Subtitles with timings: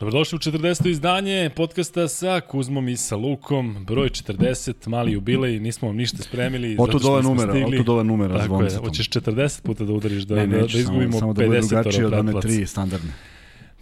[0.00, 0.88] Dobrodošli u 40.
[0.90, 6.76] izdanje podcasta sa Kuzmom i sa Lukom, broj 40, mali jubilej, nismo vam ništa spremili.
[6.78, 8.38] Otud ove numera, otud ove numera.
[8.38, 11.42] Tako je, hoćeš 40 puta da udariš da, ne, da, da izgubimo samo, samo da
[11.42, 13.12] 50 drugačije od one tri standardne.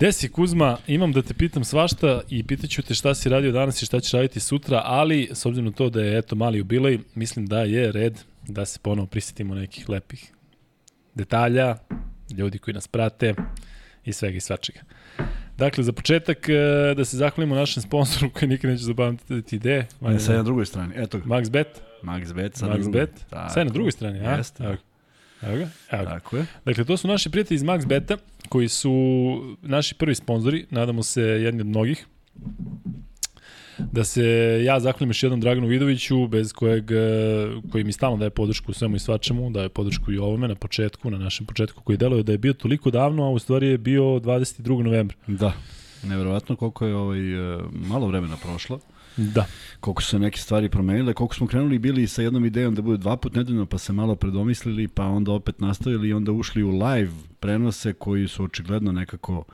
[0.01, 3.87] Desi Kuzma, imam da te pitam svašta i pitaću te šta si radio danas i
[3.87, 7.47] šta ćeš raditi sutra, ali s obzirom na to da je eto mali jubilej, mislim
[7.47, 10.33] da je red da se ponovo prisetimo nekih lepih
[11.15, 11.77] detalja,
[12.37, 13.35] ljudi koji nas prate
[14.05, 14.81] i svega i svačega.
[15.59, 16.53] Dakle, za početak e,
[16.97, 19.87] da se zahvalimo našem sponsoru koji nikad neće zapamtiti ide.
[20.01, 21.25] Ne, sad na drugoj strani, eto ga.
[21.25, 21.83] Max Bet.
[22.03, 23.11] Max Bet, sad Max na Bet.
[23.31, 24.37] Sad na drugoj strani, a?
[24.37, 24.65] Jeste.
[24.65, 24.77] Evo
[25.43, 25.69] Evo ga.
[25.91, 26.11] Evo ga.
[26.11, 26.47] Tako je.
[26.65, 28.17] Dakle, to su naši prijatelji iz Max Beta,
[28.49, 28.93] koji su
[29.63, 32.07] naši prvi sponzori, nadamo se jedni od mnogih.
[33.93, 34.25] Da se
[34.65, 36.85] ja zahvalim još jednom Draganu Vidoviću, bez kojeg,
[37.73, 41.11] koji mi stalno daje podršku u svemu i svačemu, daje podršku i ovome na početku,
[41.11, 44.03] na našem početku koji deluje da je bio toliko davno, a u stvari je bio
[44.03, 44.83] 22.
[44.83, 45.17] novembra.
[45.27, 45.53] Da,
[46.03, 47.21] neverovatno koliko je ovaj,
[47.73, 48.81] malo vremena prošlo.
[49.17, 49.47] Da.
[49.81, 52.99] Koliko su se neke stvari promenile, koliko smo krenuli bili sa jednom idejom da bude
[52.99, 56.71] dva put nedeljno, pa se malo predomislili, pa onda opet nastavili i onda ušli u
[56.71, 59.45] live prenose koji su očigledno nekako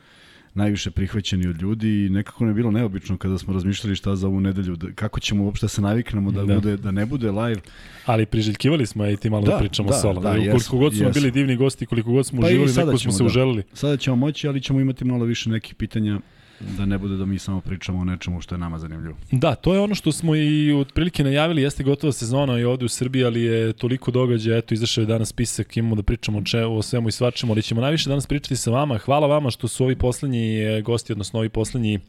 [0.58, 4.40] najviše prihvaćeni od ljudi i nekako ne bilo neobično kada smo razmišljali šta za ovu
[4.40, 6.54] nedelju, da, kako ćemo uopšte da se naviknemo da, da.
[6.54, 7.60] bude da ne bude live.
[8.06, 10.20] Ali priželjkivali smo i ti malo da, da pričamo da, solo.
[10.20, 11.14] Da, koliko god smo yes.
[11.14, 13.26] bili divni gosti, koliko god smo pa uživali, neko smo se da.
[13.26, 13.62] uželili.
[13.72, 16.20] Sada ćemo moći, ali ćemo imati malo više nekih pitanja
[16.60, 19.16] da ne bude da mi samo pričamo o nečemu što je nama zanimljivo.
[19.32, 22.88] Da, to je ono što smo i otprilike najavili, jeste gotova sezona i ovde u
[22.88, 26.64] Srbiji, ali je toliko događaja, eto izašao je danas spisak, imamo da pričamo o, če,
[26.64, 28.98] o svemu i svačemu, ali ćemo najviše danas pričati sa vama.
[28.98, 32.00] Hvala vama što su ovi poslednji e, gosti, odnosno ovi poslednji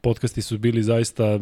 [0.00, 1.38] podcasti su bili zaista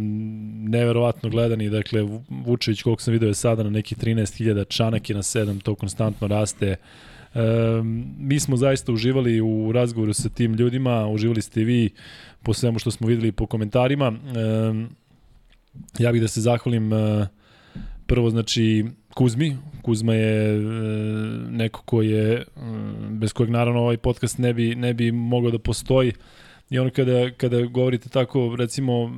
[0.68, 5.22] neverovatno gledani, dakle Vučević koliko sam video je sada na nekih 13.000, Čanak je na
[5.22, 6.76] 7, to konstantno raste.
[8.18, 11.90] Mi smo zaista uživali u razgovoru sa tim ljudima, uživali ste vi
[12.42, 14.12] po svemu što smo videli po komentarima.
[15.98, 17.26] Ja bih da se zahvalim e,
[18.06, 18.84] prvo znači
[19.14, 19.56] Kuzmi.
[19.82, 20.60] Kuzma je e,
[21.50, 22.44] neko ko je, e,
[23.10, 26.12] bez kojeg naravno ovaj podcast ne bi, ne bi mogao da postoji.
[26.70, 29.10] I ono kada, kada govorite tako, recimo,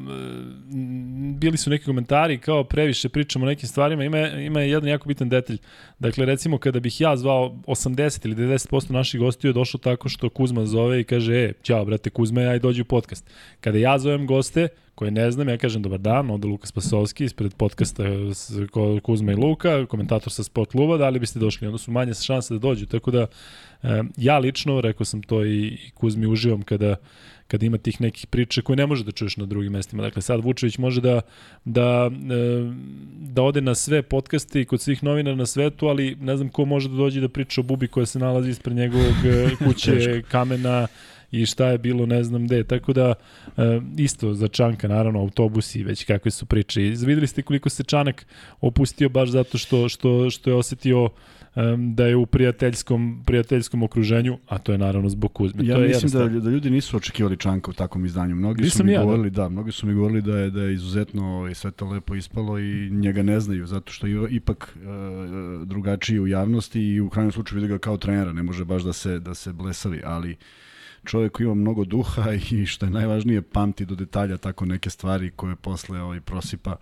[1.36, 5.28] bili su neki komentari kao previše pričamo o nekim stvarima, ima, ima jedan jako bitan
[5.28, 5.58] detalj.
[5.98, 10.28] Dakle, recimo, kada bih ja zvao 80 ili 90% naših gostiju je došlo tako što
[10.28, 13.30] Kuzma zove i kaže, e, ćao, brate Kuzma, aj dođi u podcast.
[13.60, 17.54] Kada ja zovem goste, koje ne znam, ja kažem dobar dan, ovde Luka Spasovski ispred
[17.54, 18.04] podcasta
[19.02, 22.54] Kuzma i Luka, komentator sa Sport kluba, da li biste došli, onda su manje šanse
[22.54, 23.26] da dođu, tako da
[24.16, 26.96] ja lično, rekao sam to i Kuzmi, uživam kada
[27.46, 30.02] kada ima tih nekih priča koje ne može da čuješ na drugim mestima.
[30.02, 31.20] Dakle, sad Vučević može da,
[31.64, 32.72] da, e,
[33.20, 36.64] da ode na sve podcaste i kod svih novinara na svetu, ali ne znam ko
[36.64, 40.86] može da dođe da priča o bubi koja se nalazi ispred njegovog e, kuće, kamena,
[41.30, 42.64] i šta je bilo ne znam gde.
[42.64, 43.14] Tako da
[43.56, 46.80] e, isto za Čanka naravno autobusi već kakve su priče.
[46.80, 48.26] Videli ste koliko se Čanak
[48.60, 51.08] opustio baš zato što što što je osetio
[51.54, 55.66] um, da je u prijateljskom, prijateljskom okruženju, a to je naravno zbog Kuzme.
[55.66, 58.34] Ja to je mislim da, da ljudi nisu očekivali Čanka u takvom izdanju.
[58.34, 59.04] Mnogi Nisam su mi ja, da.
[59.04, 59.42] govorili, da.
[59.42, 62.58] da, mnogi su mi govorili da je da je izuzetno i sve to lepo ispalo
[62.58, 67.32] i njega ne znaju zato što je ipak uh, drugačiji u javnosti i u krajnjem
[67.32, 70.36] slučaju vidi ga kao trenera, ne može baš da se da se blesavi, ali
[71.04, 75.30] čovjek koji ima mnogo duha i što je najvažnije pamti do detalja tako neke stvari
[75.30, 76.76] koje posle ovaj prosipa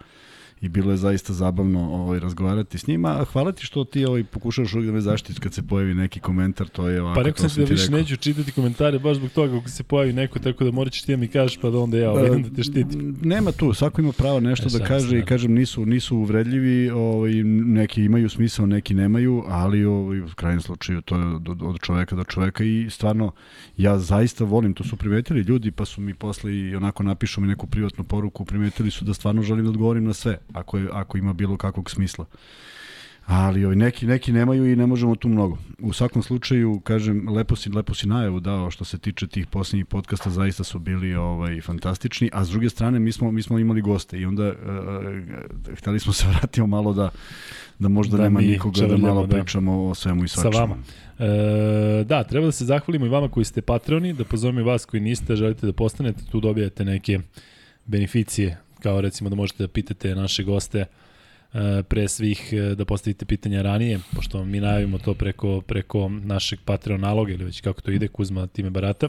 [0.62, 3.24] i bilo je zaista zabavno ovaj, razgovarati s njima.
[3.32, 6.68] Hvala ti što ti ovaj, pokušavaš uvijek da me zaštitiš kad se pojavi neki komentar,
[6.68, 7.20] to je ovako.
[7.20, 7.98] Pa rekao sam ti da više rekao.
[7.98, 11.12] neću čitati komentare baš zbog toga kako se pojavi neko, tako da morat ćeš ti
[11.12, 13.16] da mi kažeš pa da onda ja ovaj, da te štitim.
[13.22, 17.32] Nema tu, svako ima pravo nešto e, da kaže i kažem nisu nisu uvredljivi, ovaj,
[17.44, 22.16] neki imaju smisao, neki nemaju, ali ovaj, u krajnjem slučaju to je od, od čoveka
[22.16, 23.32] do čoveka i stvarno
[23.76, 27.46] ja zaista volim, to su primetili ljudi pa su mi posle i onako napišu mi
[27.46, 31.18] neku privatnu poruku, primetili su da stvarno želim da odgovorim na sve ako, je, ako
[31.18, 32.24] ima bilo kakvog smisla.
[33.26, 35.58] Ali ovaj, neki, neki nemaju i ne možemo tu mnogo.
[35.78, 39.86] U svakom slučaju, kažem, lepo si, lepo si najavu dao što se tiče tih posljednjih
[39.86, 43.80] podcasta, zaista su bili ovaj, fantastični, a s druge strane mi smo, mi smo imali
[43.80, 44.54] goste i onda uh,
[45.78, 47.10] hteli smo se vratiti malo da,
[47.78, 49.36] da možda da nema nikoga da malo da.
[49.36, 50.52] pričamo o svemu i svačemu.
[50.52, 50.76] Sa vama.
[51.18, 54.84] E, da, treba da se zahvalimo i vama koji ste patroni, da pozovemo i vas
[54.84, 57.20] koji niste, želite da postanete, tu dobijate neke
[57.86, 63.24] beneficije kao recimo da možete da pitate naše goste e, pre svih e, da postavite
[63.24, 67.90] pitanja ranije, pošto mi najavimo to preko, preko našeg Patreon naloga ili već kako to
[67.90, 69.08] ide, Kuzma time barata.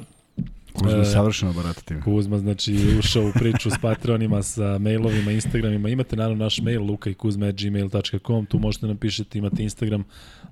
[0.73, 2.01] Kuzma e, savršeno barata time.
[2.01, 5.89] Kuzma, znači, ušao u priču s Patreonima, sa mailovima, Instagramima.
[5.89, 10.03] Imate naravno naš mail lukajkuzma.gmail.com, tu možete napišete, imate Instagram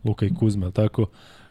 [0.04, 1.06] Luka i Kuzma, tako?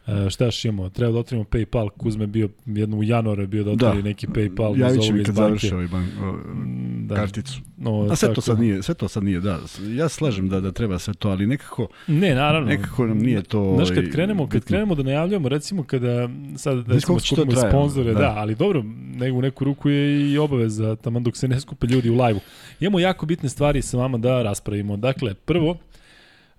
[0.07, 0.89] Uh, šta još imamo?
[0.89, 1.89] Treba da otvorimo PayPal.
[1.89, 4.07] Kuzme bio jedno u januaru bio da otvori da.
[4.09, 4.79] neki PayPal.
[4.79, 7.15] Javit će mi kad završi ovaj bank, o, mm, da.
[7.15, 7.61] karticu.
[7.77, 8.35] No, A sve tako...
[8.35, 9.59] to sad nije, sve to sad nije, da.
[9.95, 12.69] Ja slažem da da treba sve to, ali nekako Ne, naravno.
[12.69, 13.73] Nekako nam nije to.
[13.75, 18.13] Znaš kad ovaj, krenemo, kad krenemo da najavljujemo, recimo kada sad da smo skupimo sponzore,
[18.13, 18.19] da.
[18.19, 18.83] da, ali dobro,
[19.15, 22.39] nego u neku ruku je i obaveza tamo dok se ne skupe ljudi u lajvu.
[22.79, 24.97] Imamo jako bitne stvari sa vama da raspravimo.
[24.97, 25.77] Dakle, prvo,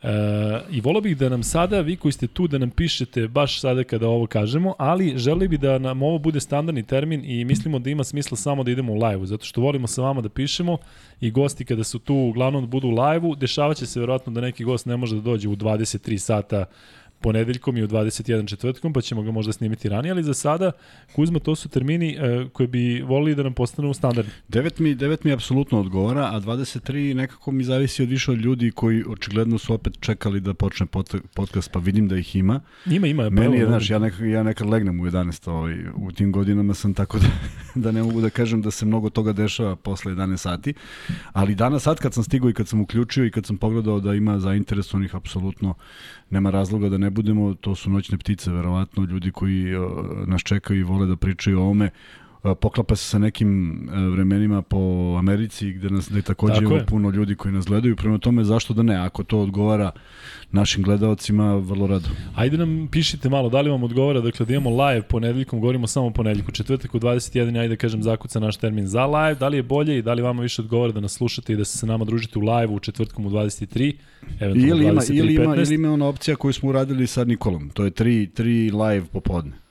[0.02, 0.08] E,
[0.70, 3.84] I volao bih da nam sada, vi koji ste tu, da nam pišete baš sada
[3.84, 7.90] kada ovo kažemo, ali želi bi da nam ovo bude standardni termin i mislimo da
[7.90, 10.78] ima smisla samo da idemo u live-u, zato što volimo sa vama da pišemo
[11.20, 14.87] i gosti kada su tu uglavnom budu u live-u, dešavaće se verovatno da neki gost
[14.87, 16.64] ne može da dođe u 23 sata
[17.23, 20.73] ponedeljkom i u 21 četvrtkom, pa ćemo ga možda snimiti ranije, ali za sada,
[21.15, 24.33] Kuzma, to su termini uh, koje bi volili da nam postanu standardni.
[24.49, 28.71] 9 mi, 9 mi apsolutno odgovara, a 23 nekako mi zavisi od više od ljudi
[28.71, 32.61] koji očigledno su opet čekali da počne pod, podcast, pa vidim da ih ima.
[32.87, 33.31] Ima, ima.
[33.31, 36.95] Meni je, znaš, ja, nekad, ja nekad legnem u 11, ovaj, u tim godinama sam
[36.95, 37.27] tako da,
[37.75, 40.75] da ne mogu da kažem da se mnogo toga dešava posle 11 sati,
[41.33, 44.15] ali danas sad kad sam stigao i kad sam uključio i kad sam pogledao da
[44.15, 45.75] ima zainteresovanih apsolutno
[46.33, 49.64] nema razloga da ne budemo, to su noćne ptice, verovatno, ljudi koji
[50.26, 51.91] nas čekaju i vole da pričaju o ome,
[52.43, 54.79] poklapa se sa nekim uh, vremenima po
[55.19, 57.97] Americi gde nas gde takođe ima puno ljudi koji nas gledaju.
[57.97, 58.97] Prema tome zašto da ne?
[58.97, 59.91] Ako to odgovara
[60.53, 62.09] našim gledalcima vrlo rado.
[62.35, 66.11] Ajde nam pišite malo, da li vam odgovara, dakle da imamo live ponedeljkom, govorimo samo
[66.11, 69.62] ponedeljku, četvrtak u 21, ajde da kažem zakuca naš termin za live, da li je
[69.62, 72.05] bolje i da li vama više odgovara da nas slušate i da se sa nama
[72.05, 73.95] družite u live u četvrtkom u 23,
[74.41, 77.71] eventualno ili ima, 23, ili ima, ili ima ona opcija koju smo uradili sa Nikolom,
[77.71, 79.62] to je 3, 3 live popodne.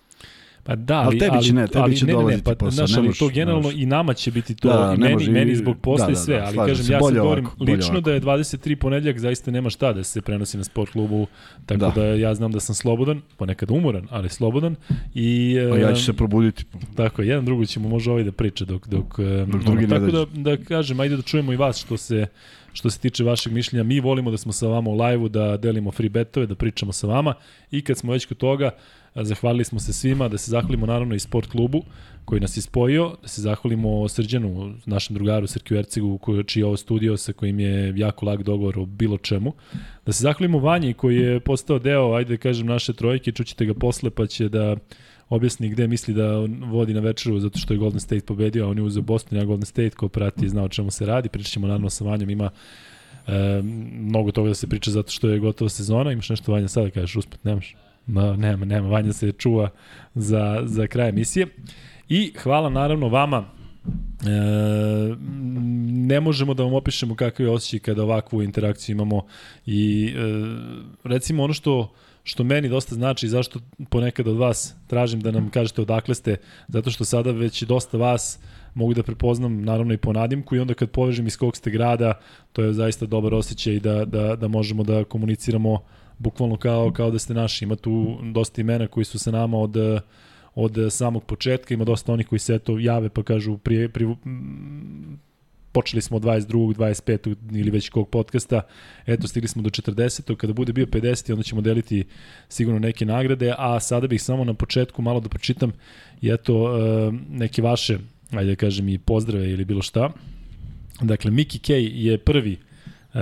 [0.64, 2.66] Pa da, ali, ali tebi će ne, tebi ali, će ne, dolaziti ne, ne, pa,
[2.66, 2.88] posao.
[2.88, 5.78] Znaš, ali to generalno i nama će biti to, da, i meni, može, meni zbog
[5.82, 8.02] posla da, i sve, da, da, ali kažem, se, ja sad govorim ovako, lično ovako.
[8.02, 11.28] da je 23 ponedljak zaista nema šta da se prenosi na sport klubu,
[11.66, 11.92] tako da.
[11.96, 14.76] da ja znam da sam slobodan, ponekad umoran, ali slobodan.
[15.14, 16.66] I, A ja ću se probuditi.
[16.96, 20.58] Tako, jedan drugo ćemo može ovaj da priča dok, dok, dok drugi tako da, da
[20.58, 22.28] kažem, ajde da čujemo i vas što se
[22.74, 23.84] što se tiče vašeg mišljenja.
[23.84, 27.08] Mi volimo da smo sa vama u live-u, da delimo free betove, da pričamo sa
[27.08, 27.34] vama
[27.72, 28.72] i kad smo već kod toga,
[29.16, 31.84] Zahvalili smo se svima, da se zahvalimo naravno i sport klubu
[32.26, 36.66] koji nas je spojio, da se zahvalimo Srđanu, našem drugaru Srkiju Ercegu, koji, čiji je
[36.66, 39.54] ovo studio sa kojim je jako lag dogovor o bilo čemu.
[40.06, 43.74] Da se zahvalimo Vanji koji je postao deo, ajde da kažem, naše trojke, čućete ga
[43.74, 44.76] posle pa će da
[45.30, 46.38] objasni gde misli da
[46.72, 49.46] vodi na večeru zato što je Golden State pobedio, a on je uzeo Boston, ja
[49.46, 52.50] Golden State ko prati zna o čemu se radi, pričat ćemo naravno sa Vanjom, ima
[53.28, 53.62] e,
[53.94, 57.16] mnogo toga da se priča zato što je gotova sezona, imaš nešto Vanja sada kažeš
[57.16, 57.76] uspet, nemaš?
[58.08, 59.70] Ma, nema, nema, Vanja se čuva
[60.16, 61.48] za, za kraj emisije.
[62.10, 63.46] I hvala naravno vama
[63.86, 65.16] E,
[65.92, 69.26] ne možemo da vam opišemo kakve osjećaj kada ovakvu interakciju imamo
[69.66, 70.22] i e,
[71.04, 71.94] recimo ono što
[72.24, 73.60] što meni dosta znači zašto
[73.90, 76.38] ponekad od vas tražim da nam kažete odakle ste,
[76.68, 78.40] zato što sada već dosta vas
[78.74, 82.14] mogu da prepoznam naravno i po nadimku i onda kad povežem iz kog ste grada,
[82.54, 85.80] to je zaista dobar osjećaj da, da, da možemo da komuniciramo uh,
[86.22, 87.66] bukvalno kao, kao da ste naši.
[87.66, 89.76] Ima tu dosta imena koji su sa nama od,
[90.56, 94.16] od samog početka, ima dosta onih koji se to jave pa kažu prije, prije
[95.72, 96.76] počeli smo od 22.
[96.76, 97.36] 25.
[97.52, 98.62] ili već kog podcasta,
[99.06, 100.36] eto stigli smo do 40.
[100.36, 101.32] Kada bude bio 50.
[101.32, 102.04] onda ćemo deliti
[102.50, 105.72] sigurno neke nagrade, a sada bih samo na početku malo da pročitam
[106.22, 107.98] i eto e, neke vaše,
[108.32, 110.12] ajde da kažem i pozdrave ili bilo šta.
[111.02, 112.58] Dakle, Miki K je prvi
[113.14, 113.20] e,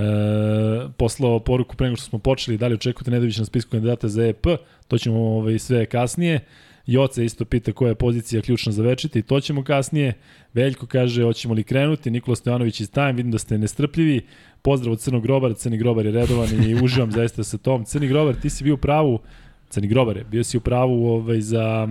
[0.96, 4.26] poslao poruku pre nego što smo počeli, da li očekujete Nedović na spisku kandidata za
[4.26, 4.46] EP,
[4.88, 6.40] to ćemo ovaj, sve kasnije.
[6.86, 10.12] Joce isto pita koja je pozicija ključna za večiti, to ćemo kasnije.
[10.54, 12.10] Veljko kaže, hoćemo li krenuti?
[12.10, 14.20] Nikola Stojanović iz Time, vidim da ste nestrpljivi.
[14.62, 17.84] Pozdrav od Crnog grobara, Crni grobar je redovan i uživam zaista sa tom.
[17.84, 19.20] Crni grobar, ti si bio u pravu,
[19.68, 21.88] Crni grobare, bio si u pravu ovaj, za,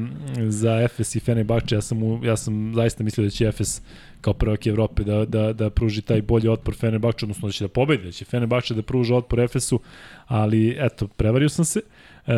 [0.48, 3.82] za Efes i Fenerbahče, ja sam, u, ja sam zaista mislio da će Efes
[4.22, 7.68] kao prvak Evrope da, da, da pruži taj bolji otpor Fenerbahče, odnosno da će da
[7.68, 9.80] pobedi, da će Fenerbahče da pruži otpor Efesu,
[10.28, 11.82] ali eto, prevario sam se.
[12.28, 12.34] E,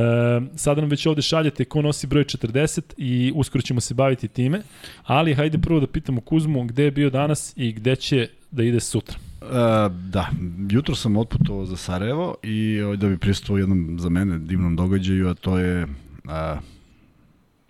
[0.55, 4.61] sada nam već ovde šaljete ko nosi broj 40 i uskoro ćemo se baviti time,
[5.03, 8.79] ali hajde prvo da pitamo Kuzmu gde je bio danas i gde će da ide
[8.79, 9.17] sutra.
[9.41, 9.47] Uh,
[9.91, 10.29] da,
[10.69, 15.33] jutro sam otputovao za Sarajevo i da bi pristupao jednom za mene divnom događaju, a
[15.33, 16.59] to je uh,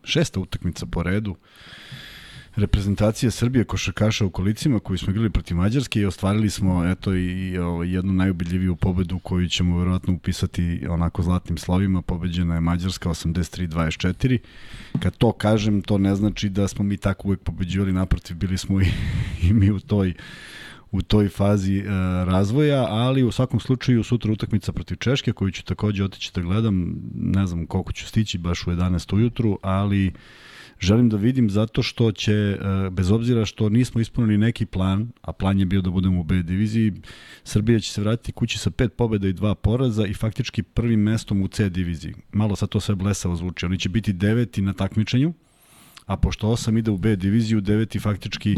[0.04, 1.36] šesta utakmica po redu
[2.56, 7.50] reprezentacije Srbije košarkaša u kolicima koji smo igrali protiv Mađarske i ostvarili smo eto i,
[7.50, 12.02] i ovaj, jednu najubiljiviju pobedu koju ćemo verovatno upisati onako zlatnim slovima.
[12.02, 14.38] Pobeđena je Mađarska 83-24.
[15.00, 18.82] Kad to kažem, to ne znači da smo mi tako uvek pobeđivali, naprotiv, bili smo
[18.82, 18.86] i,
[19.50, 20.14] i mi u toj
[20.92, 21.88] u toj fazi uh,
[22.28, 26.96] razvoja, ali u svakom slučaju sutra utakmica protiv Češke koju ću takođe otići da gledam,
[27.16, 30.12] ne znam koliko ću stići baš u 11 ujutru, ali
[30.82, 35.34] želim da vidim zato što će, uh, bez obzira što nismo ispunili neki plan, a
[35.34, 36.94] plan je bio da budemo u B diviziji,
[37.44, 41.42] Srbija će se vratiti kući sa pet pobeda i dva poraza i faktički prvim mestom
[41.42, 42.14] u C diviziji.
[42.32, 43.66] Malo sa to sve blesavo zvuči.
[43.66, 45.34] Oni će biti deveti na takmičenju,
[46.06, 48.58] a pošto osam ide u B diviziju, deveti faktički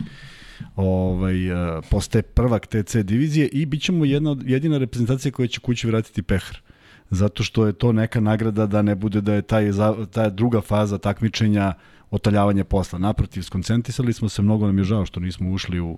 [0.76, 5.88] ovaj, e, postaje prvak TC divizije i bit ćemo jedna, jedina reprezentacija koja će kući
[5.88, 6.62] vratiti pehar
[7.10, 9.72] zato što je to neka nagrada da ne bude da je taj,
[10.12, 11.74] ta druga faza takmičenja
[12.14, 13.00] otaljavanje posla.
[13.00, 15.98] Naprotiv, skoncentrisali smo se, mnogo nam je žao što nismo ušli u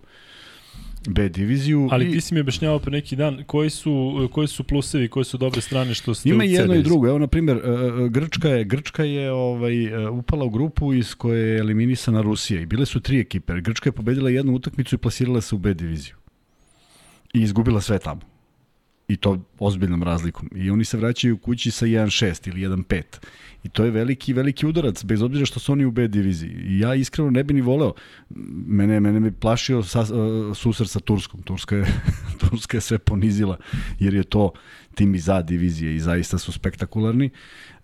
[1.08, 1.90] B diviziju.
[1.92, 2.12] Ali i...
[2.12, 5.62] ti si mi objašnjavao pre neki dan koji su, koji su plusevi, koje su dobre
[5.62, 7.08] strane što ste Ima jedno i drugo.
[7.08, 11.16] Evo, na primjer, e, e, Grčka je, Grčka je ovaj, e, upala u grupu iz
[11.16, 13.62] koje je eliminisana Rusija i bile su tri ekipe.
[13.62, 16.16] Grčka je pobedila jednu utakmicu i plasirala se u B diviziju.
[17.34, 18.22] I izgubila sve tamo.
[19.08, 20.50] I to ozbiljnom razlikom.
[20.56, 23.04] I oni se vraćaju kući sa 1-6 ili 1-5.
[23.66, 26.52] I to je veliki, veliki udarac, bez obzira što su oni u B diviziji.
[26.66, 27.94] I ja iskreno ne bi ni voleo.
[28.68, 31.42] Mene, mene mi plašio sa, uh, susret sa Turskom.
[31.42, 31.86] Turska je,
[32.42, 33.58] Turska je sve ponizila,
[34.00, 34.52] jer je to
[34.96, 37.30] tim iz A divizije i zaista su spektakularni.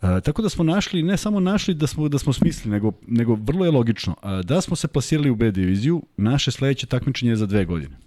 [0.01, 3.35] Uh, tako da smo našli, ne samo našli da smo, da smo smisli, nego, nego
[3.35, 4.15] vrlo je logično.
[4.23, 7.97] Uh, da smo se plasirali u B diviziju, naše sledeće takmičenje je za dve godine.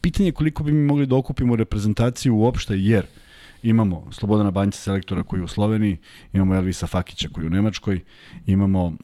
[0.00, 3.29] Pitanje je koliko bi mi mogli da okupimo reprezentaciju uopšte, jer uh,
[3.62, 5.96] imamo Slobodana Banjica selektora koji je u Sloveniji,
[6.32, 8.00] imamo Elvisa Fakića koji je u Nemačkoj,
[8.46, 8.94] imamo uh,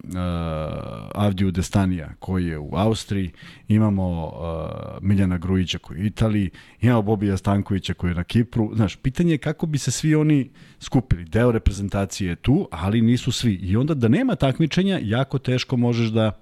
[1.14, 3.30] Avdiju Destanija koji je u Austriji,
[3.68, 8.70] imamo uh, Miljana Grujića koji je u Italiji, imamo Bobija Stankovića koji je na Kipru.
[8.74, 11.24] Znaš, pitanje je kako bi se svi oni skupili.
[11.24, 13.54] Deo reprezentacije je tu, ali nisu svi.
[13.54, 16.32] I onda da nema takmičenja, jako teško možeš da,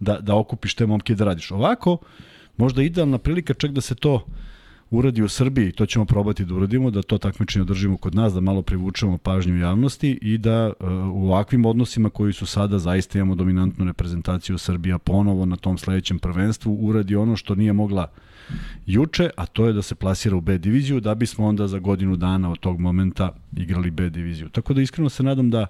[0.00, 1.50] da, da okupiš te momke da radiš.
[1.50, 1.98] Ovako,
[2.56, 4.26] možda idealna prilika čak da se to
[4.90, 8.40] uradi u Srbiji, to ćemo probati da uradimo, da to takmičenje održimo kod nas, da
[8.40, 13.34] malo privučemo pažnju javnosti i da uh, u ovakvim odnosima koji su sada zaista imamo
[13.34, 18.10] dominantnu reprezentaciju Srbija ponovo na tom sledećem prvenstvu uradi ono što nije mogla
[18.86, 22.16] juče, a to je da se plasira u B diviziju, da bismo onda za godinu
[22.16, 24.48] dana od tog momenta igrali B diviziju.
[24.48, 25.66] Tako da iskreno se nadam da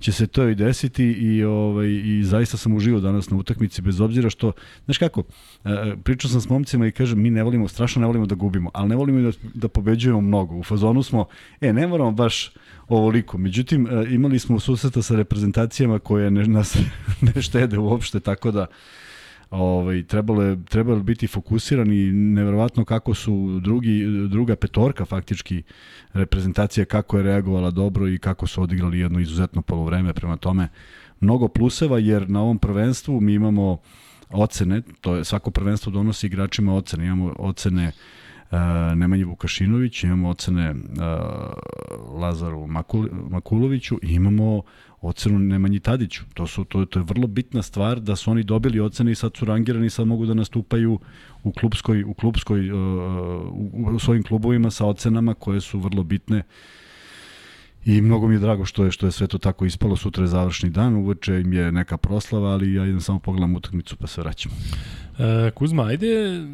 [0.00, 4.00] će se to i desiti i ovaj i zaista sam uživao danas na utakmici bez
[4.00, 4.52] obzira što
[4.84, 5.22] znaš kako
[5.64, 8.70] e, pričao sam s momcima i kažem mi ne volimo strašno ne volimo da gubimo
[8.74, 10.56] al ne volimo da da pobeđujemo mnogo.
[10.56, 11.26] U fazonu smo
[11.60, 12.52] e ne moramo baš
[12.88, 13.38] ovoliko.
[13.38, 16.76] Međutim e, imali smo susreta sa reprezentacijama koje ne, nas
[17.34, 18.66] ne štede uopšte tako da
[19.50, 25.62] ovaj, trebalo, je, trebalo biti fokusirani neverovatno kako su drugi, druga petorka faktički
[26.12, 30.12] reprezentacija kako je reagovala dobro i kako su odigrali jedno izuzetno polovreme.
[30.12, 30.68] Prema tome
[31.20, 33.78] mnogo pluseva jer na ovom prvenstvu mi imamo
[34.30, 37.92] ocene, to je svako prvenstvo donosi igračima ocene, imamo ocene
[38.50, 38.58] uh,
[38.96, 40.76] Nemanji Vukašinović, imamo ocene uh,
[42.20, 44.62] Lazaru Makul, Makuloviću i imamo
[45.04, 46.24] ocenu Nemanji Tadiću.
[46.34, 49.36] To, su, to, to je vrlo bitna stvar da su oni dobili ocene i sad
[49.36, 50.98] su rangirani, sad mogu da nastupaju
[51.42, 52.78] u klubskoj, u klubskoj uh,
[53.52, 56.42] u, u svojim klubovima sa ocenama koje su vrlo bitne
[57.86, 59.96] I mnogo mi je drago što je što je sve to tako ispalo.
[59.96, 63.96] Sutra je završni dan, uveče im je neka proslava, ali ja idem samo pogledam utakmicu
[63.96, 64.52] pa se vraćam.
[65.18, 66.06] E, Kuzma, ajde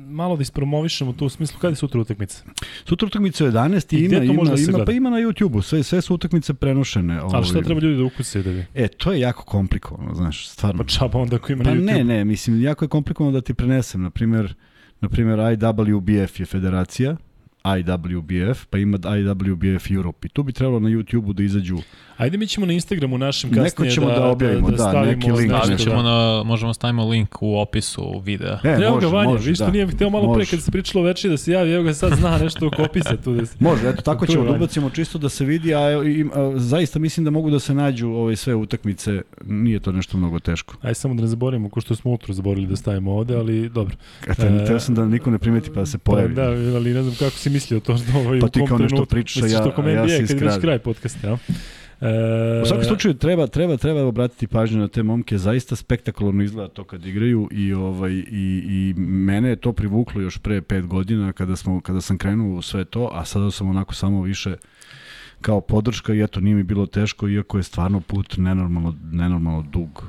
[0.08, 2.44] malo da ispromovišemo to u smislu kada je sutra utakmica?
[2.84, 5.82] Sutra utakmica je 11 i, I ima, ima, da ima, pa ima na YouTubeu, sve,
[5.82, 7.18] sve su utakmice prenošene.
[7.18, 7.62] Ali šta ovaj.
[7.62, 8.64] treba ljudi da ukuse da?
[8.74, 10.82] E, to je jako komplikovano, znaš, stvarno.
[10.82, 11.84] Pa čaba onda ako ima pa na YouTube.
[11.84, 14.54] ne, ne, mislim, jako je komplikovano da ti prenesem, na primjer,
[15.00, 17.16] na primjer IWBF je federacija,
[17.64, 20.26] IWBF, pa ima IWBF Europe.
[20.26, 21.78] I tu bi trebalo na YouTube-u da izađu
[22.20, 25.02] Ajde mi ćemo na Instagramu našem kasnije Neko ćemo da, da objavimo, da, da, da
[25.02, 25.52] neki link.
[25.62, 28.58] Ali ćemo na, možemo stavimo link u opisu videa.
[28.64, 29.70] E, evo može, ga Vanja, može, viš da.
[29.70, 30.38] nije hteo malo može.
[30.38, 33.16] pre kad se pričalo veče da se javi, evo ga sad zna nešto oko opisa
[33.16, 33.34] tu.
[33.34, 33.56] Da se...
[33.64, 37.24] Može, eto tako ćemo da ubacimo čisto da se vidi, a, i, a, zaista mislim
[37.24, 40.74] da mogu da se nađu ove sve utakmice, nije to nešto mnogo teško.
[40.82, 43.96] Ajde samo da ne zaboravimo, ko što smo utro zaboravili da stavimo ovde, ali dobro.
[44.28, 46.34] Eto, e, teo sam da niko ne primeti pa da se pojavi.
[46.34, 49.04] Pa, da, ali ne znam kako si mislio to što ovaj, pa ti kao nešto
[49.04, 49.48] pričaš, ja,
[49.86, 50.40] ja, ja si iskrad.
[50.40, 51.38] Kad je kraj podcasta, ja?
[52.00, 52.62] E...
[52.62, 56.84] U svakom slučaju treba treba treba obratiti pažnju na te momke, zaista spektakularno izgleda to
[56.84, 61.56] kad igraju i ovaj i i mene je to privuklo još pre 5 godina kada
[61.56, 64.56] smo kada sam krenuo u sve to, a sada sam onako samo više
[65.40, 70.04] kao podrška i eto nije mi bilo teško iako je stvarno put nenormalno nenormalno dug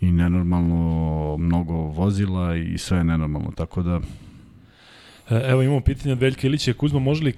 [0.00, 4.21] i nenormalno mnogo vozila i sve je nenormalno tako da E,
[5.30, 6.72] evo imamo pitanje od Veljka Ilića.
[6.72, 7.34] Kuzma, može li e,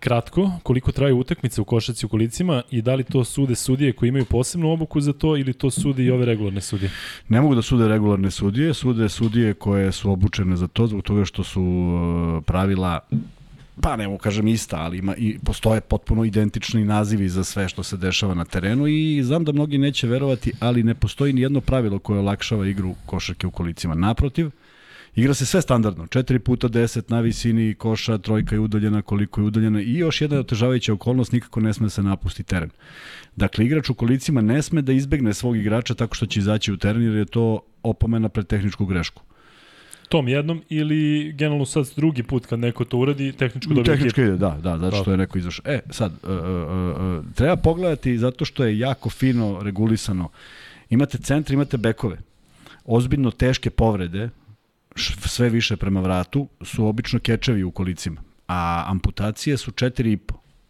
[0.00, 4.08] kratko koliko traju utakmice u košaci u kolicima i da li to sude sudije koji
[4.08, 6.90] imaju posebnu obuku za to ili to sude i ove regularne sudije?
[7.28, 11.24] Ne mogu da sude regularne sudije, sude sudije koje su obučene za to zbog toga
[11.24, 13.00] što su e, pravila
[13.80, 17.82] pa ne mogu kažem ista, ali ima, i postoje potpuno identični nazivi za sve što
[17.82, 21.60] se dešava na terenu i znam da mnogi neće verovati, ali ne postoji ni jedno
[21.60, 23.94] pravilo koje olakšava igru košarke u kolicima.
[23.94, 24.50] Naprotiv,
[25.14, 29.44] Igra se sve standardno, 4 puta 10 na visini koša, trojka je udaljena, koliko je
[29.44, 32.70] udaljena i još jedna otežavajuća okolnost, nikako ne sme da se napusti teren.
[33.36, 36.76] Dakle, igrač u kolicima ne sme da izbegne svog igrača tako što će izaći u
[36.76, 39.22] teren jer je to opomena pred tehničku grešku
[40.08, 44.36] tom jednom ili generalno sad drugi put kad neko to uradi, tehničko dobije Tehnički ide,
[44.36, 45.62] da, da, zato što je neko izašao.
[45.66, 46.36] E, sad, uh, uh,
[47.18, 50.28] uh, treba pogledati zato što je jako fino regulisano.
[50.90, 52.18] Imate centri, imate bekove.
[52.84, 54.28] Ozbiljno teške povrede,
[54.98, 58.22] sve više prema vratu, su obično kečevi u kolicima.
[58.48, 60.18] A amputacije su 4,5.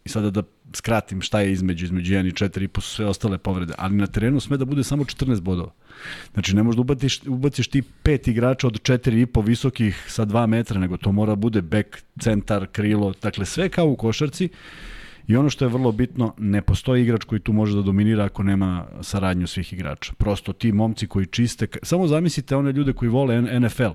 [0.05, 0.43] I sada da
[0.73, 3.73] skratim šta je između, između 1 i 4,5 su sve ostale povrede.
[3.77, 5.71] Ali na terenu sme da bude samo 14 bodova.
[6.33, 10.79] Znači, ne možeš da ubaciš, ubaciš ti pet igrača od 4,5 visokih sa 2 metra,
[10.79, 14.49] nego to mora bude bek, centar, krilo, dakle sve kao u košarci.
[15.27, 18.43] I ono što je vrlo bitno, ne postoji igrač koji tu može da dominira ako
[18.43, 20.13] nema saradnju svih igrača.
[20.17, 23.93] Prosto ti momci koji čiste, samo zamislite one ljude koji vole NFL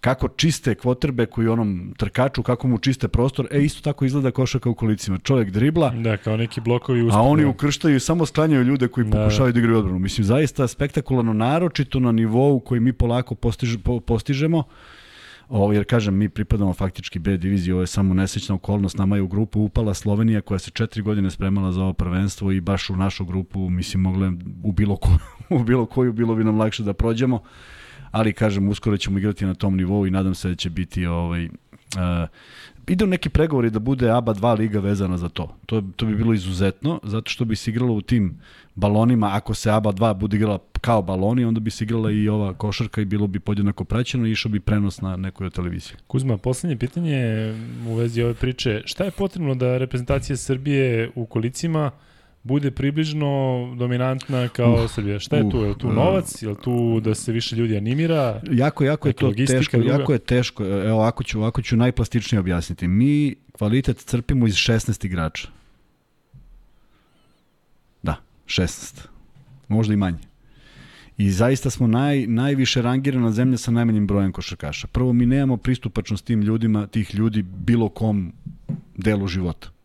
[0.00, 4.70] kako čiste kvotrbe u onom trkaču, kako mu čiste prostor, e isto tako izgleda košaka
[4.70, 5.18] u kolicima.
[5.18, 7.18] Čovjek dribla, da, kao neki blokovi uspred.
[7.18, 9.18] A oni ukrštaju i samo sklanjaju ljude koji da.
[9.18, 9.98] pokušavaju da igraju odbranu.
[9.98, 14.62] Mislim, zaista spektakularno, naročito na nivou koji mi polako postiž, po, postižemo.
[15.48, 19.22] Ovo, jer kažem, mi pripadamo faktički B diviziji, ovo je samo nesečna okolnost, nama je
[19.22, 22.96] u grupu upala Slovenija koja se četiri godine spremala za ovo prvenstvo i baš u
[22.96, 25.10] našu grupu, mislim, mogle u bilo, ko,
[25.56, 27.42] u bilo koju bilo bi nam lakše da prođemo
[28.10, 31.44] ali kažem, uskoro ćemo igrati na tom nivou i nadam se da će biti ovaj,
[31.44, 31.50] uh,
[32.86, 35.56] idu neki pregovori da bude ABA 2 liga vezana za to.
[35.66, 38.40] To, to bi bilo izuzetno, zato što bi se igralo u tim
[38.74, 42.54] balonima, ako se ABA 2 bude igrala kao baloni, onda bi se igrala i ova
[42.54, 45.96] košarka i bilo bi podjednako praćeno i išao bi prenos na nekoj televiziji.
[46.06, 47.18] Kuzma, poslednje pitanje
[47.88, 48.82] u vezi ove priče.
[48.84, 51.90] Šta je potrebno da reprezentacija Srbije u kolicima
[52.46, 53.28] bude približno
[53.78, 55.18] dominantna kao uh, Srbija.
[55.18, 55.58] Šta je uh, tu?
[55.58, 56.42] Je tu novac?
[56.42, 58.40] Je li tu da se više ljudi animira?
[58.50, 59.76] Jako, jako je to teško.
[59.76, 59.92] Druga?
[59.92, 60.64] Jako je teško.
[60.64, 62.88] Evo, ako ću, ako ću najplastičnije objasniti.
[62.88, 65.48] Mi kvalitet crpimo iz 16 igrača.
[68.02, 69.06] Da, 16.
[69.68, 70.18] Možda i manje.
[71.18, 74.86] I zaista smo naj, najviše rangirana zemlja sa najmanjim brojem košarkaša.
[74.86, 78.32] Prvo, mi nemamo pristupačnost tim ljudima, tih ljudi bilo kom
[78.96, 79.75] delu života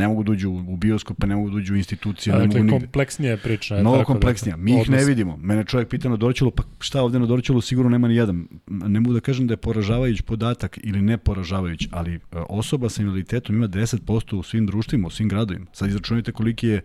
[0.00, 2.34] ne mogu da uđu u bioskope, ne mogu da uđu u institucije.
[2.34, 3.74] ne dakle, mogu kompleksnija priča.
[3.74, 4.56] Mnogo tako da- kompleksnija.
[4.56, 5.36] Mi ih ne vidimo.
[5.36, 8.48] Mene čovjek pita na Dorčelu, pa šta ovde na Dorčelu sigurno nema ni jedan.
[8.66, 13.02] Ne mogu da kažem da je poražavajuć podatak ili ne poražavajuć, ali e, osoba sa
[13.02, 15.66] invaliditetom ima 10% u svim društvima, u svim gradovima.
[15.72, 16.82] Sad izračunajte koliki je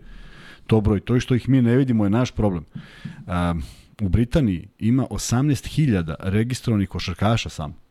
[0.68, 1.00] to broj.
[1.00, 2.64] To što ih mi ne vidimo je naš problem.
[3.28, 3.64] Um,
[4.02, 7.85] u Britaniji ima 18.000 registrovanih košarkaša samo.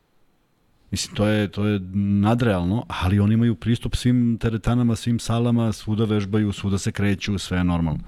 [0.90, 1.80] Mislim, to je, to je
[2.20, 7.58] nadrealno, ali oni imaju pristup svim teretanama, svim salama, svuda vežbaju, svuda se kreću, sve
[7.58, 8.00] je normalno.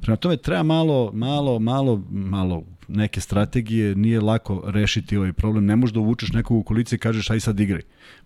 [0.00, 5.66] Prema tome, treba malo, malo, malo, malo neke strategije, nije lako rešiti ovaj problem.
[5.66, 7.82] Ne možeš da uvučeš nekog u kolice i kažeš aj sad igraj.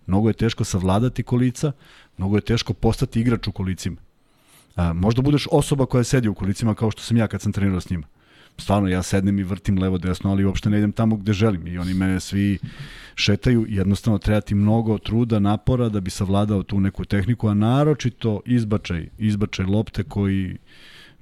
[0.07, 1.71] Mnogo je teško savladati kolica,
[2.17, 3.97] mnogo je teško postati igrač u kolicima.
[4.75, 7.81] A, možda budeš osoba koja sedi u kolicima kao što sam ja kad sam trenirao
[7.81, 8.07] s njima.
[8.59, 11.67] Stvarno, ja sednem i vrtim levo desno, ali uopšte ne idem tamo gde želim.
[11.67, 12.57] I oni mene svi
[13.15, 18.41] šetaju, jednostavno treba ti mnogo truda, napora da bi savladao tu neku tehniku, a naročito
[18.45, 20.57] izbačaj, izbačaj lopte koji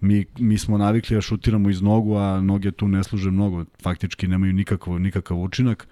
[0.02, 4.28] mi, mi smo navikli da šutiramo iz nogu, a noge tu ne služe mnogo, faktički
[4.28, 5.88] nemaju nikakav, nikakav učinak.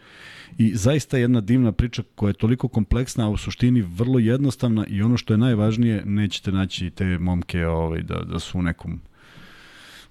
[0.58, 5.02] I zaista jedna divna priča koja je toliko kompleksna, a u suštini vrlo jednostavna i
[5.02, 9.00] ono što je najvažnije, nećete naći te momke ovaj, da, da su u nekom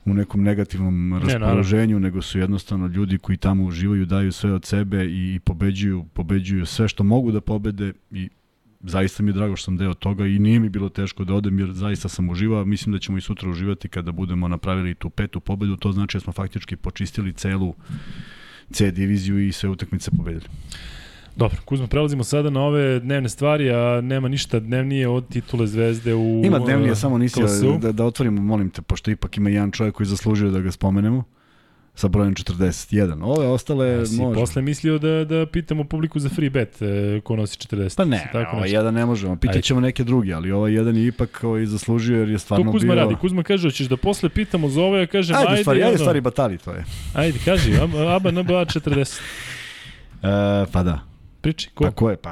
[0.05, 4.64] u nekom negativnom raspoloženju, ne, nego su jednostavno ljudi koji tamo uživaju, daju sve od
[4.64, 8.29] sebe i pobeđuju, pobeđuju sve što mogu da pobede i
[8.81, 11.59] zaista mi je drago što sam deo toga i nije mi bilo teško da odem
[11.59, 12.64] jer zaista sam uživao.
[12.64, 15.77] Mislim da ćemo i sutra uživati kada budemo napravili tu petu pobedu.
[15.77, 17.75] To znači da smo faktički počistili celu
[18.71, 20.45] C diviziju i sve utakmice pobedili.
[21.37, 26.14] Dobro, Kuzma, prelazimo sada na ove dnevne stvari, a nema ništa dnevnije od titule zvezde
[26.14, 27.40] u Ima dnevnije, uh, samo nisi
[27.81, 31.25] da, da otvorimo, molim te, pošto ipak ima jedan čovjek koji zaslužuje da ga spomenemo
[31.94, 33.23] sa brojem 41.
[33.25, 34.40] Ove ostale ja, si može.
[34.40, 37.97] posle mislio da, da pitamo publiku za free bet e, ko nosi 40.
[37.97, 39.37] Pa ne, tako ovaj jedan ne možemo.
[39.37, 42.73] Pitaćemo neke drugi, ali ovaj jedan je ipak ovaj zaslužio jer je stvarno bio...
[42.73, 43.03] To Kuzma bio...
[43.03, 43.14] radi.
[43.20, 45.49] Kuzma kaže, hoćeš da posle pitamo za ovo, ja kažem, ajde.
[45.49, 46.85] Ajde, stvari, ajde, stvari batali to je.
[47.14, 47.73] Ajde, kaži,
[48.16, 49.20] Aba NBA 40.
[50.23, 51.13] e, pa da.
[51.44, 51.85] Priči, ko?
[51.85, 52.16] Pa ko je?
[52.16, 52.30] Pa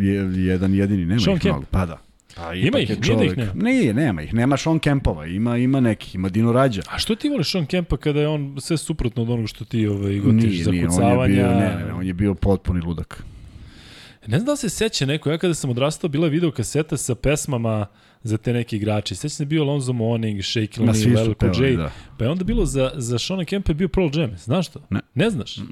[0.00, 0.14] je,
[0.46, 1.52] jedan jedini, nema Sean ih Kemp.
[1.52, 1.66] mnogo.
[1.70, 1.98] Pa da.
[2.36, 3.52] Pa Ima ih, je nije da ih nema.
[3.54, 4.34] Nije, nema ih.
[4.34, 6.82] Nema Sean Kempova, ima, ima nekih, ima Dino Rađa.
[6.90, 9.86] A što ti voliš Sean Kempa kada je on sve suprotno od onoga što ti
[9.86, 11.34] ovaj, gotiš Nije, za nije, on je kucavanja?
[11.34, 13.24] bio, ne, ne, ne, on je bio potpuni ludak.
[14.26, 17.14] Ne znam da se seća neko, ja kada sam odrastao, bila je video kaseta sa
[17.14, 17.86] pesmama
[18.22, 19.14] za te neke igrače.
[19.14, 21.76] Sećam se bio Alonzo Mourning, Shaquille Ma svi O'Neal, su LL Cool pevali, J.
[21.76, 21.90] da.
[22.18, 24.36] Pa je onda bilo za, za Sean Kempa je bio Pearl Jam.
[24.38, 24.80] Znaš to?
[24.90, 25.00] Ne.
[25.14, 25.56] Ne znaš?
[25.58, 25.62] Mm.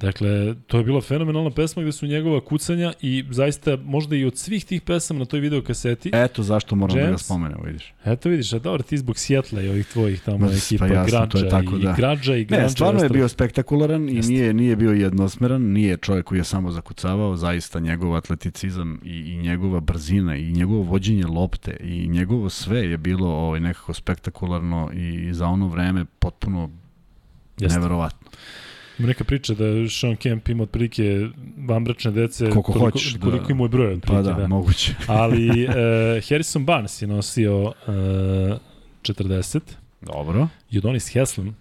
[0.00, 4.38] Dakle, to je bila fenomenalna pesma gde su njegova kucanja i zaista možda i od
[4.38, 6.10] svih tih pesama na toj video kaseti.
[6.14, 7.24] Eto zašto moram da ga Jams.
[7.24, 7.92] spomenemo, vidiš.
[8.04, 11.26] Eto vidiš, a dobro, ti zbog Sjetla i ovih tvojih tamo Ma, ekipa, pa jasno,
[11.26, 11.94] to je Građa tako, i da.
[11.96, 12.62] Građa i Građa.
[12.62, 14.32] Ne, stvarno i je bio spektakularan i Jeste.
[14.32, 19.36] nije, nije bio jednosmeran, nije čovjek koji je samo zakucavao, zaista njegov atleticizam i, i
[19.36, 25.34] njegova brzina i njegovo vođenje lopte i njegovo sve je bilo ovaj, nekako spektakularno i
[25.34, 26.70] za ono vreme potpuno
[27.58, 27.78] Jeste.
[27.78, 28.30] neverovatno.
[28.30, 28.69] Ima
[29.06, 31.28] neka priča da Sean Kemp ima otprilike
[31.68, 33.20] vanbračne dece Koliko koliko, hoćeš, da.
[33.20, 34.24] koliko ima je broj otprilike.
[34.24, 34.46] Pa da, da.
[34.46, 34.94] moguće.
[35.06, 35.72] Ali uh,
[36.28, 37.72] Harrison Barnes je nosio uh,
[39.02, 39.60] 40
[40.00, 40.48] Dobro.
[41.14, 41.56] Haslam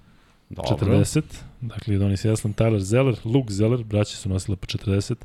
[0.50, 0.88] Dobro.
[0.88, 1.22] 40.
[1.62, 5.16] Dakle, Adonis Haslam, Tyler Zeller, Luke Zeller, braći su nosile po 40.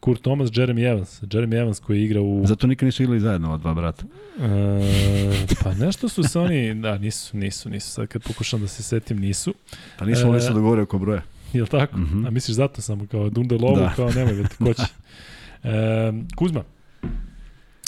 [0.00, 1.22] Kurt Thomas, Jeremy Evans.
[1.22, 2.46] Jeremy Evans koji igra u...
[2.46, 4.04] Zato nikad nisu igrali zajedno ova dva brata.
[4.40, 7.90] E, pa nešto su se oni, da, nisu, nisu, nisu.
[7.90, 9.54] Sad kad pokušam da se setim, nisu.
[9.98, 11.22] Pa nisu E, oni se dogovorio oko broja.
[11.58, 11.98] Jel tako?
[11.98, 12.04] Mm.
[12.04, 12.26] -hmm.
[12.26, 13.92] A misliš zato samo kao Dunde lovu, da.
[13.96, 14.82] Kao nemoj da ti ko će.
[15.64, 16.64] E, Kuzma.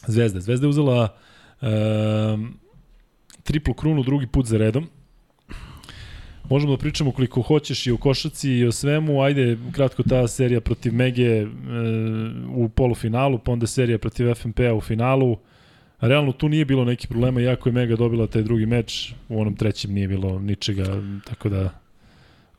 [0.07, 0.41] Zvezda.
[0.41, 1.17] Zvezda je uzela
[1.63, 1.67] e,
[3.43, 4.89] triplu krunu drugi put za redom.
[6.51, 9.23] Možemo da pričamo koliko hoćeš i o košaci i o svemu.
[9.23, 11.47] Ajde, kratko ta serija protiv Mege e,
[12.55, 15.39] u polufinalu, pa onda serija protiv FNP-a u finalu.
[16.01, 19.57] Realno tu nije bilo nekih problema, iako je Mega dobila taj drugi meč, u onom
[19.57, 21.82] trećem nije bilo ničega, tako da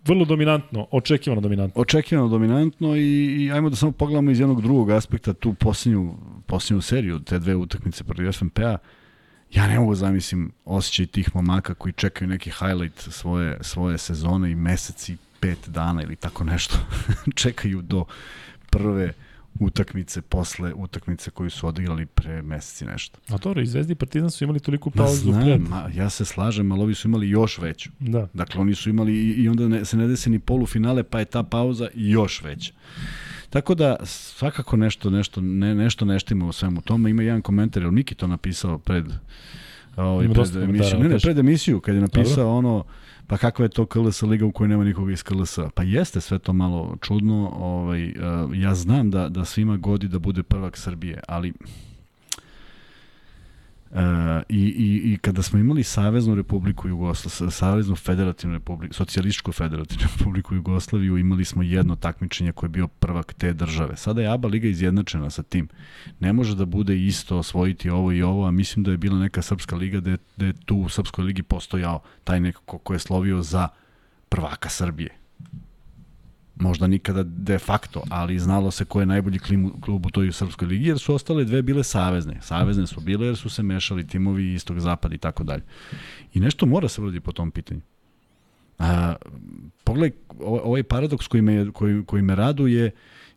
[0.06, 1.82] vrlo dominantno, očekivano dominantno.
[1.82, 6.82] Očekivano dominantno i, i ajmo da samo pogledamo iz jednog drugog aspekta tu posljednju, posljednju
[6.82, 8.78] seriju, te dve utakmice protiv FNP-a.
[9.52, 14.56] Ja ne mogu zamislim osjećaj tih momaka koji čekaju neki highlight svoje, svoje sezone i
[14.56, 16.76] meseci, pet dana ili tako nešto.
[17.36, 18.06] čekaju do
[18.70, 19.14] prve
[19.60, 23.20] utakmice posle utakmice koju su odigrali pre meseci nešto.
[23.30, 25.62] A dobro, i Zvezdi i Partizan su imali toliko Ma pauzu znam, pred.
[25.70, 27.90] ma, ja se slažem, ali ovi su imali još veću.
[28.00, 28.28] Da.
[28.34, 31.26] Dakle, oni su imali i, i onda ne, se ne desi ni polufinale, pa je
[31.26, 32.74] ta pauza još veća.
[33.50, 37.10] Tako da svakako nešto nešto ne nešto neštimo u svemu tome.
[37.10, 39.06] Ima jedan komentar, jel Miki to napisao pred
[39.96, 41.00] ovaj pred emisiju.
[41.00, 42.52] Ne, ne, pred emisiju kad je napisao Dobro.
[42.52, 42.84] ono
[43.28, 45.60] pa kakva je to KLS liga u kojoj nema nikoga iz KLS.
[45.76, 48.16] Pa jeste sve to malo čudno, ovaj uh,
[48.54, 51.54] ja znam da da svima godi da bude prvak Srbije, ali
[54.50, 60.56] I, i, I kada smo imali Saveznu republiku Jugoslaviju, Saveznu federativnu republiku, socijalističku federativnu republiku
[60.56, 63.98] Jugoslaviju, imali smo jedno takmičenje koje je bio prvak te države.
[63.98, 65.68] Sada je ABA liga izjednačena sa tim.
[66.20, 69.42] Ne može da bude isto osvojiti ovo i ovo, a mislim da je bila neka
[69.42, 72.94] srpska liga da je, da je tu u srpskoj ligi postojao taj neko ko, ko
[72.94, 73.68] je slovio za
[74.30, 75.23] prvaka Srbije
[76.56, 79.40] možda nikada de facto, ali znalo se ko je najbolji
[79.82, 82.38] klub u toj srpskoj ligi, jer su ostale dve bile savezne.
[82.42, 85.64] Savezne su bile jer su se mešali timovi istog zapada i tako dalje.
[86.34, 87.82] I nešto mora se uradi po tom pitanju.
[88.80, 89.16] A,
[89.84, 92.92] pogledaj, ovaj, paradoks koji me, koji, koji me raduje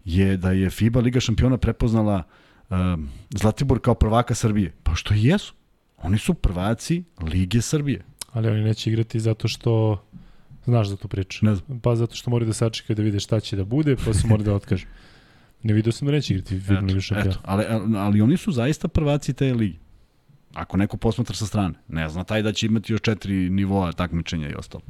[0.04, 2.22] je da je FIBA Liga šampiona prepoznala
[2.70, 4.72] um, Zlatibor kao prvaka Srbije.
[4.82, 5.54] Pa što i jesu.
[6.02, 8.04] Oni su prvaci Lige Srbije.
[8.32, 10.02] Ali oni neće igrati zato što
[10.66, 11.46] znaš za tu priču.
[11.46, 11.80] Ne znam.
[11.80, 14.44] Pa zato što moraju da sačekaju da vide šta će da bude, pa su morali
[14.44, 14.86] da otkažu.
[15.62, 17.30] Ne vidio sam da neće igrati Liga šampiona.
[17.30, 17.64] Eto, ali,
[17.96, 19.78] ali oni su zaista prvaci te ligi.
[20.54, 21.74] Ako neko posmatra sa strane.
[21.88, 24.84] Ne zna taj da će imati još četiri nivoa takmičenja i ostalo.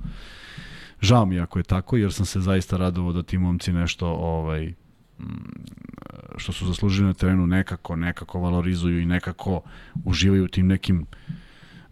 [1.00, 4.72] Žao mi ako je tako, jer sam se zaista radovao da ti momci nešto ovaj,
[5.18, 5.24] mm,
[6.36, 9.60] što su zaslužili na terenu nekako, nekako valorizuju i nekako
[10.04, 11.06] uživaju u tim nekim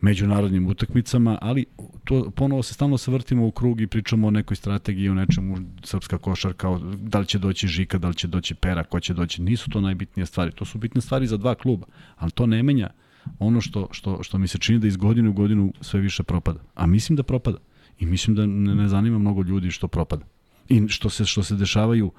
[0.04, 1.64] međunarodnim utakmicama, ali
[2.04, 5.56] to ponovo se stalno se vrtimo u krug i pričamo o nekoj strategiji, o nečemu
[5.84, 9.14] srpska košarka, o da li će doći Žika, da li će doći Pera, ko će
[9.14, 9.42] doći.
[9.42, 10.52] Nisu to najbitnije stvari.
[10.52, 11.86] To su bitne stvari za dva kluba,
[12.16, 12.90] ali to ne menja
[13.38, 16.60] ono što, što, što mi se čini da iz godine u godinu sve više propada.
[16.74, 17.58] A mislim da propada.
[17.98, 20.24] I mislim da ne, ne zanima mnogo ljudi što propada.
[20.68, 22.12] I što se, što se dešavaju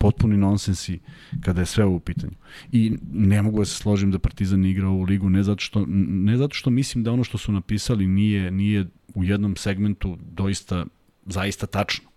[0.00, 0.98] potpuni nonsensi
[1.40, 2.32] kada je sve u pitanju.
[2.72, 6.36] I ne mogu da se složim da Partizan igra ovu ligu ne zato što ne
[6.36, 10.86] zato što mislim da ono što su napisali nije nije u jednom segmentu doista
[11.26, 12.08] zaista tačno.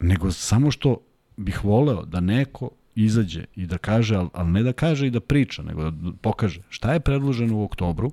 [0.00, 1.00] Nego samo što
[1.36, 5.20] bih voleo da neko izađe i da kaže, ali, ali ne da kaže i da
[5.20, 8.12] priča, nego da pokaže šta je predloženo u oktobru,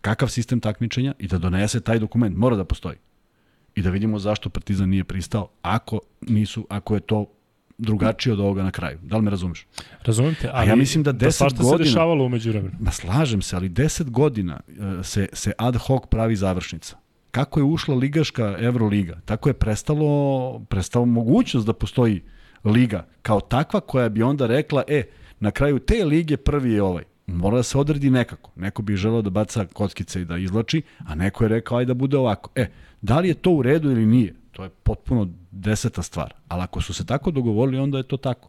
[0.00, 2.36] kakav sistem takmičenja i da donese taj dokument.
[2.36, 2.96] Mora da postoji.
[3.76, 7.26] I da vidimo zašto Partizan nije pristao ako nisu ako je to
[7.78, 8.98] drugačije od ovoga na kraju.
[9.02, 9.66] Da li me razumeš?
[10.02, 11.78] Razumem te, ali A ja mislim da 10 da godina...
[11.78, 12.74] se dešavalo umeđu vremenu.
[12.80, 16.96] Ma slažem se, ali 10 godina e, se, se ad hoc pravi završnica.
[17.30, 22.22] Kako je ušla ligaška Euroliga, tako je prestalo, prestalo mogućnost da postoji
[22.64, 25.02] liga kao takva koja bi onda rekla, e,
[25.40, 27.04] na kraju te lige prvi je ovaj.
[27.26, 28.50] Mora da se odredi nekako.
[28.56, 31.94] Neko bi želeo da baca kockice i da izlači, a neko je rekao aj da
[31.94, 32.50] bude ovako.
[32.54, 32.66] E,
[33.02, 34.34] da li je to u redu ili nije?
[34.52, 36.34] To je potpuno deseta stvar.
[36.48, 38.48] Ali ako su se tako dogovorili, onda je to tako.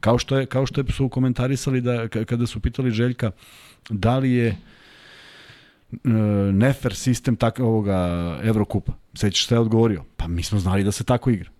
[0.00, 3.30] Kao što je, kao što su komentarisali da, kada su pitali Željka
[3.90, 4.56] da li je e,
[6.52, 8.92] nefer sistem tak, ovoga Evrokupa.
[9.14, 10.04] Sećaš šta je odgovorio?
[10.16, 11.50] Pa mi smo znali da se tako igra.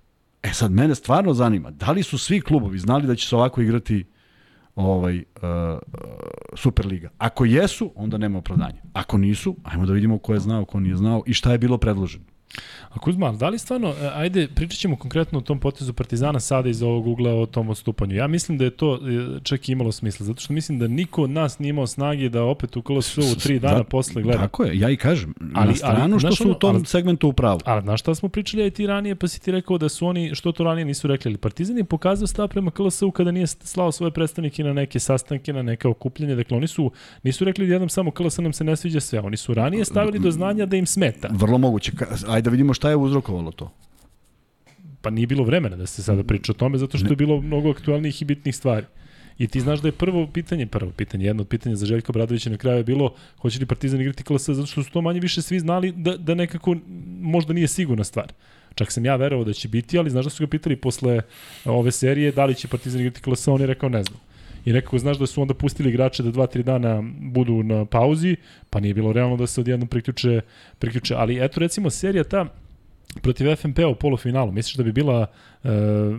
[0.42, 3.60] E sad, mene stvarno zanima, da li su svi klubovi znali da će se ovako
[3.60, 4.04] igrati
[4.78, 5.78] ovaj, uh,
[6.54, 7.10] Superliga?
[7.18, 8.82] Ako jesu, onda nema opravdanja.
[8.92, 11.78] Ako nisu, ajmo da vidimo ko je znao, ko nije znao i šta je bilo
[11.78, 12.24] predloženo.
[12.90, 16.68] A Kuzma, da li stvarno, e, ajde, pričat ćemo konkretno o tom potezu Partizana sada
[16.68, 18.14] iz ovog ugla o tom odstupanju.
[18.14, 18.98] Ja mislim da je to e,
[19.42, 22.76] čak imalo smisla, zato što mislim da niko od nas nije imao snage da opet
[22.76, 24.38] u KLS u tri dana da, posle gleda.
[24.38, 27.28] Tako je, ja i kažem, ali, na stranu ali, što su u tom ali, segmentu
[27.28, 27.60] u pravu.
[27.64, 30.34] Ali znaš šta smo pričali i ti ranije, pa si ti rekao da su oni,
[30.34, 33.92] što to ranije nisu rekli, ali Partizan je pokazao stav prema KLS-u kada nije slao
[33.92, 36.90] svoje predstavnike na neke sastanke, na neke okupljanje, dakle oni su,
[37.22, 40.18] nisu rekli da jednom samo KLS nam se ne sviđa sve, oni su ranije stavili
[40.18, 41.28] do znanja da im smeta.
[41.32, 41.92] Vrlo moguće,
[42.38, 43.72] ajde da vidimo šta je uzrokovalo to?
[45.00, 47.70] Pa nije bilo vremena da se sada priča o tome, zato što je bilo mnogo
[47.70, 48.86] aktualnijih i bitnih stvari.
[49.38, 52.50] I ti znaš da je prvo pitanje, prvo pitanje, jedno od pitanja za Željka Bradovića
[52.50, 55.42] na kraju je bilo hoće li Partizan igrati klasa, zato što su to manje više
[55.42, 56.76] svi znali da, da nekako
[57.20, 58.32] možda nije sigurna stvar.
[58.74, 61.20] Čak sam ja verovao da će biti, ali znaš da su ga pitali posle
[61.64, 64.27] ove serije da li će Partizan igrati klasa, on je rekao ne znam.
[64.64, 68.36] I nekako znaš da su onda pustili igrače da 2-3 dana budu na pauzi,
[68.70, 70.40] pa nije bilo realno da se odjednom priključe,
[70.78, 71.14] priključe.
[71.14, 72.46] Ali eto recimo serija ta
[73.22, 75.26] protiv FNP u polufinalu, misliš da bi bila
[75.64, 75.68] e,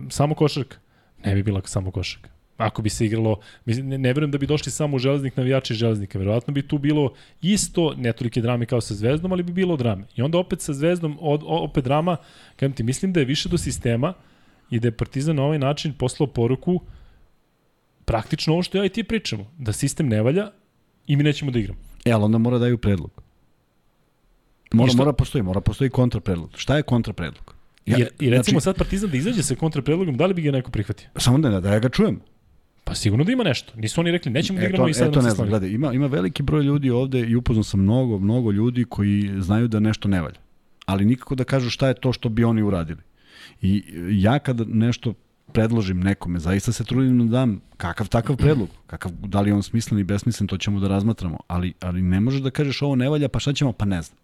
[0.08, 0.76] samo košarka?
[1.24, 2.30] Ne bi bila samo košarka.
[2.56, 6.52] Ako bi se igralo, ne, ne verujem da bi došli samo železnik navijači železnika, verovatno
[6.52, 10.04] bi tu bilo isto, ne tolike drame kao sa Zvezdom, ali bi bilo drame.
[10.16, 12.16] I onda opet sa Zvezdom, od, opet drama,
[12.56, 14.12] kajem ti, mislim da je više do sistema
[14.70, 16.80] i da je Partizan na ovaj način poslao poruku
[18.10, 20.50] praktično ovo što ja i ti pričamo, da sistem ne valja
[21.06, 21.78] i mi nećemo da igramo.
[22.04, 23.22] E, ali onda mora daju predlog.
[24.72, 26.50] Mora, mora postoji, mora postoji kontrapredlog.
[26.56, 27.54] Šta je kontrapredlog?
[27.86, 30.50] Ja, I, I recimo znači, sad Partizan da izađe sa kontrapredlogom, da li bi ga
[30.50, 31.08] neko prihvatio?
[31.16, 32.20] Samo da, da ja ga čujem.
[32.84, 33.72] Pa sigurno da ima nešto.
[33.76, 36.42] Nisu oni rekli nećemo da igramo i sad eto, ne znam, gledaj, ima, ima veliki
[36.42, 40.40] broj ljudi ovde i upoznao sam mnogo, mnogo ljudi koji znaju da nešto ne valja.
[40.86, 43.00] Ali nikako da kažu šta je to što bi oni uradili.
[43.62, 45.14] I ja kad nešto
[45.52, 49.62] predložim nekome, zaista se trudim da dam kakav takav predlog, kakav, da li je on
[49.62, 53.08] smislen i besmislen, to ćemo da razmatramo, ali, ali ne možeš da kažeš ovo ne
[53.08, 54.18] valja, pa šta ćemo, pa ne znam.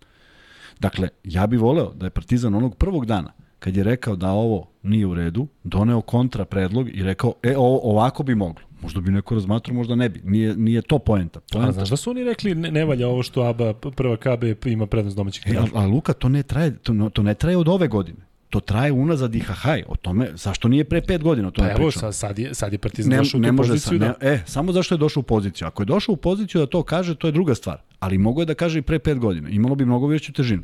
[0.81, 4.69] Dakle, ja bih voleo da je Partizan onog prvog dana, kad je rekao da ovo
[4.83, 8.67] nije u redu, doneo kontra predlog i rekao, e, ovo, ovako bi moglo.
[8.83, 10.21] Možda bi neko razmatrao, možda ne bi.
[10.25, 11.41] Nije, nije to poenta.
[11.53, 11.69] poenta.
[11.69, 14.87] A znaš da su oni rekli ne, ne valja ovo što ABA prva KB ima
[14.87, 17.89] prednost domaćih e, a, a Luka, to ne traje, to, to ne traje od ove
[17.89, 19.83] godine to traje unazad i hahaj.
[19.89, 22.73] O tome, zašto nije pre pet godina o tome pa evo, sad, sad, je, sad
[22.73, 23.99] je Partizan ne, došao ne u može poziciju.
[23.99, 24.07] Da...
[24.07, 25.67] ne, e, samo zašto je došao u poziciju.
[25.67, 27.79] Ako je došao u poziciju da to kaže, to je druga stvar.
[27.99, 29.49] Ali mogo je da kaže i pre pet godina.
[29.49, 30.63] Imalo bi mnogo veću težinu.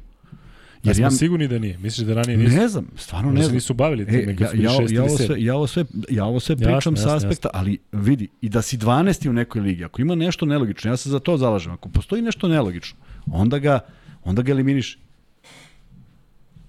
[0.85, 1.79] Jer ja, sigurni da nije?
[1.79, 2.57] Misliš da ranije nisu?
[2.57, 3.55] Ne znam, stvarno ne znam.
[3.55, 6.57] nisu bavili tim, e, ja, ja, ja, ovo sve, ja, ovo sve, ja ovo sve
[6.57, 7.61] pričam jasne, sa aspekta, jasne.
[7.61, 9.29] ali vidi, i da si 12.
[9.29, 12.49] u nekoj ligi, ako ima nešto nelogično, ja se za to zalažem, ako postoji nešto
[12.49, 13.81] nelogično, onda ga,
[14.25, 14.99] onda ga eliminiš.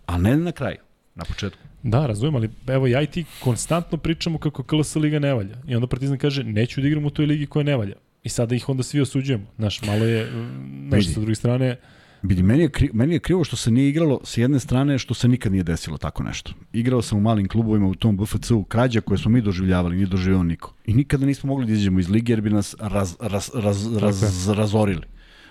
[0.05, 0.77] A ne na kraju,
[1.15, 1.61] na početku.
[1.83, 5.57] Da, razumijem, ali evo ja i ti konstantno pričamo kako KLS liga ne valja.
[5.67, 7.95] I onda Partizan kaže, neću da igram u toj ligi koja ne valja.
[8.23, 9.45] I sada ih onda svi osuđujemo.
[9.57, 10.31] Znaš, malo je,
[10.89, 11.77] znaš, sa druge strane,
[12.23, 15.13] Vidi, meni je, kri, meni je krivo što se nije igralo s jedne strane što
[15.13, 16.53] se nikad nije desilo tako nešto.
[16.73, 20.43] Igrao sam u malim klubovima u tom BFC-u, krađa koje smo mi doživljavali, nije doživio
[20.43, 20.73] niko.
[20.85, 24.49] I nikada nismo mogli da izađemo iz lige jer bi nas raz, raz, raz, raz,
[24.49, 25.03] razorili.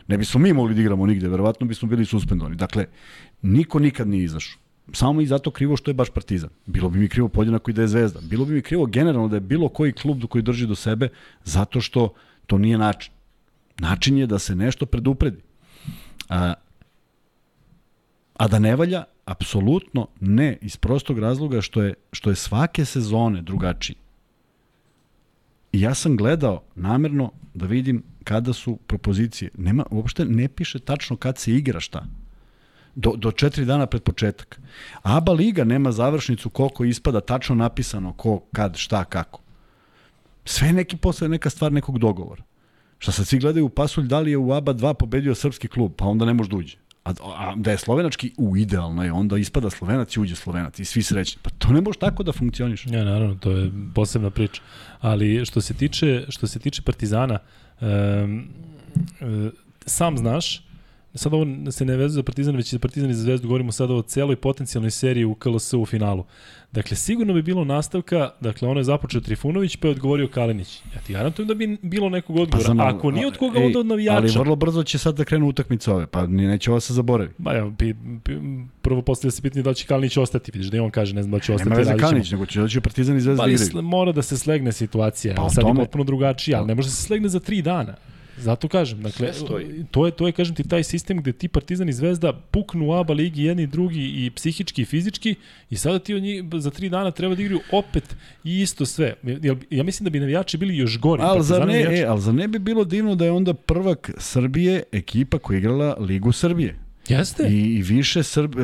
[0.09, 2.57] Ne bismo mi mogli da igramo nigde, verovatno bismo bili suspendovani.
[2.57, 2.87] Dakle,
[3.43, 4.62] niko nikad nije izašao.
[4.93, 6.51] Samo i zato krivo što je baš Partizan.
[6.67, 8.21] Bilo bi mi krivo podjednako i da je Zvezda.
[8.21, 11.09] Bilo bi mi krivo generalno da je bilo koji klub koji drži do sebe
[11.45, 12.15] zato što
[12.47, 13.13] to nije način.
[13.79, 15.41] Način je da se nešto predupredi.
[16.29, 16.55] A,
[18.35, 23.43] a da ne valja, apsolutno ne, iz prostog razloga što je, što je svake sezone
[23.43, 23.97] drugačiji.
[25.73, 29.51] I ja sam gledao namerno da vidim kada su propozicije.
[29.59, 32.07] Nema, uopšte ne piše tačno kad se igra šta.
[32.95, 34.61] Do, do četiri dana pred početak.
[35.03, 39.41] ABA Liga nema završnicu koliko ispada tačno napisano ko, kad, šta, kako.
[40.45, 42.43] Sve neki posle neka stvar nekog dogovora.
[42.99, 45.93] Šta sad svi gledaju u pasulj da li je u ABA 2 pobedio srpski klub,
[45.97, 46.77] pa onda ne može da uđe.
[47.05, 50.85] A, a da je slovenački u idealno je, onda ispada slovenac i uđe slovenac i
[50.85, 51.43] svi srećni.
[51.43, 52.87] Pa to ne može tako da funkcioniš.
[52.87, 54.63] Ja, naravno, to je posebna priča.
[55.01, 57.39] Ali što se tiče, što se tiče Partizana,
[57.81, 58.49] um,
[59.87, 60.63] sam znaš,
[61.15, 63.73] sad ovo se ne vezuje za Partizan, već i za Partizan i za Zvezdu, govorimo
[63.73, 66.25] sada o celoj potencijalnoj seriji u KLS u finalu.
[66.73, 70.81] Dakle, sigurno bi bilo nastavka, dakle, ono je započeo Trifunović, pa je odgovorio Kalinić.
[70.95, 72.69] Ja ti garantujem da bi bilo nekog odgovora.
[72.69, 74.17] Pa znam, Ako nije od koga, ej, onda od navijača.
[74.17, 77.31] Ali vrlo brzo će sad da krenu utakmice ove, pa neće ovo se zaboravi.
[77.39, 77.95] Ba evo, pi,
[78.25, 78.33] pi,
[78.83, 81.33] prvo postavlja se pitanje da će Kalinić ostati, vidiš da je on kaže, ne znam
[81.33, 81.71] da će ostati.
[81.71, 83.83] Nema veze Kalinić, nego će doći Partizan i Zvezda pa, igraju.
[83.83, 85.81] Mora da se slegne situacija, pa, sad tome...
[85.81, 87.95] je potpuno drugačija, ali ne može da se slegne za tri dana.
[88.37, 89.33] Zato kažem, dakle,
[89.91, 92.93] to je, to je, kažem ti, taj sistem gde ti Partizan i Zvezda puknu u
[92.93, 95.35] ABA ligi jedni i drugi i psihički i fizički
[95.71, 99.15] i sada ti od njih za tri dana treba da igraju opet i isto sve.
[99.71, 101.23] Ja mislim da bi navijači bili još gori.
[101.23, 104.83] Ali za ne, e, ali za ne bi bilo divno da je onda prvak Srbije
[104.93, 106.77] ekipa koja je igrala Ligu Srbije.
[107.09, 107.49] Jeste.
[107.49, 108.63] I, i više Srb, e,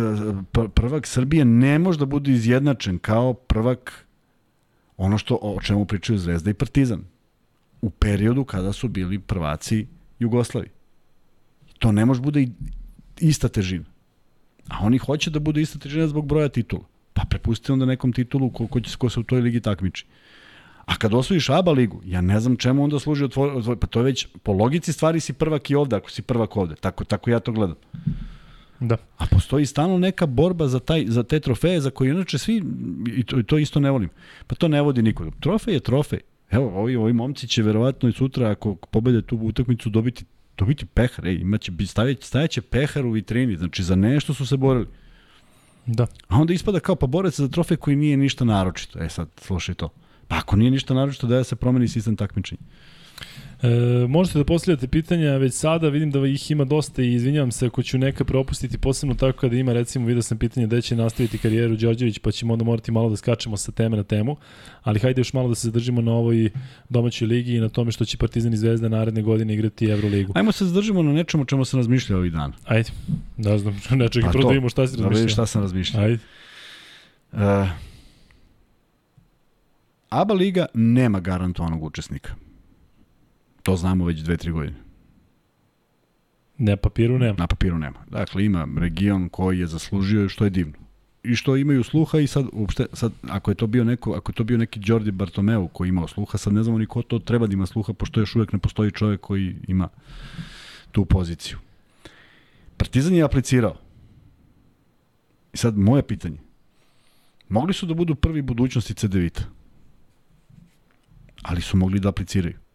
[0.74, 4.06] prvak Srbije ne može da bude izjednačen kao prvak
[4.96, 7.04] ono što o čemu pričaju Zvezda i Partizan
[7.80, 9.86] u periodu kada su bili prvaci
[10.18, 10.72] Jugoslavije.
[11.78, 12.46] To ne može bude
[13.18, 13.84] ista težina.
[14.68, 16.84] A oni hoće da bude ista težina zbog broja titula.
[17.12, 20.06] Pa prepusti onda nekom titulu ko, ko, će, ko se u toj ligi takmiči.
[20.86, 24.00] A kad osvojiš ABA ligu, ja ne znam čemu onda služi otvor, otvor, pa to
[24.00, 26.74] je već po logici stvari si prvak i ovde, ako si prvak ovde.
[26.74, 27.76] Tako, tako ja to gledam.
[28.80, 28.96] Da.
[29.18, 32.62] A postoji stalno neka borba za, taj, za te trofeje za koje inače svi,
[33.16, 34.08] i to, i to isto ne volim,
[34.46, 35.30] pa to ne vodi niko.
[35.40, 36.20] Trofej je trofej.
[36.50, 40.24] Evo, ovi, ovi momci će verovatno i sutra, ako pobede tu utakmicu, dobiti,
[40.58, 41.26] dobiti pehar.
[41.26, 44.86] Ej, imaće, stavit, stajaće pehar u vitrini, znači za nešto su se borili.
[45.86, 46.06] Da.
[46.28, 48.98] A onda ispada kao pa bore se za trofej koji nije ništa naročito.
[48.98, 49.88] E sad, slušaj to.
[50.28, 52.60] Pa ako nije ništa naročito, da se promeni sistem takmičenja.
[53.62, 57.66] E, možete da postavljate pitanja već sada, vidim da ih ima dosta i izvinjavam se
[57.66, 61.38] ako ću neka propustiti, posebno tako kada ima, recimo, vidio sam pitanje da će nastaviti
[61.38, 64.36] karijeru Đorđević, pa ćemo onda morati malo da skačemo sa teme na temu,
[64.82, 66.50] ali hajde još malo da se zadržimo na ovoj
[66.88, 70.32] domaćoj ligi i na tome što će Partizan i Zvezda naredne godine igrati Euroligu.
[70.36, 72.52] Ajmo se zadržimo na nečemu čemu sam razmišljao ovih dana.
[72.64, 72.90] Ajde,
[73.36, 75.10] da znam, nečeg, pa prvo da vidimo šta si razmišljao.
[75.10, 76.04] Da vidim šta sam razmišljao.
[76.04, 76.18] Ajde.
[77.32, 77.68] Uh,
[80.08, 82.47] ABA liga nema garantovanog učesnika.
[83.68, 84.76] To znamo već dve, tri godine.
[86.58, 87.36] Na papiru nema.
[87.38, 87.98] Na papiru nema.
[88.10, 90.72] Dakle, ima region koji je zaslužio što je divno.
[91.22, 94.34] I što imaju sluha i sad, uopšte, sad ako je to bio neko, ako je
[94.34, 97.46] to bio neki Jordi Bartomeu koji imao sluha, sad ne znamo ni ko to treba
[97.46, 99.88] da ima sluha, pošto još uvek ne postoji čovjek koji ima
[100.92, 101.58] tu poziciju.
[102.76, 103.76] Partizan je aplicirao.
[105.52, 106.38] I sad moje pitanje.
[107.48, 109.42] Mogli su da budu prvi budućnosti CDVita.
[111.42, 112.67] Ali su mogli da apliciraju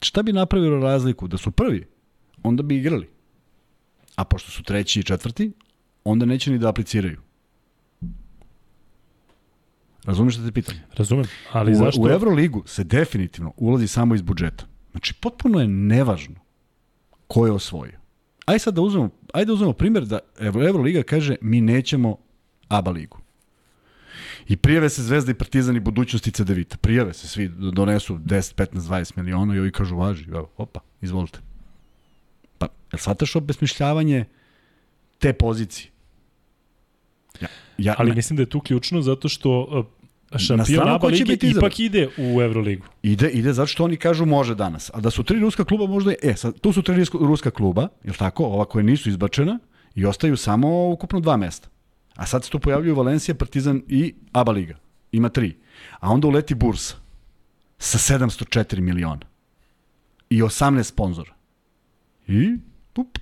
[0.00, 1.28] šta bi napravilo razliku?
[1.28, 1.86] Da su prvi,
[2.42, 3.08] onda bi igrali.
[4.16, 5.52] A pošto su treći i četvrti,
[6.04, 7.20] onda neće ni da apliciraju.
[10.04, 10.74] Razumeš šta te pitam?
[10.94, 12.02] Razumem, ali u, zašto?
[12.02, 14.66] U Euroligu se definitivno ulazi samo iz budžeta.
[14.90, 16.34] Znači, potpuno je nevažno
[17.26, 17.98] ko je osvojio.
[18.46, 22.16] Ajde sad da uzmemo, ajde da uzmemo primjer da Euroliga kaže mi nećemo
[22.68, 23.18] ABA ligu.
[24.48, 26.76] I prijave se Zvezda i Partizan i budućnosti CDVita.
[26.76, 30.24] Prijave se, svi donesu 10, 15, 20 miliona i ovi kažu važi.
[30.30, 31.38] Evo, opa, izvolite.
[32.58, 34.24] Pa, jel shvataš obesmišljavanje
[35.18, 35.90] te pozicije?
[37.40, 38.16] Ja, ja, Ali ne.
[38.16, 39.86] mislim da je tu ključno zato što
[40.32, 42.86] uh, šampion ABA lige ipak ide u Euroligu.
[43.02, 44.90] Ide, ide zato što oni kažu može danas.
[44.94, 48.12] A da su tri ruska kluba možda, e, sad, tu su tri ruska kluba, je
[48.12, 49.58] tako, ova koje nisu izbačena
[49.94, 51.68] i ostaju samo ukupno dva mesta.
[52.18, 54.78] A sad se tu pojavljuju Valencija, Partizan i ABA Liga.
[55.12, 55.56] Ima tri.
[56.00, 56.96] A onda uleti Bursa
[57.78, 59.26] sa 704 miliona
[60.30, 61.34] i 18 sponzora.
[62.26, 62.56] I
[62.92, 63.18] pup.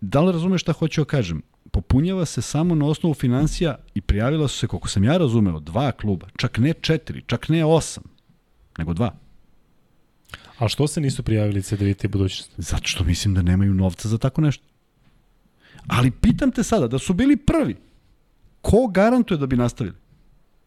[0.00, 1.42] Da li razumeš šta hoću da kažem?
[1.70, 5.92] Popunjava se samo na osnovu financija i prijavila su se, koliko sam ja razumeo, dva
[5.92, 6.28] kluba.
[6.36, 8.04] Čak ne četiri, čak ne osam,
[8.78, 9.14] nego dva.
[10.58, 12.52] A što se nisu prijavili CDVT i budućnost?
[12.56, 14.71] Zato što mislim da nemaju novca za tako nešto.
[15.86, 17.76] Ali pitam te sada, da su bili prvi,
[18.60, 19.96] ko garantuje da bi nastavili?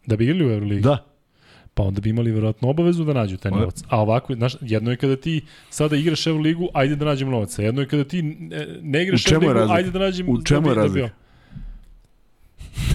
[0.05, 0.81] Da bi igrali u Euroligi?
[0.81, 1.05] Da.
[1.73, 3.83] Pa onda bi imali verovatno obavezu da nađu taj novac.
[3.87, 7.59] A ovako, znaš, jedno je kada ti sada igraš Euroligu, ajde da nađemo novac.
[7.59, 8.21] Jedno je kada ti
[8.81, 10.31] ne igraš Euroligu, ajde da nađemo...
[10.31, 11.09] U čemu je da razlika?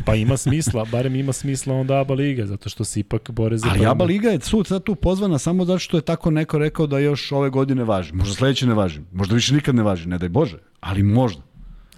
[0.05, 3.69] Pa ima smisla, barem ima smisla onda ABA Liga, zato što se ipak bore za...
[3.71, 6.87] Ali ABA Liga je sud sad tu pozvana samo zato što je tako neko rekao
[6.87, 8.13] da još ove godine važi.
[8.13, 11.43] Možda sledeće ne važi, možda više nikad ne važi, ne daj Bože, ali možda.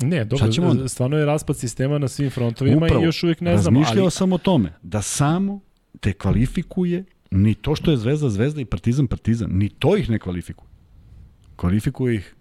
[0.03, 0.89] Ne, dobro, ćemo...
[0.89, 3.75] stvarno je raspad sistema na svim frontovima Upravo, i još uvijek ne znam.
[3.75, 4.11] Razmišljao ali...
[4.11, 5.61] sam o tome, da samo
[6.01, 10.19] te kvalifikuje ni to što je Zvezda Zvezda i Partizan Partizan, ni to ih ne
[10.19, 10.69] kvalifikuje.
[11.57, 12.35] Kvalifikuje ih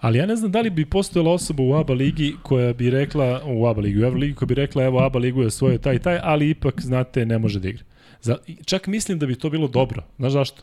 [0.00, 3.42] Ali ja ne znam da li bi postojala osoba u ABA ligi koja bi rekla,
[3.46, 5.98] u ABA ligi, u Euro ligi koja bi rekla evo ABA ligu je svoje taj
[5.98, 7.84] taj, ali ipak, znate, ne može da igra.
[8.22, 10.02] Za, čak mislim da bi to bilo dobro.
[10.18, 10.62] Znaš zašto?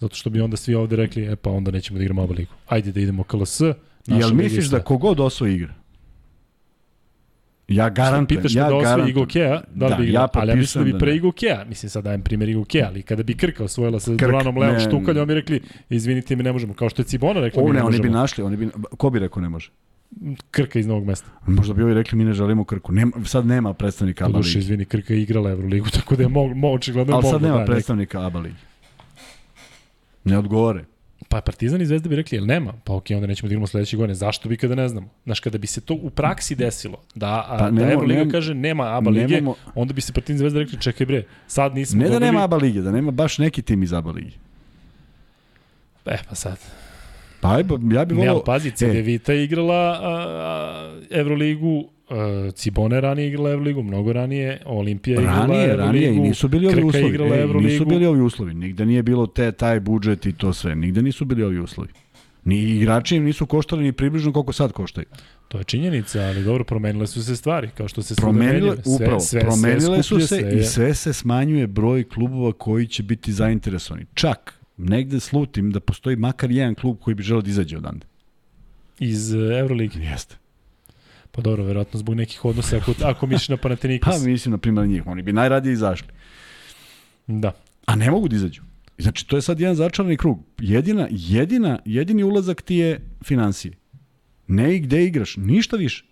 [0.00, 2.52] Zato što bi onda svi ovde rekli, e pa onda nećemo da igramo ABA ligu.
[2.66, 3.60] Ajde da idemo KLS.
[4.06, 5.74] Jel misliš da kogod osvoji igra?
[7.68, 8.42] Ja garantujem.
[8.42, 10.84] Pitaš ja da osvoji Igo Kea, da li da, bi igrao, ja ali ja mislim
[10.84, 13.64] da bi pre Igo Kea, mislim sad dajem primjer Igo Kea, ali kada bi Krka
[13.64, 17.06] osvojila sa Duranom Leom Štukalja, oni bi rekli, izvinite mi, ne možemo, kao što je
[17.06, 19.70] Cibona rekla, mi ne, ne oni bi našli, oni bi, ko bi rekao ne može?
[20.50, 21.28] Krka iz novog mesta.
[21.46, 22.92] Možda bi ovi rekli mi ne želimo Krku.
[22.92, 24.58] Nema, sad nema predstavnika ABA ligi.
[24.58, 27.64] izvini, Krka je igrala Euroligu, tako da je mo, mo očigledno Ali sad nema da,
[27.64, 28.56] predstavnika ABA ligi.
[30.24, 30.84] Ne odgovore.
[31.28, 32.72] Pa Partizan i Zvezda bi rekli, jel nema?
[32.84, 34.14] Pa okej, onda nećemo da igramo sledeće godine.
[34.14, 35.08] Zašto bi kada ne znamo?
[35.24, 38.54] Znaš, kada bi se to u praksi desilo, da, a, pa, da Euroliga nema, kaže
[38.54, 41.98] nema ABA lige, nemamo, onda bi se Partizan i Zvezda rekli, čekaj bre, sad nismo
[41.98, 42.30] Ne da dobili...
[42.30, 44.36] nema ABA lige, da nema baš neki tim iz ABA lige.
[46.06, 46.58] E, pa sad.
[47.40, 47.58] Pa
[47.92, 48.36] ja bih volao...
[48.36, 54.62] Ne, pazi, CDVita je igrala a, a, Euroligu Uh, Cibone ranije igrala Euroligu, mnogo ranije,
[54.66, 57.08] Olimpija igrala ranije, Euroligu, ranije, i nisu bili ovi uslovi.
[57.08, 60.74] Igrala e, nisu bili ovi uslovi, nigde nije bilo te, taj budžet i to sve,
[60.74, 61.88] nigde nisu bili ovi uslovi.
[62.44, 65.06] Ni igrači im nisu koštali ni približno koliko sad koštaju.
[65.48, 69.20] To je činjenica, ali dobro, promenile su se stvari, kao što se promenile, sve, upravo,
[69.20, 73.32] sve, promenile sve su se sve, i sve se smanjuje broj klubova koji će biti
[73.32, 74.06] zainteresovani.
[74.14, 78.06] Čak, negde slutim da postoji makar jedan klub koji bi želeo da izađe odande.
[78.98, 79.98] Iz Euroligi?
[79.98, 80.36] Jeste.
[81.30, 84.14] Pa dobro, verovatno zbog nekih odnosa, ako, ako misliš na Panathinaikos.
[84.18, 85.06] pa mislim, na primjer, njih.
[85.06, 86.08] Oni bi najradije izašli.
[87.26, 87.52] Da.
[87.86, 88.62] A ne mogu da izađu.
[88.98, 90.38] Znači, to je sad jedan začarani krug.
[90.58, 93.74] Jedina, jedina, jedini ulazak ti je financije.
[94.46, 96.07] Ne i gde igraš, ništa više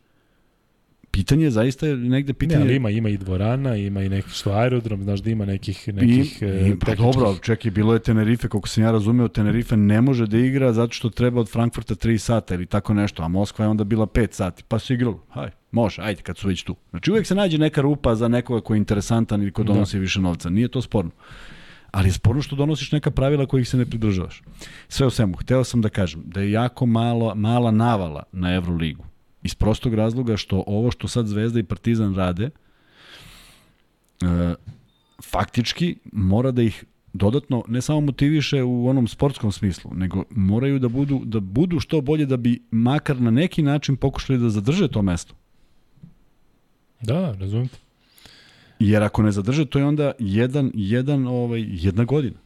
[1.16, 2.58] pitanje zaista je negde pitanje...
[2.58, 5.88] Ne, ali ima, ima i dvorana, ima i neki što aerodrom, znaš da ima nekih,
[5.88, 9.76] nekih I, i, e, pa dobro, čekaj, bilo je Tenerife, kako sam ja razumeo, Tenerife
[9.76, 13.28] ne može da igra zato što treba od Frankfurta 3 sata ili tako nešto, a
[13.28, 16.62] Moskva je onda bila 5 sati, pa se igralo, haj, može, ajde kad su već
[16.62, 16.76] tu.
[16.90, 19.72] Znači uvek se nađe neka rupa za nekoga ko je interesantan ili ko da.
[19.72, 20.00] donosi da.
[20.00, 21.10] više novca, nije to sporno.
[21.90, 24.42] Ali je sporno što donosiš neka pravila kojih se ne pridržavaš.
[24.88, 29.15] Sve o svemu, hteo sam da kažem da je jako malo, mala navala na Euroligu
[29.47, 32.51] Iz prostog razloga što ovo što sad Zvezda i Partizan rade,
[34.22, 34.55] e,
[35.22, 40.88] faktički mora da ih dodatno ne samo motiviše u onom sportskom smislu, nego moraju da
[40.88, 45.03] budu da budu što bolje da bi makar na neki način pokušali da zadrže to
[45.03, 45.34] mesto.
[47.01, 47.68] Da, razumijem.
[48.78, 52.45] Jer ako ne zadrže, to je onda jedan, jedan, ovaj, jedna godina.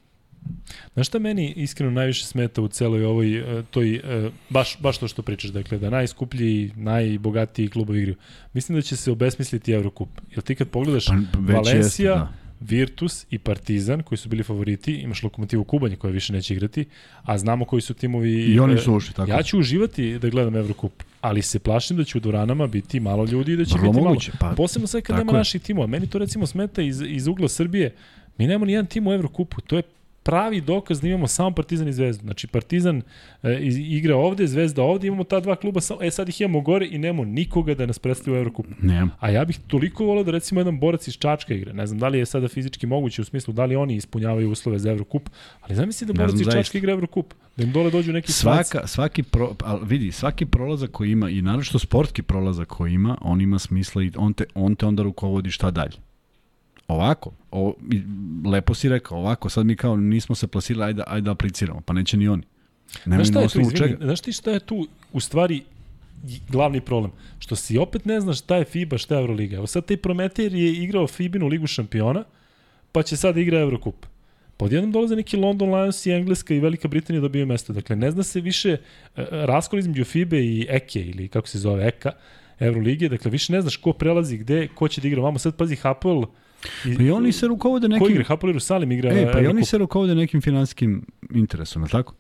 [0.94, 5.08] Znaš šta meni iskreno najviše smeta u celoj ovoj, e, toj, e, baš, baš to
[5.08, 8.16] što pričaš, dakle, da najskuplji, najbogatiji klubovi igraju.
[8.52, 10.08] Mislim da će se obesmisliti Eurocup.
[10.30, 11.14] Jel ti kad pogledaš pa,
[11.52, 12.32] Valencija, da.
[12.60, 16.84] Virtus i Partizan, koji su bili favoriti, imaš Lokomotivu Kubanje koja više neće igrati,
[17.22, 18.32] a znamo koji su timovi...
[18.32, 19.30] I oni su ušli, tako.
[19.30, 23.24] Ja ću uživati da gledam Eurocup, ali se plašim da će u dvoranama biti malo
[23.24, 24.52] ljudi i da će Vrlo biti moguće, malo...
[24.52, 25.38] Pa, Posebno sad kad nema je.
[25.38, 25.86] naših timova.
[25.86, 27.94] Meni to recimo smeta iz, iz ugla Srbije.
[28.38, 29.60] Mi nemamo ni jedan tim u Evrokupu.
[29.60, 29.82] To je
[30.22, 32.22] pravi dokaz da imamo samo Partizan i Zvezdu.
[32.22, 33.02] Znači Partizan
[33.42, 33.58] e,
[33.88, 37.24] igra ovde, Zvezda ovde, imamo ta dva kluba, e sad ih imamo gore i nemamo
[37.24, 38.68] nikoga da nas predstavi u Evrokupu.
[38.82, 39.10] Nemam.
[39.18, 41.72] A ja bih toliko volio da recimo jedan borac iz Čačka igra.
[41.72, 44.78] Ne znam da li je sada fizički moguće u smislu da li oni ispunjavaju uslove
[44.78, 47.34] za Evrokup, ali zamisli da borac iz Čačka igra Evrokup.
[47.56, 51.42] Da im dole dođu neki Svaka, svaki pro, al, vidi, svaki prolazak koji ima i
[51.42, 55.50] naravno sportski prolazak koji ima, on ima smisla i on te, on te onda rukovodi
[55.50, 56.09] šta dalje.
[56.90, 57.74] Ovako, o,
[58.44, 61.92] lepo si rekao, ovako, sad mi kao nismo se plasirali, ajde, ajde da apliciramo, pa
[61.92, 62.42] neće ni oni.
[63.06, 65.62] Nema znaš šta je tu, izvini, znaš ti šta je tu u stvari
[66.48, 67.12] glavni problem?
[67.38, 69.56] Što si opet ne znaš šta je FIBA, šta je Euroliga.
[69.56, 72.24] Evo sad taj Prometejer je igrao FIBinu ligu šampiona,
[72.92, 74.06] pa će sad igra Eurocup.
[74.56, 77.72] Pa odjednom dolaze neki London Lions i Engleska i Velika Britanija dobiju mesto.
[77.72, 81.86] Dakle, ne zna se više uh, raskol između FIBE i EKE ili kako se zove
[81.86, 82.12] EKA,
[82.58, 83.08] Euroligije.
[83.08, 85.22] Dakle, više ne znaš ko prelazi gde, ko će da igra.
[85.22, 86.24] Vamo sad pazi Hapoel,
[86.84, 88.06] I, pa i oni se rukovode nekim...
[88.06, 88.24] Ko igra?
[88.24, 89.12] Hapoel Jerusalim igra...
[89.12, 92.14] E, pa i oni se rukovode nekim finanskim interesom, tako?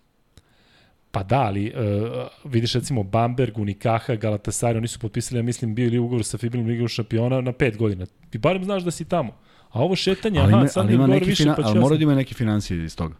[1.10, 5.86] Pa da, ali uh, vidiš recimo Bamberg, Unikaha, Galatasaray, oni su potpisali, ja mislim, bio
[5.86, 8.06] ili ugovor sa Fibilom ligom šampiona na pet godina.
[8.30, 9.32] Ti barem znaš da si tamo.
[9.70, 12.02] A ovo šetanje, ali aha, sad ali ima neki više, fina, pa ali mora da
[12.02, 13.14] ima neke financije iz toga.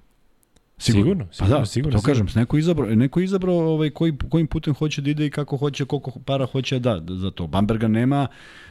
[0.80, 1.98] Sigurno, sigurno, pa da, sigurno.
[1.98, 5.56] To kažem, neko izabrao, neko izabrao ovaj, koji, kojim putem hoće da ide i kako
[5.56, 7.46] hoće, koliko para hoće da da za to.
[7.46, 8.26] Bamberga nema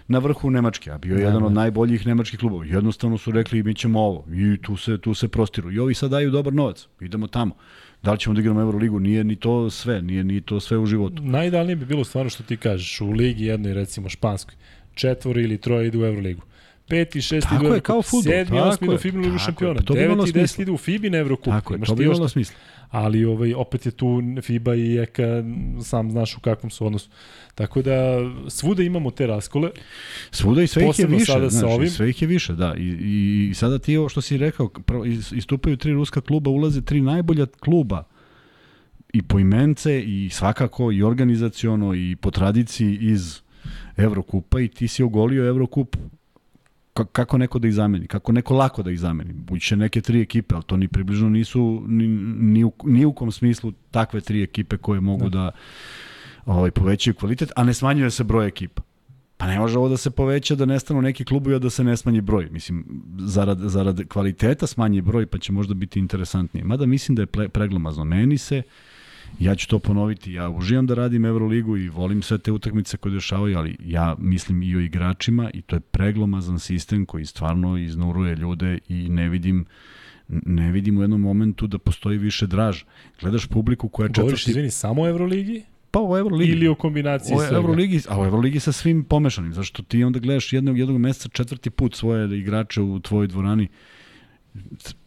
[0.07, 2.65] na vrhu Nemačke, a bio je jedan od najboljih nemačkih klubova.
[2.65, 5.71] Jednostavno su rekli mi ćemo ovo i tu se, tu se prostiru.
[5.71, 7.55] I ovi sad daju dobar novac, idemo tamo.
[8.03, 10.85] Da li ćemo da igramo Euroligu, nije ni to sve, nije ni to sve u
[10.85, 11.23] životu.
[11.23, 14.55] Najidealnije bi bilo stvarno što ti kažeš, u ligi jednoj recimo španskoj,
[14.93, 16.41] četvoro ili troje idu u Euroligu
[16.89, 18.33] peti, šesti tako je, kao futbol.
[18.33, 21.53] sedmi, osmi u FIBA ligu šampiona, deveti i deseti idu u FIBA Evrokup.
[21.53, 22.55] Tako je, to bi imalo smisla.
[22.89, 25.43] Ali ovaj, opet je tu FIBA i EKA,
[25.83, 27.09] sam znaš u kakvom su odnosu.
[27.55, 28.17] Tako da
[28.47, 29.71] svuda imamo te raskole.
[30.31, 31.89] Svuda i sve ih je više, sada znaš, ovim.
[31.89, 32.75] sve ih je više, da.
[32.77, 34.69] I, i, i sada ti ovo što si rekao,
[35.31, 38.03] istupaju tri ruska kluba, ulaze tri najbolja kluba
[39.13, 43.41] i po imence i svakako i organizaciono i po tradiciji iz
[43.97, 45.95] Evrokupa i ti si ogolio Evrokup
[46.93, 49.33] kako neko da ih zameni, kako neko lako da ih zameni.
[49.33, 53.31] Buće neke tri ekipe, ali to ni približno nisu ni, ni, u, ni u kom
[53.31, 55.51] smislu takve tri ekipe koje mogu da, da
[56.45, 58.81] ovaj, povećaju kvalitet, a ne smanjuje se broj ekipa.
[59.37, 61.97] Pa ne može ovo da se poveća, da nestanu neki klubovi, a da se ne
[61.97, 62.49] smanji broj.
[62.51, 62.85] Mislim,
[63.19, 66.63] zarad, zarad kvaliteta smanji broj, pa će možda biti interesantnije.
[66.63, 68.03] Mada mislim da je preglomazno.
[68.03, 68.61] Meni se,
[69.39, 73.13] ja ću to ponoviti, ja uživam da radim Euroligu i volim sve te utakmice koje
[73.13, 78.35] dešavaju, ali ja mislim i o igračima i to je preglomazan sistem koji stvarno iznuruje
[78.35, 79.65] ljude i ne vidim
[80.29, 82.83] ne vidim u jednom momentu da postoji više draž.
[83.21, 84.21] Gledaš publiku koja je četvrti...
[84.21, 85.63] Govoriš, izvini, samo o Euroligi?
[85.91, 86.51] Pa u Euroligi.
[86.51, 90.53] Ili u kombinaciji o Euroligi, a u Euroligi sa svim pomešanim, zašto ti onda gledaš
[90.53, 93.67] jednog, jednog meseca četvrti put svoje igrače u tvojoj dvorani.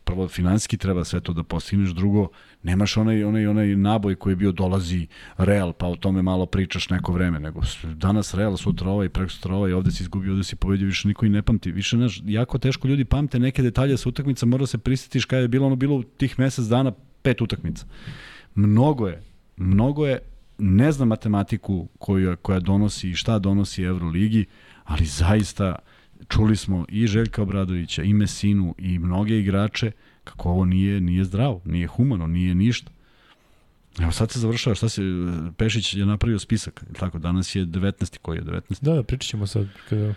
[0.05, 2.29] Prvo, finansijski treba sve to da postigneš, drugo,
[2.63, 5.07] nemaš onaj, onaj, onaj naboj koji je bio dolazi
[5.37, 7.61] Real, pa o tome malo pričaš neko vreme, nego
[7.95, 11.27] danas Real, sutra ovaj, preko sutra ovaj, ovde si izgubio, ovde si pobedio, više niko
[11.27, 11.73] i ne pamti.
[11.73, 15.49] Više, znaš, jako teško ljudi pamte neke detalje sa utakmica, mora se pristitiš kada je
[15.49, 16.93] bilo ono bilo u tih mesec dana
[17.23, 17.87] pet utakmica.
[18.55, 19.23] Mnogo je,
[19.57, 20.19] mnogo je
[20.59, 24.47] ne znam matematiku koju, koja donosi i šta donosi Euroligi,
[24.85, 25.77] ali zaista
[26.29, 29.93] čuli smo i Željka Obradovića, i Mesinu, i mnoge igrače,
[30.25, 32.91] kako ovo nije, nije zdravo, nije humano, nije ništa.
[33.99, 35.03] Evo sad se završava, šta se,
[35.57, 38.19] Pešić je napravio spisak, tako, danas je 19.
[38.19, 38.85] koji je 19.
[38.85, 39.67] Da, da, pričat ćemo sad.
[39.89, 40.15] Kada...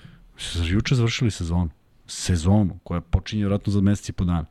[0.65, 1.69] Juče završili sezonu.
[2.07, 4.45] Sezonu, koja počinje vjerojatno za meseci i po dana.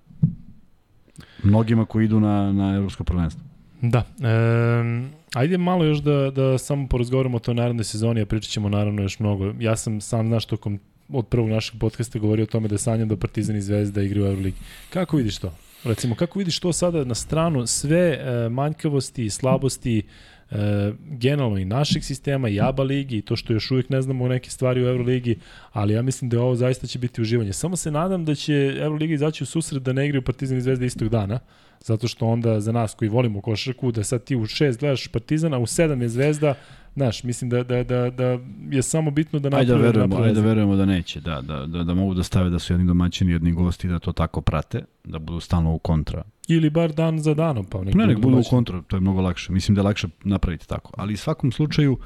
[1.43, 3.43] Mnogima koji idu na, na evropsko prvenstvo.
[3.83, 3.99] Da.
[3.99, 8.69] E, ajde malo još da, da samo porazgovaramo o toj narednoj sezoni, a pričat ćemo
[8.69, 9.55] naravno još mnogo.
[9.61, 10.79] Ja sam sam, znaš, tokom
[11.09, 14.29] od prvog našeg podcasta govorio o tome da sanjam da Partizan i Zvezda igraju u
[14.29, 14.57] Euroligi.
[14.91, 15.55] Kako vidiš to?
[15.85, 20.03] Recimo, kako vidiš to sada na stranu sve e, manjkavosti i slabosti
[20.51, 24.29] e, generalno i našeg sistema i ABA ligi i to što još uvijek ne znamo
[24.29, 25.39] neke stvari u Euroligi,
[25.73, 27.53] ali ja mislim da ovo zaista će biti uživanje.
[27.53, 30.85] Samo se nadam da će Euroliga izaći u susret da ne igraju Partizan i Zvezda
[30.85, 31.41] istog dana,
[31.85, 35.59] zato što onda za nas koji volimo košarku, da sad ti u 6 gledaš Partizana,
[35.59, 36.55] u 7 je Zvezda,
[36.95, 38.39] Znaš, mislim da, da, da, da
[38.71, 39.63] je samo bitno da naprave.
[39.63, 42.51] Ajde da verujemo, ajde da verujemo da neće, da, da, da, da mogu da stave
[42.51, 46.23] da su jedni domaćini, jedni gosti, da to tako prate, da budu stalno u kontra.
[46.49, 49.21] Ili bar dan za danom, pa nek, ne, nek budu u kontra, to je mnogo
[49.21, 49.53] lakše.
[49.53, 50.93] Mislim da je lakše napraviti tako.
[50.97, 51.99] Ali u svakom slučaju,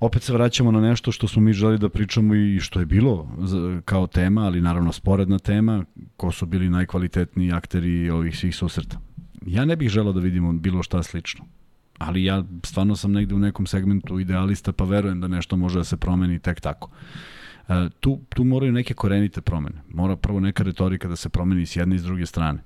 [0.00, 3.28] opet se vraćamo na nešto što smo mi želi da pričamo i što je bilo
[3.84, 5.84] kao tema, ali naravno sporedna tema,
[6.16, 9.00] ko su bili najkvalitetniji akteri ovih svih susreta.
[9.46, 11.44] Ja ne bih želao da vidimo bilo šta slično
[11.98, 15.84] ali ja stvarno sam negde u nekom segmentu idealista, pa verujem da nešto može da
[15.84, 16.90] se promeni tek tako.
[17.68, 19.82] E, tu, tu moraju neke korenite promene.
[19.88, 22.62] Mora prvo neka retorika da se promeni s jedne i s druge strane.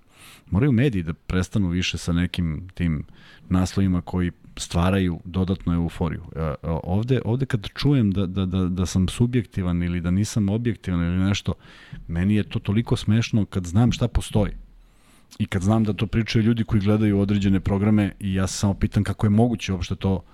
[0.51, 3.05] Moraju mediji da prestanu više sa nekim tim
[3.49, 6.23] naslovima koji stvaraju dodatnu euforiju.
[6.37, 11.01] E, ovde, ovde kad čujem da, da, da, da sam subjektivan ili da nisam objektivan
[11.01, 11.55] ili nešto,
[12.09, 14.53] meni je to toliko smešno kad znam šta postoji.
[15.39, 18.75] I kad znam da to pričaju ljudi koji gledaju određene programe i ja se samo
[18.75, 20.25] pitam kako je moguće uopšte to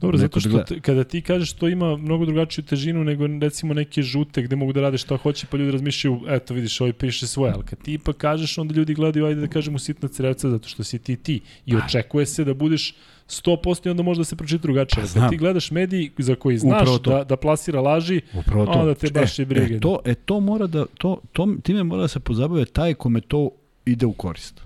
[0.00, 4.02] Dobro, zato što da kada ti kažeš to ima mnogo drugačiju težinu nego recimo neke
[4.02, 7.52] žute gde mogu da rade šta hoće pa ljudi razmišljaju, eto vidiš ovaj piše svoje,
[7.52, 10.84] ali kad ti pa kažeš onda ljudi gledaju ajde da kažemo sitna crevca zato što
[10.84, 12.94] si ti ti i očekuje se da budeš
[13.28, 15.04] 100% i onda možda se pročita drugačije.
[15.14, 18.72] Pa, Kad ti gledaš mediji za koji znaš da, da plasira laži, Upravo to.
[18.72, 19.74] onda te baš e, i brige.
[19.74, 23.20] E, to, e, to mora da, to, to, time mora da se pozabave taj kome
[23.20, 23.50] to
[23.84, 24.60] ide u korist.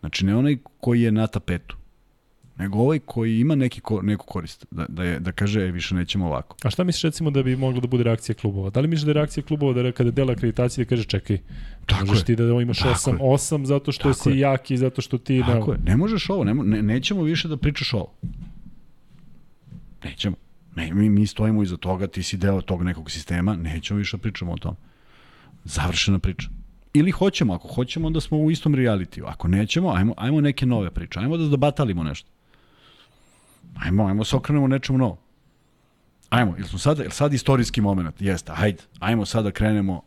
[0.00, 1.76] Znači, ne onaj koji je na tapetu,
[2.58, 5.94] nego ovaj koji ima neki ko, neku korist, da, da, je, da kaže, e, više
[5.94, 6.56] nećemo ovako.
[6.62, 8.70] A šta misliš recimo da bi moglo da bude reakcija klubova?
[8.70, 11.38] Da li misliš da je reakcija klubova da kada dela akreditacije da kaže, čekaj,
[11.86, 12.24] tako možeš je.
[12.24, 14.38] ti da imaš 8, 8 zato što tako si je.
[14.38, 15.42] jak i zato što ti...
[15.46, 15.72] Tako da...
[15.72, 18.12] je, ne možeš ovo, ne, ne, nećemo više da pričaš ovo.
[20.04, 20.36] Nećemo.
[20.76, 24.20] Ne, mi, mi stojimo iza toga, ti si deo tog nekog sistema, nećemo više da
[24.20, 24.76] pričamo o tom.
[25.64, 26.48] Završena priča.
[26.94, 29.24] Ili hoćemo, ako hoćemo, onda smo u istom realitiju.
[29.26, 31.18] Ako nećemo, ajmo, ajmo neke nove priče.
[31.20, 32.30] Ajmo da zabatalimo nešto.
[33.76, 35.18] Ajmo, ajmo se okrenemo nečemu novo.
[36.30, 38.22] Ajmo, ili smo sad, ili sad istorijski moment?
[38.22, 40.02] Jeste, hajde, ajmo sad da krenemo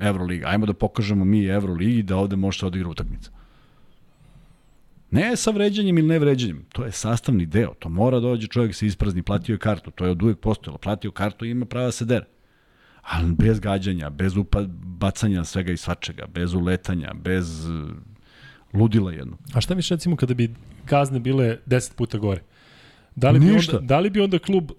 [0.00, 0.48] Euroliga.
[0.48, 3.30] Ajmo da pokažemo mi Euroligi da ovde može se odigra utakmica.
[5.10, 7.74] Ne sa vređanjem ili ne vređanjem, to je sastavni deo.
[7.78, 10.78] To mora da dođe čovjek se isprazni, platio je kartu, to je od uvek postojalo.
[10.78, 12.26] Platio kartu i ima prava da se dere.
[13.02, 17.90] ali bez gađanja, bez upad, bacanja svega i svačega, bez uletanja, bez uh,
[18.72, 19.36] ludila jedno.
[19.54, 20.54] A šta miš recimo kada bi
[20.86, 22.42] kazne bile 10 puta gore?
[23.14, 23.72] Da li, Ništa.
[23.72, 24.78] bi onda, da li bi onda klub uh,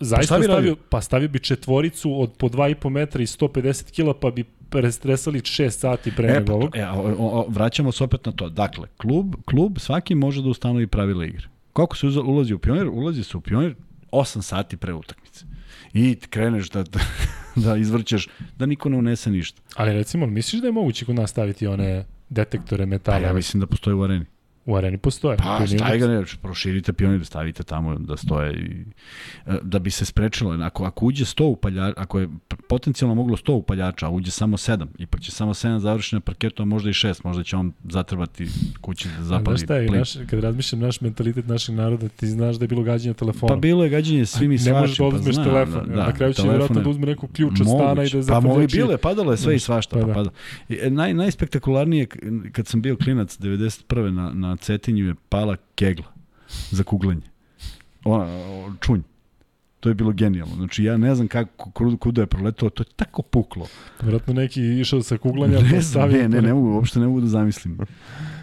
[0.00, 4.30] zaista Pa stavio, pa stavio bi četvoricu od po 2,5 metra i 150 kila, pa
[4.30, 6.70] bi prestresali 6 sati pre E, nego pa ovog?
[6.72, 8.48] to, e, o, o, o, vraćamo se opet na to.
[8.48, 11.48] Dakle, klub, klub svaki može da ustanovi pravila igre.
[11.72, 12.88] Koliko se ulazi u pionir?
[12.88, 13.74] Ulazi se u pionir
[14.12, 15.44] 8 sati pre utakmice.
[15.94, 17.00] I kreneš da, da,
[17.64, 19.62] da izvrćeš, da niko ne unese ništa.
[19.74, 23.18] Ali recimo, misliš da je moguće kod nas staviti one detektore Pa metala?
[23.18, 24.24] ja mislim da postoji u areni.
[24.66, 25.36] U areni postoje.
[25.36, 28.84] Pa, nije staj ga ne, proširite pionir, stavite tamo da stoje i,
[29.46, 30.58] e, da bi se sprečilo.
[30.64, 32.28] Ako, ako uđe 100 upaljača, ako je
[32.68, 36.62] potencijalno moglo 100 upaljača, a uđe samo 7, ipak će samo 7 završiti na parketu,
[36.62, 38.46] a možda i 6, možda će on zatrbati
[38.80, 39.98] kući da A zapali Znaš šta je, plin.
[39.98, 43.56] naš, kad razmišljam naš mentalitet našeg naroda, ti znaš da je bilo gađanje telefonom.
[43.56, 45.10] Pa bilo je gađanje svim i ne možeš svačim.
[45.10, 45.88] da oduzmeš pa telefon.
[45.88, 48.40] Da, na kraju će vjerojatno je da uzme neko ključ od stana i da Pa
[48.40, 48.76] mogu zaprljači.
[48.76, 50.00] bile, padalo je sve i svašta.
[50.00, 50.30] pa Pa da.
[50.68, 52.06] I, e, Naj, najspektakularnije,
[52.52, 54.10] kad sam bio klinac 91.
[54.10, 56.12] na, na Cetinju je pala kegla
[56.70, 57.30] za kuglanje.
[58.04, 58.26] Ona,
[58.80, 59.00] čunj.
[59.80, 60.54] To je bilo genijalno.
[60.54, 63.66] Znači, ja ne znam kako, kuda, je proletao, to je tako puklo.
[64.02, 67.20] Vjerojatno neki išao sa kuglanja, Ne pa znam, ne, ne, ne mogu, uopšte ne mogu
[67.20, 67.78] da zamislim.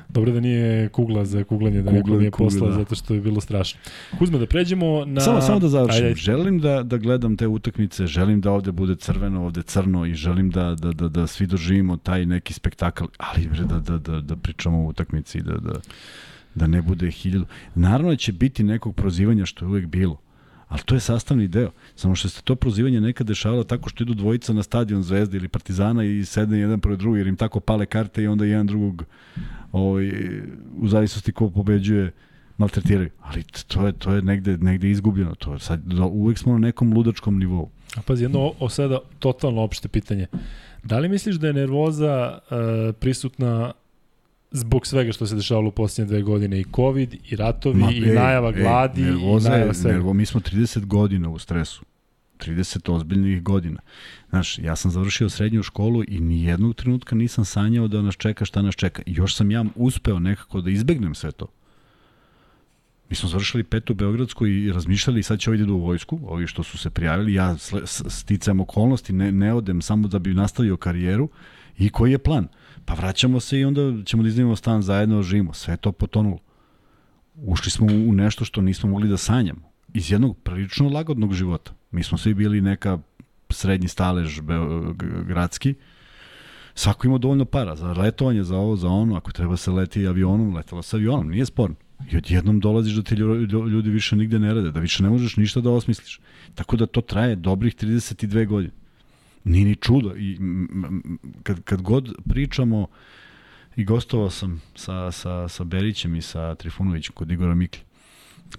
[0.10, 2.76] Dobro da nije kugla za kuglanje, da Kugla, neko nije kugla, poslao da.
[2.76, 3.80] zato što je bilo strašno.
[4.20, 5.22] Kuzma, da pređemo na...
[5.22, 6.06] Samo, samo da završim.
[6.06, 10.14] Ajde, Želim da, da gledam te utakmice, želim da ovde bude crveno, ovde crno i
[10.14, 14.22] želim da, da, da, da svi doživimo taj neki spektakl, ali bre, da, da, da,
[14.22, 15.74] da pričamo o utakmici, da, da,
[16.56, 17.46] da ne bude hiljadu.
[17.76, 20.18] Naravno da će biti nekog prozivanja što je uvek bilo,
[20.68, 21.72] ali to je sastavni deo.
[21.96, 25.48] Samo što se to prozivanje nekad dešavalo tako što idu dvojica na stadion Zvezde ili
[25.48, 29.04] Partizana i sedne jedan pored drugi jer im tako pale karte i onda jedan drugog
[29.72, 30.12] ovaj,
[30.78, 32.12] u zavisnosti ko pobeđuje
[32.58, 33.10] maltretiraju.
[33.22, 35.36] Ali to je, to je negde, negde izgubljeno.
[35.36, 37.70] To je sad, uvek smo na nekom ludačkom nivou.
[37.96, 40.28] A pazi, jedno o, o sada totalno opšte pitanje.
[40.84, 43.74] Da li misliš da je nervoza uh, prisutna
[44.54, 48.00] zbog svega što se dešavalo u posljednje dve godine i covid i ratovi Ma, i
[48.02, 49.94] najava gladi i nervoza je- najava svega.
[49.96, 51.86] Nervo, mi smo 30 godina u stresu.
[52.38, 53.80] 30 ozbiljnih godina.
[54.30, 58.46] Znaš, ja sam završio srednju školu i ni jednog trenutka nisam sanjao da nas čeka
[58.46, 59.02] šta nas čeka.
[59.06, 61.48] I još sam ja uspeo nekako da izbegnem sve to.
[63.10, 66.48] Mi smo završili petu Beogradsku i razmišljali sad će ovi da idu u vojsku, ovi
[66.48, 67.56] što su se prijavili, ja
[68.08, 71.30] sticam okolnosti, ne, ne odem samo da bi nastavio karijeru
[71.78, 72.48] i koji je plan?
[72.86, 75.54] Pa vraćamo se i onda ćemo da iznimamo stan zajedno, živimo.
[75.54, 76.38] Sve to potonulo.
[77.36, 79.72] Ušli smo u nešto što nismo mogli da sanjamo.
[79.94, 81.72] Iz jednog prilično lagodnog života.
[81.92, 83.00] Mi smo svi bili neka
[83.50, 84.40] srednji stalež
[85.28, 85.74] gradski.
[86.76, 89.16] Svako ima dovoljno para za letovanje, za ovo, za ono.
[89.16, 91.30] Ako treba se leti avionom, letelo se avionom.
[91.30, 91.76] Nije sporno.
[92.12, 95.38] I odjednom dolaziš da ti lju- ljudi više nigde ne rade, da više ne možeš
[95.38, 96.20] ništa da osmisliš.
[96.56, 98.74] Tako da to traje dobrih 32 godine.
[99.44, 100.16] Nije ni čudo.
[100.16, 100.40] I,
[101.44, 102.88] kad, kad god pričamo,
[103.76, 107.82] i gostovao sam sa, sa, sa Berićem i sa Trifunovićem kod Igora Mikli.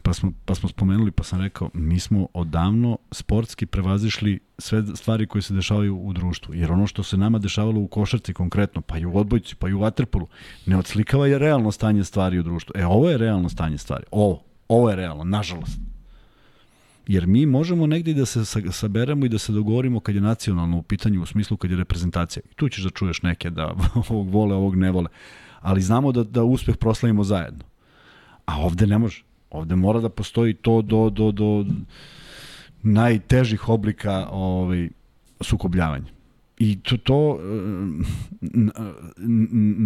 [0.02, 5.26] Pa smo, pa smo spomenuli, pa sam rekao, mi smo odavno sportski prevazišli sve stvari
[5.26, 6.54] koje se dešavaju u društvu.
[6.54, 9.72] Jer ono što se nama dešavalo u košarci konkretno, pa i u odbojci, pa i
[9.72, 10.26] u vaterpolu,
[10.66, 12.72] ne odslikava je realno stanje stvari u društvu.
[12.76, 14.04] E, ovo je realno stanje stvari.
[14.10, 14.42] Ovo.
[14.68, 15.78] Ovo je realno, nažalost.
[17.06, 20.20] Jer mi možemo negde i da se sa- saberemo i da se dogovorimo kad je
[20.20, 22.42] nacionalno u pitanju, u smislu kad je reprezentacija.
[22.50, 23.74] I tu ćeš da čuješ neke da
[24.08, 25.08] ovog vole, ovog ne vole.
[25.60, 27.64] Ali znamo da, da uspeh proslavimo zajedno.
[28.46, 29.22] A ovde ne može.
[29.50, 31.64] Ovde mora da postoji to do, do, do
[32.82, 34.88] najtežih oblika ovaj,
[35.40, 36.14] sukobljavanja.
[36.58, 38.14] I to, to eh,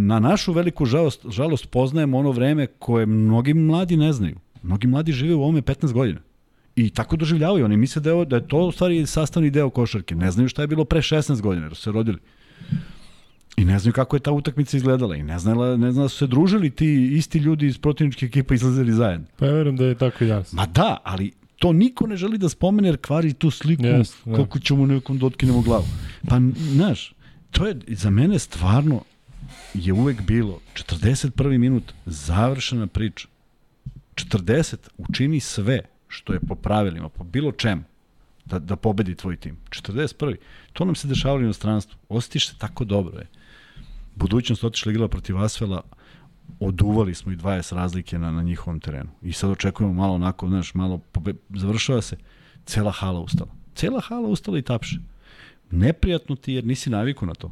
[0.08, 4.36] na našu veliku žalost, žalost poznajemo ono vreme koje mnogi mladi ne znaju.
[4.62, 6.20] Mnogi mladi žive u ovome 15 godina.
[6.78, 7.64] I tako doživljavaju.
[7.64, 10.14] Oni misle da je, da je to u stvari sastavni deo košarke.
[10.14, 12.18] Ne znaju šta je bilo pre 16 godina, jer su se rodili.
[13.56, 15.16] I ne znaju kako je ta utakmica izgledala.
[15.16, 18.54] I ne znaju, ne znaju da su se družili ti isti ljudi iz protivničke ekipa
[18.54, 19.26] izlazili zajedno.
[19.36, 20.52] Pa ja verujem da je tako i danas.
[20.52, 24.34] Ma da, ali to niko ne želi da spomene jer kvari tu sliku yes, da.
[24.34, 25.84] koliko ćemo nekom dotkinemo glavu.
[26.28, 27.14] Pa, znaš,
[27.50, 29.02] to je za mene stvarno
[29.74, 31.58] je uvek bilo 41.
[31.58, 33.28] minut završena priča.
[34.14, 37.82] 40 učini sve što je po pravilima, po bilo čemu
[38.44, 39.56] da, da pobedi tvoj tim.
[39.70, 40.36] 41.
[40.72, 41.98] To nam se dešavalo u inostranstvu.
[42.08, 43.18] Osjetiš se tako dobro.
[43.18, 43.26] Je.
[44.14, 45.82] Budućnost otišla igrala protiv Asvela,
[46.60, 49.10] oduvali smo i 20 razlike na, na njihovom terenu.
[49.22, 52.16] I sad očekujemo malo onako, znaš, malo pobe, završava se,
[52.64, 53.50] cela hala ustala.
[53.74, 54.98] Cela hala ustala i tapše.
[55.70, 57.50] Neprijatno ti jer nisi naviku na to.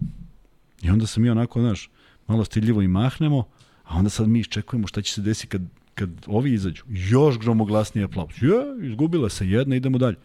[0.83, 1.91] I onda se mi onako, znaš,
[2.27, 3.45] malo stiljivo i mahnemo,
[3.85, 5.63] a onda sad mi iščekujemo šta će se desiti kad,
[5.97, 6.83] kad ovi izađu.
[6.89, 8.43] Još gromoglasniji aplauz.
[8.43, 10.17] Je, izgubila se jedna, idemo dalje.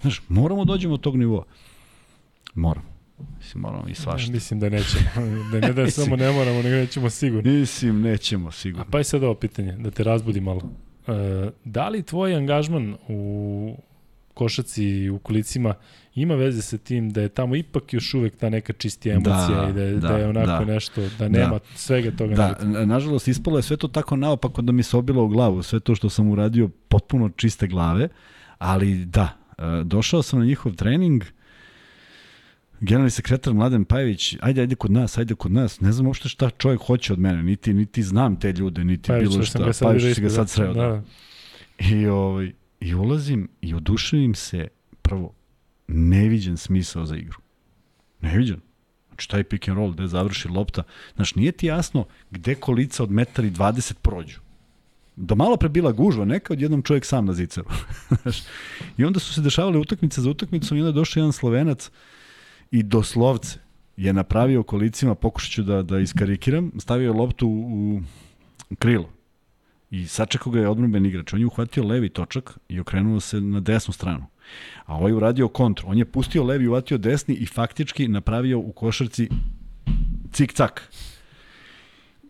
[0.00, 1.44] Znaš, moramo da dođemo od tog nivoa.
[2.54, 2.86] Moramo.
[3.38, 4.30] Mislim, moramo i svašta.
[4.30, 5.04] Ja, mislim da nećemo.
[5.52, 7.52] Da ne da samo ne moramo, nego nećemo sigurno.
[7.52, 8.84] Mislim, nećemo sigurno.
[8.88, 10.62] A pa je sad ovo pitanje, da te razbudi malo.
[11.06, 13.76] E, da li tvoj angažman u
[14.36, 15.74] košaci u kolicima
[16.14, 19.68] ima veze sa tim da je tamo ipak još uvek ta neka čistija emocija da,
[19.68, 20.72] i da je, da, da je onako da.
[20.72, 21.28] nešto, da, da.
[21.28, 21.64] nema da.
[21.74, 22.34] svega toga.
[22.34, 22.86] Da, negativno.
[22.86, 25.94] nažalost ispalo je sve to tako naopako da mi se obilo u glavu, sve to
[25.94, 28.08] što sam uradio potpuno čiste glave,
[28.58, 29.28] ali da,
[29.58, 31.24] e, došao sam na njihov trening,
[32.80, 36.50] generalni sekretar Mladen Pajević, ajde, ajde kod nas, ajde kod nas, ne znam uopšte šta
[36.50, 40.20] čovjek hoće od mene, niti, niti znam te ljude, niti Pajević, bilo šta, Pajević si
[40.20, 40.74] ga sad sreo.
[40.74, 40.82] Da.
[40.82, 41.02] da.
[41.78, 44.68] I, ovaj, I ulazim i oduševim se
[45.02, 45.32] prvo
[45.88, 47.38] neviđen smisao za igru.
[48.20, 48.60] Neviđen.
[49.08, 50.82] Znači, taj pick and roll, gde završi lopta.
[51.16, 54.40] Znači, nije ti jasno gde kolica od metari 20 prođu.
[55.16, 57.66] Da malo pre bila gužva, neka od jednom čovjek sam na ziceru.
[58.98, 61.90] I onda su se dešavale utakmice za utakmicom i onda je došao jedan slovenac
[62.70, 63.58] i doslovce
[63.96, 68.00] je napravio kolicima, pokušat ću da, da iskarikiram, stavio loptu u,
[68.70, 69.15] u krilo.
[69.90, 71.32] I sačekao ga je odmrben igrač.
[71.32, 74.26] On je uhvatio levi točak i okrenuo se na desnu stranu.
[74.84, 75.88] A ovaj uradio kontru.
[75.88, 79.28] On je pustio levi, uvatio desni i faktički napravio u košarci
[80.32, 80.80] cik-cak.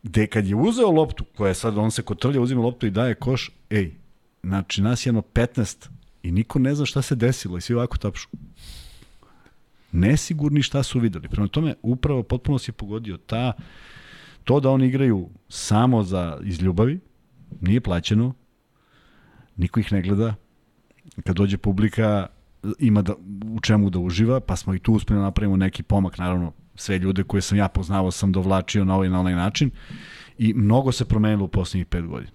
[0.02, 3.14] Gde kad je uzeo loptu, koja je sad, on se kotrlja, uzima loptu i daje
[3.14, 3.94] koš, ej,
[4.42, 5.88] znači nas je jedno 15
[6.22, 8.28] i niko ne zna šta se desilo i svi ovako tapšu.
[9.92, 11.28] Nesigurni šta su videli.
[11.28, 13.52] Prema tome, upravo potpuno si pogodio ta,
[14.44, 17.00] to da oni igraju samo za iz ljubavi,
[17.60, 18.34] nije plaćeno,
[19.56, 20.34] niko ih ne gleda,
[21.24, 22.26] kad dođe publika
[22.78, 26.18] ima da, u čemu da uživa, pa smo i tu uspeli da napravimo neki pomak,
[26.18, 29.70] naravno sve ljude koje sam ja poznavao sam dovlačio na ovaj na onaj način
[30.38, 32.32] i mnogo se promenilo u poslednjih pet godina.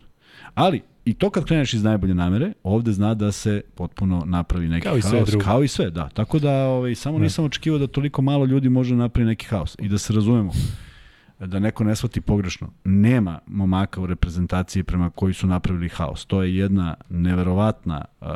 [0.54, 4.84] Ali, i to kad kreneš iz najbolje namere, ovde zna da se potpuno napravi neki
[4.84, 6.10] kao haos, sve kao i sve, da.
[6.10, 7.24] Tako da ovaj, samo ne.
[7.24, 10.52] nisam očekivao da toliko malo ljudi može napraviti neki haos i da se razumemo
[11.48, 16.26] da neko ne shvati pogrešno, nema momaka u reprezentaciji prema koji su napravili haos.
[16.26, 18.28] To je jedna neverovatna uh,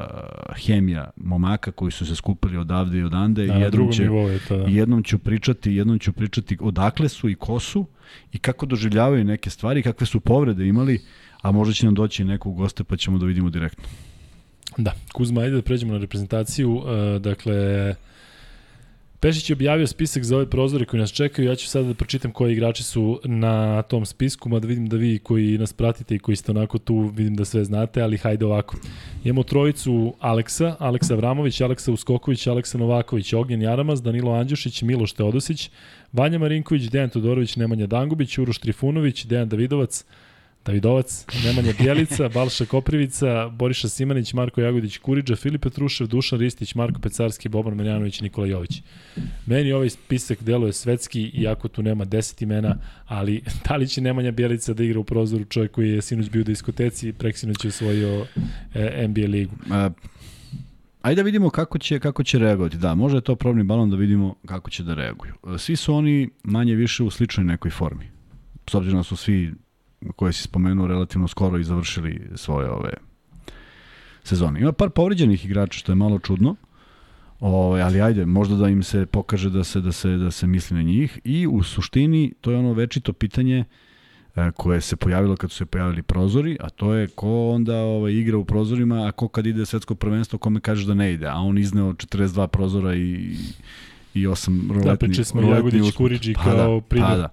[0.66, 3.46] hemija momaka koji su se skupili odavde i odande.
[3.46, 4.64] Da, jednom, će, je to, da.
[4.68, 7.86] jednom ću pričati, jednom ću pričati odakle su i ko su
[8.32, 11.02] i kako doživljavaju neke stvari, kakve su povrede imali,
[11.42, 13.84] a možda će nam doći neko u goste pa ćemo da vidimo direktno.
[14.78, 16.76] Da, Kuzma, ajde da pređemo na reprezentaciju.
[16.76, 16.86] Uh,
[17.22, 17.96] dakle,
[19.26, 21.48] Pešić je objavio spisak za ove prozore koji nas čekaju.
[21.48, 25.20] Ja ću sada da pročitam koji igrači su na tom spisku, mada vidim da vi
[25.20, 28.78] koji nas pratite i koji ste onako tu, vidim da sve znate, ali hajde ovako.
[29.24, 35.70] Imamo trojicu Aleksa, Aleksa Vramović, Aleksa Uskoković, Aleksa Novaković, Ognjen Jaramaz, Danilo Andjušić, Miloš Teodosić,
[36.14, 40.06] Vanja Marinković, Dejan Todorović, Nemanja Dangubić, Uroš Trifunović, Dejan Davidovac,
[40.66, 47.00] Davidovac, Nemanja Bjelica, Balša Koprivica, Boriša Simanić, Marko Jagodić, Kuriđa, Filip Petrušev, Dušan Ristić, Marko
[47.00, 48.82] Pecarski, Boban Marjanović Nikola Jović.
[49.46, 54.32] Meni ovaj spisak deluje svetski, iako tu nema deset imena, ali da li će Nemanja
[54.32, 57.70] Bjelica da igra u prozoru čovjek koji je sinuć bio u diskoteci i preksinoć je
[57.70, 58.26] osvojio
[58.74, 59.56] e, NBA ligu?
[59.72, 59.90] A,
[61.02, 62.78] Ajde da vidimo kako će, kako će reagovati.
[62.78, 65.34] Da, može je to probni balon da vidimo kako će da reaguju.
[65.58, 68.10] Svi su oni manje više u sličnoj nekoj formi.
[68.70, 69.54] S obzirom da su svi
[70.16, 72.94] koje si spomenuo relativno skoro i završili svoje ove
[74.24, 74.60] sezone.
[74.60, 76.56] Ima par povređenih igrača što je malo čudno.
[77.40, 80.78] Ovaj, ali ajde, možda da im se pokaže da se da se da se misli
[80.78, 83.66] na njih i u suštini to je ono večito pitanje
[84.36, 88.14] e, koje se pojavilo kad su se pojavili prozori, a to je ko onda ovaj,
[88.14, 91.36] igra u prozorima, a ko kad ide svetsko prvenstvo, kome kažeš da ne ide, a
[91.36, 93.36] on izneo 42 prozora i
[94.16, 94.92] i osam roletni.
[94.92, 95.42] Da, pričali smo
[95.98, 97.10] Kuriđi pa kao da, primjer.
[97.10, 97.30] Pa da.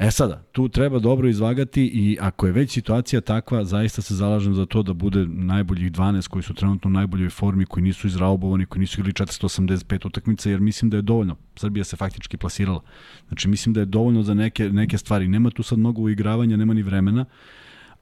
[0.00, 4.54] E sada, tu treba dobro izvagati i ako je već situacija takva, zaista se zalažem
[4.54, 8.66] za to da bude najboljih 12 koji su trenutno u najboljoj formi, koji nisu izraubovani,
[8.66, 11.36] koji nisu igli 485 utakmica, jer mislim da je dovoljno.
[11.56, 12.80] Srbija se faktički plasirala.
[13.28, 15.28] Znači, mislim da je dovoljno za neke, neke stvari.
[15.28, 17.24] Nema tu sad mnogo uigravanja, nema ni vremena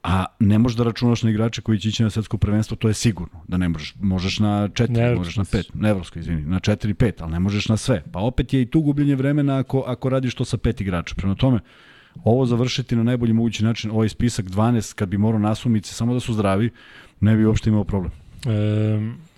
[0.03, 2.93] a ne možeš da računaš na igrače koji će ići na svetsko prvenstvo, to je
[2.93, 3.95] sigurno, da ne možeš.
[3.99, 7.77] Možeš na 4, možeš na 5, nevrsko, izvini, na 4 5, ali ne možeš na
[7.77, 8.03] sve.
[8.11, 11.15] Pa opet je i tu gubljenje vremena ako, ako radiš to sa pet igrača.
[11.15, 11.59] Prema tome,
[12.23, 16.19] ovo završiti na najbolji mogući način, ovaj spisak 12, kad bi morao nasumice samo da
[16.19, 16.69] su zdravi,
[17.19, 18.11] ne bi uopšte imao problem.
[18.45, 19.29] E,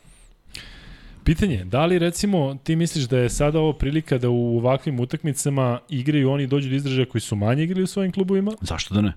[1.23, 5.79] Pitanje, da li recimo ti misliš da je sada ovo prilika da u ovakvim utakmicama
[5.89, 8.51] igraju oni dođu do izražaja koji su manje igrali u svojim klubovima?
[8.61, 9.13] Zašto da ne?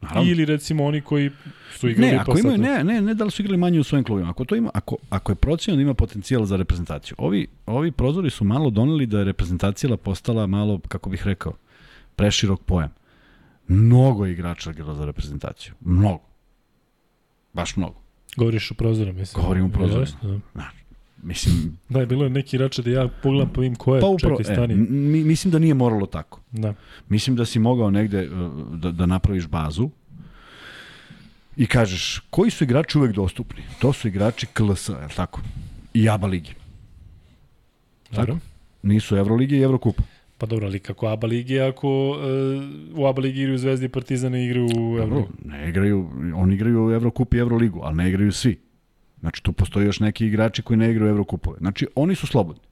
[0.00, 0.30] Naravno.
[0.30, 1.30] Ili recimo oni koji
[1.72, 3.84] su igrali ne, ako pa imaju, ne, ne, ne da li su igrali manje u
[3.84, 4.30] svojim klubima.
[4.30, 7.14] Ako, to ima, ako, ako je procjeno da ima potencijal za reprezentaciju.
[7.18, 11.52] Ovi, ovi prozori su malo doneli da je reprezentacija postala malo, kako bih rekao,
[12.16, 12.90] preširok pojam.
[13.68, 15.74] Mnogo igrača igrala za reprezentaciju.
[15.80, 16.24] Mnogo.
[17.52, 18.00] Baš mnogo.
[18.36, 19.42] Govoriš o prozoru, mislim.
[19.42, 20.06] Govorim o prozoru.
[20.54, 20.70] Da.
[21.22, 24.06] Mislim, da, je bilo je neki igrače da ja pogledam pa vidim ko je, pa
[24.06, 24.74] upravo, čekaj, stani.
[24.74, 24.76] E,
[25.24, 26.40] mislim da nije moralo tako.
[26.52, 26.74] Da.
[27.08, 28.28] Mislim da si mogao negde e,
[28.72, 29.90] da, da napraviš bazu
[31.56, 33.62] i kažeš koji su igrači uvek dostupni.
[33.78, 35.40] To su igrači KLS, je tako?
[35.94, 36.54] I ABA ligi.
[38.14, 38.38] Tako?
[38.82, 40.02] Nisu Euroligi i Evrokupa.
[40.38, 44.34] Pa dobro, ali kako ABA ligi, ako uh, u ABA ligi igraju Zvezdi i Partizan
[44.34, 45.24] i igraju u Euro.
[45.44, 48.60] Ne igraju, oni igraju Evrokup i Evroligu, ali ne igraju svi.
[49.20, 51.58] Znači, tu postoji još neki igrači koji ne igraju Evrokupove.
[51.58, 52.62] Znači, oni su slobodni.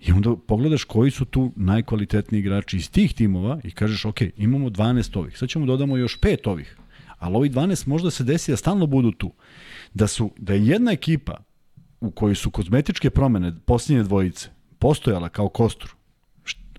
[0.00, 4.68] I onda pogledaš koji su tu najkvalitetniji igrači iz tih timova i kažeš, ok, imamo
[4.68, 6.76] 12 ovih, sad ćemo da dodamo još 5 ovih,
[7.18, 9.32] ali ovi 12 možda se desi da stalno budu tu.
[9.94, 11.36] Da, su, da je jedna ekipa
[12.00, 15.94] u kojoj su kozmetičke promene posljednje dvojice postojala kao kostur,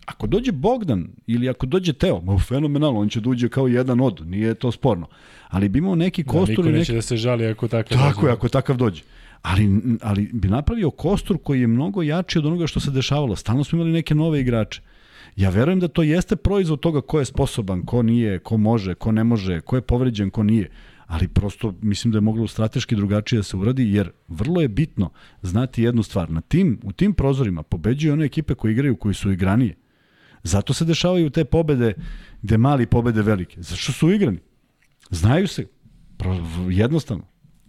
[0.10, 4.02] ako dođe Bogdan ili ako dođe Teo, ma fenomenalno, on će da uđe kao jedan
[4.02, 5.08] od, nije to sporno.
[5.48, 6.56] Ali bi imao neki da, kostur...
[6.56, 6.98] Da, niko neće neki...
[6.98, 8.28] da se žali ako takav Tako dođe.
[8.28, 9.02] je, ako takav dođe.
[9.42, 9.70] Ali,
[10.02, 13.36] ali bi napravio kostur koji je mnogo jači od onoga što se dešavalo.
[13.36, 14.82] Stalno smo imali neke nove igrače.
[15.36, 19.12] Ja verujem da to jeste proizvod toga ko je sposoban, ko nije, ko može, ko
[19.12, 20.70] ne može, ko je povređen, ko nije.
[21.08, 25.10] Ali prosto mislim da je moglo strateški drugačije da se uradi, jer vrlo je bitno
[25.42, 26.30] znati jednu stvar.
[26.30, 29.76] Na tim, u tim prozorima pobeđuju one ekipe koje igraju, koji su igranije.
[30.44, 31.94] Zato se dešavaju te pobede
[32.42, 33.62] gde mali pobede velike.
[33.62, 34.40] Zašto su igrani?
[35.10, 35.66] Znaju se.
[36.70, 37.24] Jednostavno.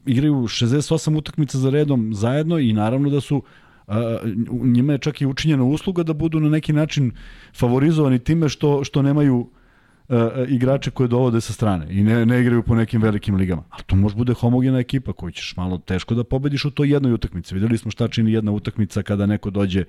[0.06, 3.42] Igraju 68 utakmica za redom zajedno i naravno da su
[4.50, 7.12] njima je čak i učinjena usluga da budu na neki način
[7.56, 9.50] favorizovani time što, što nemaju
[10.08, 13.62] a, igrače koje dovode sa strane i ne, ne igraju po nekim velikim ligama.
[13.70, 17.12] Ali to može bude homogena ekipa koju ćeš malo teško da pobediš u toj jednoj
[17.12, 17.54] utakmici.
[17.54, 19.84] Videli smo šta čini jedna utakmica kada neko dođe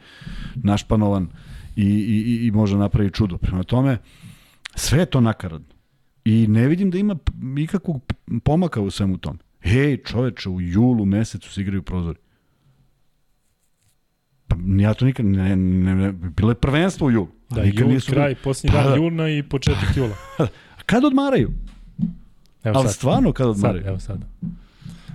[0.55, 1.27] našpanovan
[1.75, 3.37] i, i, i može napravi čudo.
[3.37, 3.97] Prema tome,
[4.75, 5.67] sve je to nakaradno.
[6.25, 7.15] I ne vidim da ima
[7.57, 8.13] ikakvog
[8.43, 9.39] pomaka u svemu tom.
[9.59, 12.19] Hej, čoveče, u julu mesecu se igraju prozori.
[14.47, 17.27] Pa ja to nikad, ne, ne, ne, bilo je prvenstvo u julu.
[17.49, 18.11] Da, jul, nisu...
[18.11, 18.97] kraj, posljednji pa, dan da.
[18.97, 20.15] juna i početak jula.
[20.89, 21.51] kad odmaraju?
[22.63, 22.95] Evo Ali sad.
[22.95, 23.81] stvarno kad odmaraju?
[23.81, 24.25] Sad, evo sad.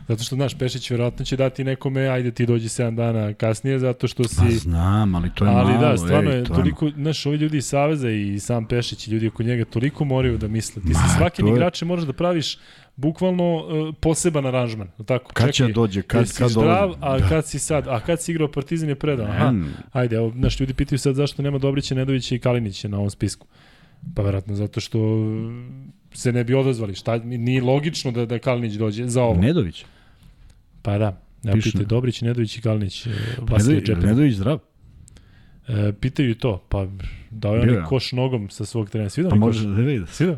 [0.09, 4.09] Zato što, znaš, Pešić verovatno će dati nekome, ajde ti dođi 7 dana kasnije, zato
[4.09, 4.37] što si...
[4.37, 5.87] Pa znam, ali to je ali malo.
[5.87, 9.11] Ali da, stvarno ej, je toliko, znaš, ovi ljudi iz Saveza i sam Pešić i
[9.11, 10.83] ljudi oko njega toliko moraju da misle.
[10.83, 11.53] Ti sa svakim je...
[11.53, 12.59] igračem možeš da praviš
[12.97, 15.33] bukvalno uh, poseban aranžman, tako?
[15.33, 17.29] Kad će dođe, kad, kad zdrav, a da.
[17.29, 19.53] kad si sad, a kad si igrao Partizan je predao, aha,
[19.93, 23.47] ajde, evo, znaš, ljudi pitaju sad zašto nema Dobrića, Nedovića i Kalinića na ovom spisku.
[24.15, 24.99] Pa verovatno zato što
[26.13, 26.95] se ne bi odazvali.
[26.95, 29.41] Šta, nije logično da, da Kalinić dođe za ovo.
[29.41, 29.85] Nedović?
[30.87, 31.21] Pa da.
[31.43, 31.79] Ja Piše.
[31.79, 33.07] Dobrić, Nedović i Kalinić.
[33.07, 34.59] E, Vasilije Nedović, Nedović zdrav?
[35.69, 36.87] E, pitaju to, pa
[37.31, 39.11] dao je onaj koš nogom sa svog terena.
[39.11, 40.07] Svi pa može da vidi.
[40.07, 40.37] Svi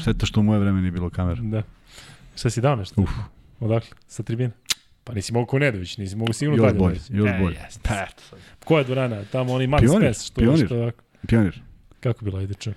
[0.00, 1.42] Šteta što u moje vreme nije bilo kamera.
[1.42, 1.62] Da.
[2.36, 3.02] Šta si dao nešto?
[3.02, 3.10] Uf.
[3.60, 3.90] Odakle?
[4.06, 4.50] Sa tribine?
[5.04, 6.74] Pa nisi mogu ko Nedović, nisi mogu sigurno dalje.
[6.74, 7.58] Još bolje, još e, bolje.
[7.82, 8.06] Pa,
[8.64, 9.24] Koja je dvorana?
[9.32, 10.26] Tamo oni mali pionir, spes.
[10.26, 11.02] Što, pionir, što ovako.
[11.26, 11.60] pionir.
[12.00, 12.72] Kako bilo, ajde čuo.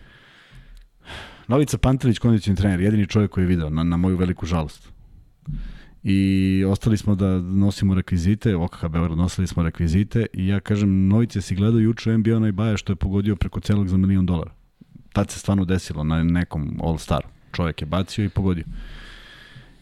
[1.48, 4.98] Novica Pantelić, kondicioni trener, jedini čovjek koji je video, na, na moju veliku žalost
[6.10, 11.42] i ostali smo da nosimo rekvizite, OKH Beograd nosili smo rekvizite i ja kažem, Novice
[11.42, 14.52] si gledao juče NBA onaj baja što je pogodio preko celog za milion dolara.
[15.14, 17.26] Tad se stvarno desilo na nekom All Star.
[17.54, 18.64] Čovjek je bacio i pogodio.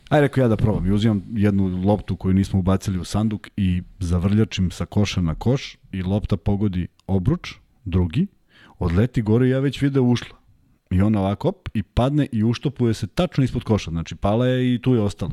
[0.10, 0.86] Aj rekao ja da probam.
[0.86, 5.78] I uzimam jednu loptu koju nismo ubacili u sanduk i zavrljačim sa koša na koš
[5.92, 7.54] i lopta pogodi obruč,
[7.84, 8.28] drugi,
[8.80, 10.38] odleti gore i ja već video ušla.
[10.92, 13.92] I ona ovako op, i padne i uštopuje se tačno ispod koša.
[13.92, 15.32] Znači pala je i tu je ostala.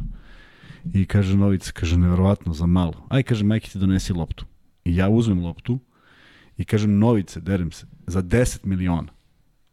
[0.95, 3.07] I kaže Novica, kaže, nevjerovatno za malo.
[3.09, 4.45] Aj, kaže, majke ti donesi loptu.
[4.85, 5.79] I ja uzmem loptu
[6.57, 9.13] i kažem, Novice, derem se, za 10 miliona.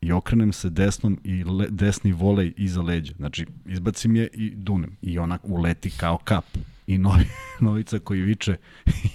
[0.01, 3.14] I okrenem se desnom i le, desni volej iza leđa.
[3.18, 4.97] Znači, izbacim je i dunem.
[5.01, 6.45] I ona uleti kao kap.
[6.88, 7.26] I novi,
[7.66, 8.57] Novica koji viče,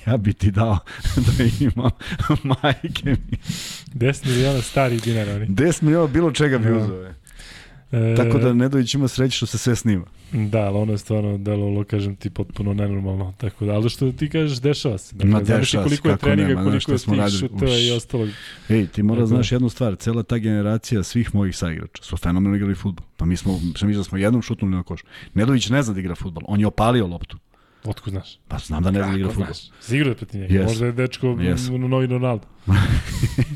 [0.07, 0.79] ja bi ti dao
[1.27, 1.91] da imam
[2.63, 3.39] majke mi.
[3.95, 5.33] 10 miliona starih dinara.
[5.33, 7.13] 10 miliona bilo čega bi uzao.
[7.95, 8.15] E...
[8.17, 10.05] Tako da Nedović ima sreće što se sve snima.
[10.33, 13.35] Da, ali ono je stvarno delovalo, kažem ti, potpuno nenormalno.
[13.39, 15.17] Tako da, ali što ti kažeš, dešava se.
[15.17, 18.29] Dakle, Ma dešava koliko je treninga, nema, koliko je tih šuteva i ostalo.
[18.69, 22.57] Ej, ti mora da znaš jednu stvar, cela ta generacija svih mojih saigrača su fenomenalno
[22.57, 23.07] igrali futbol.
[23.17, 25.01] Pa mi smo, mi da smo jednom šutnuli na koš.
[25.35, 27.39] Nedović ne zna da igra futbol, on je opalio loptu.
[27.85, 28.39] Otko znaš?
[28.49, 29.55] Pa znam da ne zna da igra fudbal.
[29.81, 30.55] Sigurno je protiv njega.
[30.55, 30.65] Yes.
[30.65, 31.89] Možda je dečko yes.
[31.89, 32.47] novi Ronaldo.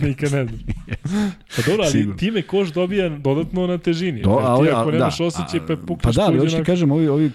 [0.03, 0.61] Nikad ne znam.
[0.87, 1.31] yes.
[1.57, 2.17] Pa dobro, ali Sigurno.
[2.17, 4.23] time koš dobija dodatno na težini.
[4.23, 6.93] Do, a, ti ako nemaš da, osjećaj, pa pukneš Pa da, ali hoću ti kažem,
[6.93, 7.31] ovi, ovi,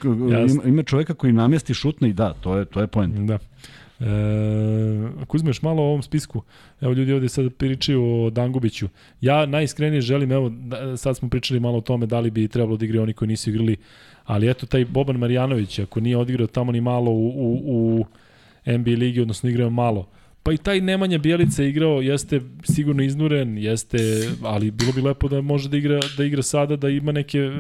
[0.66, 3.16] ima čoveka koji namesti šutne i da, to je, to je point.
[3.16, 3.40] Da.
[4.04, 6.42] E, ako uzmeš malo o ovom spisku,
[6.82, 8.88] evo ljudi ovde sad pričaju o Dangubiću.
[9.22, 12.78] Ja najiskrenije želim, evo, da, sad smo pričali malo o tome da li bi trebalo
[12.78, 13.78] da igraju oni koji nisu igrali
[14.26, 18.06] Ali eto, taj Boban Marjanović, ako nije odigrao tamo ni malo u, u, u
[18.66, 20.08] NBA ligi, odnosno igraju malo.
[20.44, 23.98] Pa i taj Nemanja Bjelica igrao, jeste sigurno iznuren, jeste,
[24.42, 27.54] ali bilo bi lepo da može da igra, da igra sada, da ima neke uh,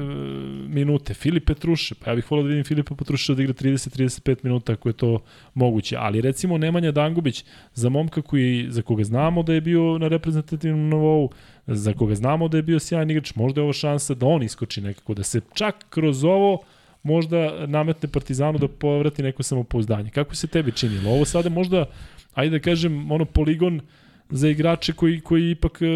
[0.67, 1.13] minute.
[1.13, 4.89] Filip Petruše, pa ja bih volao da vidim Filipa Petruše da igra 30-35 minuta ako
[4.89, 5.19] je to
[5.53, 5.95] moguće.
[5.99, 10.89] Ali recimo Nemanja Dangubić, za momka koji, za koga znamo da je bio na reprezentativnom
[10.89, 11.29] nivou,
[11.67, 14.81] za koga znamo da je bio sjajan igrač, možda je ovo šansa da on iskoči
[14.81, 16.63] nekako, da se čak kroz ovo
[17.03, 20.09] možda nametne Partizanu da povrati neko samopouzdanje.
[20.09, 21.11] Kako se tebi činilo?
[21.11, 21.85] Ovo sada možda
[22.33, 23.81] ajde da kažem, ono poligon
[24.29, 25.87] za igrače koji, koji ipak uh,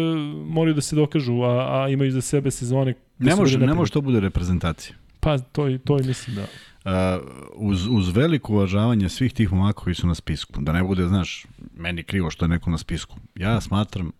[0.46, 2.94] moraju da se dokažu, a, a imaju za sebe sezone.
[3.18, 4.96] Ne može, ne može to bude reprezentacija.
[5.20, 6.46] Pa to, i, to i mislim da...
[6.84, 7.22] Uh,
[7.54, 11.46] uz, uz veliko uvažavanje svih tih momaka koji su na spisku, da ne bude, znaš,
[11.76, 13.16] meni krivo što je neko na spisku.
[13.34, 14.12] Ja smatram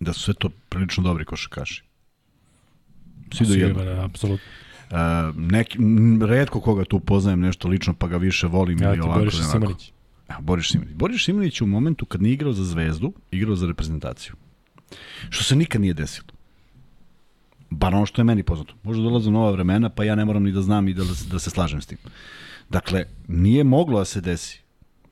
[0.00, 1.82] da su sve to prilično dobri košakaši.
[3.32, 3.84] Svi do jednog.
[3.84, 4.46] Da, apsolutno.
[4.90, 4.96] Uh,
[5.36, 5.78] neki,
[6.28, 9.20] redko koga tu poznajem nešto lično pa ga više volim ja, ili ovako.
[9.20, 9.92] Ja ti Boriš
[10.32, 10.46] Simanić.
[10.46, 10.94] Boris Simanić.
[10.94, 14.34] Boris Simanić u momentu kad nije igrao za Zvezdu, igrao za reprezentaciju.
[15.30, 16.28] Što se nikad nije desilo.
[17.70, 18.74] Bar ono što je meni poznato.
[18.82, 21.50] Možda dolaze nova vremena, pa ja ne moram ni da znam i da, da se
[21.50, 21.98] slažem s tim.
[22.68, 24.62] Dakle, nije moglo da se desi.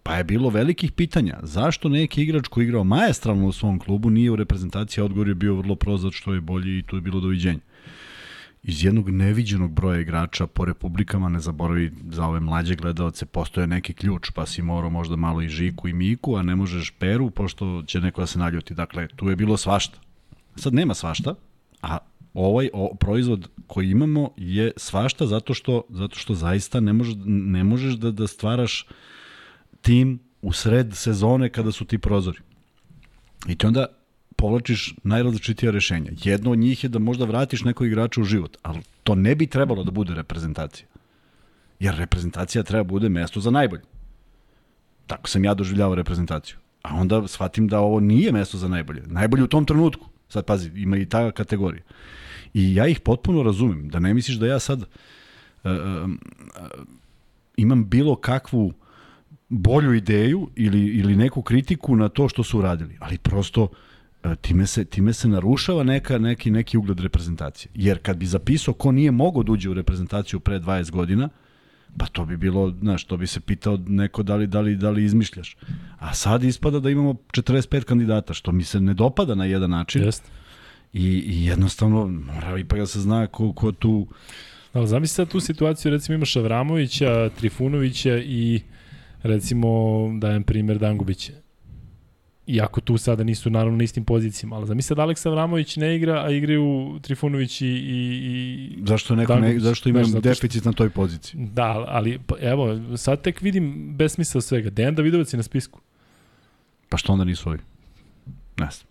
[0.02, 1.38] Pa je bilo velikih pitanja.
[1.42, 5.34] Zašto neki igrač koji igrao majestralno u svom klubu nije u reprezentaciji, a odgovor je
[5.34, 7.60] bio vrlo prost što je bolji i tu je bilo doviđenje
[8.62, 13.92] iz jednog neviđenog broja igrača po republikama, ne zaboravi za ove mlađe gledalce, postoje neki
[13.92, 17.82] ključ, pa si morao možda malo i Žiku i Miku, a ne možeš Peru, pošto
[17.86, 18.74] će neko da se naljuti.
[18.74, 19.98] Dakle, tu je bilo svašta.
[20.56, 21.34] Sad nema svašta,
[21.82, 21.98] a
[22.34, 27.64] ovaj o, proizvod koji imamo je svašta zato što, zato što zaista ne, može, ne
[27.64, 28.86] možeš da, da stvaraš
[29.80, 32.38] tim u sred sezone kada su ti prozori.
[33.48, 33.86] I ti onda
[34.40, 36.12] povlačiš najrazličitija rešenja.
[36.24, 39.46] Jedno od njih je da možda vratiš nekog igrača u život, ali to ne bi
[39.46, 40.86] trebalo da bude reprezentacija.
[41.80, 43.82] Jer reprezentacija treba bude mesto za najbolje.
[45.06, 46.56] Tako sam ja doživljavao reprezentaciju.
[46.82, 49.02] A onda shvatim da ovo nije mesto za najbolje.
[49.06, 50.06] Najbolje u tom trenutku.
[50.28, 51.82] Sad pazi, ima i ta kategorija.
[52.54, 53.88] I ja ih potpuno razumem.
[53.88, 54.86] Da ne misliš da ja sad uh,
[55.64, 56.10] uh,
[57.56, 58.72] imam bilo kakvu
[59.48, 62.96] bolju ideju ili, ili neku kritiku na to što su uradili.
[63.00, 63.70] Ali prosto uh,
[64.40, 67.72] time se, time se narušava neka, neki, neki ugled reprezentacije.
[67.74, 71.28] Jer kad bi zapisao ko nije mogao da uđe u reprezentaciju pre 20 godina,
[71.96, 74.90] pa to bi bilo, znaš, to bi se pitao neko da li, da li, da
[74.90, 75.56] li izmišljaš.
[75.98, 80.04] A sad ispada da imamo 45 kandidata, što mi se ne dopada na jedan način.
[80.04, 80.22] Jest.
[80.92, 84.06] I, I jednostavno, mora ipak da se zna ko, ko tu...
[84.72, 88.60] Ali zamisli sad tu situaciju, recimo imaš Avramovića, Trifunovića i
[89.22, 89.68] recimo,
[90.20, 91.32] dajem primer Dangubića
[92.46, 96.24] Iako tu sada nisu naravno na istim pozicijama, ali zamisli da Aleksa Vramović ne igra,
[96.24, 97.70] a igraju Trifunović i, i,
[98.78, 101.40] i Zašto, neko ne, zašto ima deficit na toj poziciji?
[101.40, 104.70] Da, ali pa, evo, sad tek vidim besmisao svega.
[104.70, 105.80] Dejan Davidovac je na spisku.
[106.88, 107.58] Pa što onda nisu ovi?
[108.58, 108.89] Ne znam.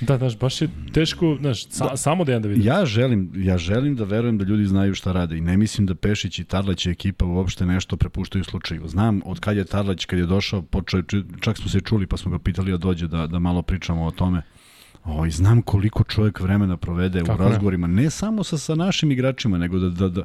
[0.00, 1.96] Da, znaš, baš je teško, znaš, sa, da.
[1.96, 2.66] samo Dejan Davidović.
[2.66, 5.94] Ja želim, ja želim da verujem da ljudi znaju šta rade i ne mislim da
[5.94, 8.88] Pešić i Tarlać i ekipa uopšte nešto prepuštaju slučaju.
[8.88, 11.02] Znam od kad je Tarlać, kad je došao, počeo,
[11.40, 14.10] čak smo se čuli pa smo ga pitali da dođe da, da malo pričamo o
[14.10, 14.42] tome.
[15.04, 18.02] Oj, znam koliko čovjek vremena provede Kako u razgovorima, ne?
[18.02, 20.22] ne samo sa, sa našim igračima, nego da, da, da,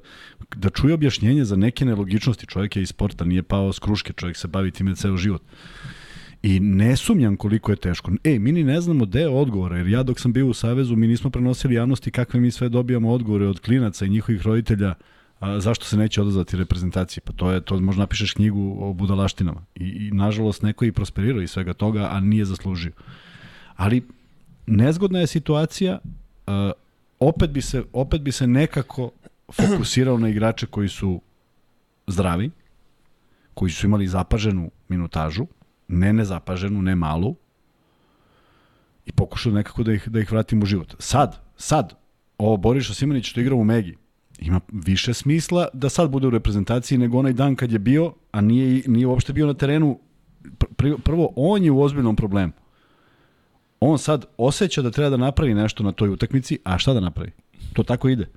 [0.55, 2.47] da čuje objašnjenje za neke nelogičnosti.
[2.47, 5.41] Čovjek je iz sporta, nije pao s kruške, čovjek se bavi time ceo život.
[6.43, 8.11] I ne sumnjam koliko je teško.
[8.23, 11.07] E, mi ni ne znamo deo odgovora, jer ja dok sam bio u Savezu, mi
[11.07, 14.93] nismo prenosili javnosti kakve mi sve dobijamo odgovore od klinaca i njihovih roditelja
[15.39, 17.21] a, zašto se neće odazvati reprezentacije.
[17.25, 19.61] Pa to je, to možda napišeš knjigu o budalaštinama.
[19.75, 22.91] I, i nažalost, neko i prosperirao iz svega toga, a nije zaslužio.
[23.75, 24.03] Ali
[24.67, 25.99] nezgodna je situacija,
[26.47, 26.71] a,
[27.19, 29.11] opet, bi se, opet bi se nekako
[29.51, 31.21] fokusirao na igrače koji su
[32.07, 32.49] zdravi,
[33.53, 35.47] koji su imali zapaženu minutažu,
[35.91, 37.35] ne nezapaženu, ne malu,
[39.05, 40.95] i pokušao nekako da ih, da ih vratim u život.
[40.99, 41.93] Sad, sad,
[42.37, 43.95] ovo Boriša Simanić što igra u Megi,
[44.39, 48.41] ima više smisla da sad bude u reprezentaciji nego onaj dan kad je bio, a
[48.41, 49.99] nije, nije uopšte bio na terenu.
[51.03, 52.53] Prvo, on je u ozbiljnom problemu.
[53.79, 57.31] On sad osjeća da treba da napravi nešto na toj utakmici, a šta da napravi?
[57.73, 58.29] To tako ide.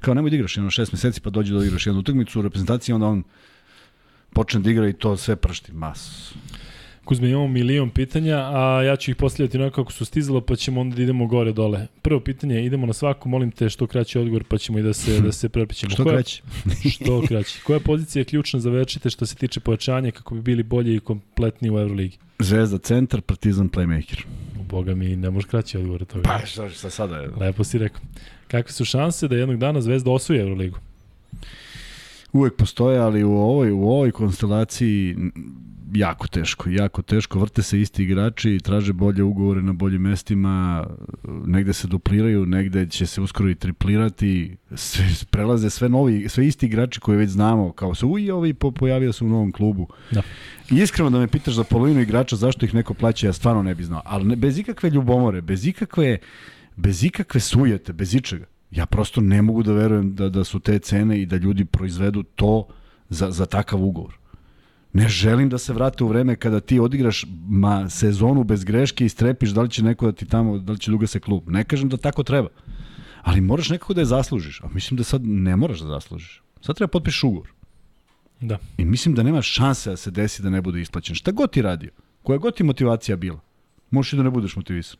[0.00, 2.92] Kao nemoj da igraš jedno šest meseci pa dođe da igraš jednu utakmicu u reprezentaciji,
[2.92, 3.22] onda on
[4.32, 5.72] počne da igra i to sve pršti.
[5.72, 6.32] Mas.
[7.04, 10.80] Kuzme, imamo milion pitanja, a ja ću ih postavljati onako kako su stizalo, pa ćemo
[10.80, 11.86] onda da idemo gore dole.
[12.02, 15.20] Prvo pitanje, idemo na svaku, molim te što kraći odgovor, pa ćemo i da se,
[15.20, 15.90] da se prepićemo.
[15.94, 16.42] što kraći?
[16.94, 17.60] što kraći.
[17.64, 21.00] Koja pozicija je ključna za večite što se tiče pojačanja kako bi bili bolji i
[21.00, 22.18] kompletni u Euroligi?
[22.38, 24.22] Zvezda centar, Partizan playmaker.
[24.68, 26.22] Boga mi, ne može kraći odgovor toga.
[26.22, 27.28] Pa šta, šta sada je?
[27.40, 28.00] Lepo si rekao.
[28.48, 30.78] Kakve su šanse da jednog dana Zvezda osvoji Euroligu?
[32.32, 35.16] Uvek postoje, ali u ovoj, u ovoj konstelaciji
[35.94, 37.38] jako teško, jako teško.
[37.38, 40.86] Vrte se isti igrači, traže bolje ugovore na boljim mestima,
[41.46, 46.66] negde se dupliraju, negde će se uskoro i triplirati, sve, prelaze sve novi, sve isti
[46.66, 49.88] igrači koje već znamo, kao se uj, ovi po, pojavio se u novom klubu.
[50.10, 50.22] Da.
[50.70, 53.74] I iskreno da me pitaš za polovinu igrača zašto ih neko plaća, ja stvarno ne
[53.74, 54.02] bi znao.
[54.04, 56.18] Ali ne, bez ikakve ljubomore, bez ikakve,
[56.76, 58.46] bez ikakve sujete, bez ičega.
[58.70, 62.22] Ja prosto ne mogu da verujem da, da su te cene i da ljudi proizvedu
[62.22, 62.66] to
[63.08, 64.18] za, za takav ugovor.
[64.92, 69.08] Ne želim da se vrate u vreme kada ti odigraš ma sezonu bez greške i
[69.08, 71.50] strepiš da li će neko da ti tamo, da li će duga se klub.
[71.50, 72.48] Ne kažem da tako treba.
[73.22, 74.60] Ali moraš nekako da je zaslužiš.
[74.60, 76.42] A mislim da sad ne moraš da zaslužiš.
[76.60, 77.52] Sad treba potpiš ugovor.
[78.40, 78.58] Da.
[78.76, 81.14] I mislim da nema šanse da se desi da ne bude isplaćen.
[81.14, 81.90] Šta god ti radio,
[82.22, 83.40] koja god ti motivacija bila,
[83.90, 84.98] možeš i da ne budeš motivisan.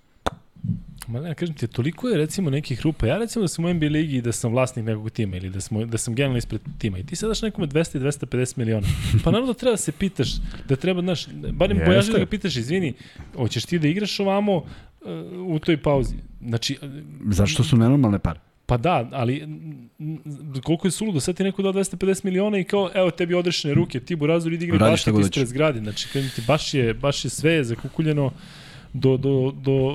[1.10, 3.06] Ma ne, kažem ti, toliko je recimo nekih rupa.
[3.06, 5.60] Ja recimo da sam u NBA ligi i da sam vlasnik nekog tima ili da,
[5.60, 8.86] smo, da sam generalno ispred tima i ti sad daš nekome 200 i 250 miliona.
[9.24, 10.28] Pa naravno da treba da se pitaš,
[10.68, 12.94] da treba, znaš, barem pojaži da ga pitaš, izvini,
[13.36, 14.64] hoćeš ti da igraš ovamo uh,
[15.46, 16.14] u toj pauzi.
[16.46, 16.78] Znači,
[17.30, 18.40] Zašto su nenormalne pare?
[18.66, 19.48] Pa da, ali
[20.64, 24.00] koliko je suludo, sad ti neko dao 250 miliona i kao, evo tebi odrešene ruke,
[24.00, 25.78] ti Burazor idi igri basket ispred zgradi.
[25.78, 28.30] Znači, ti, baš je, baš je sve zakukuljeno
[28.92, 29.94] do, do, do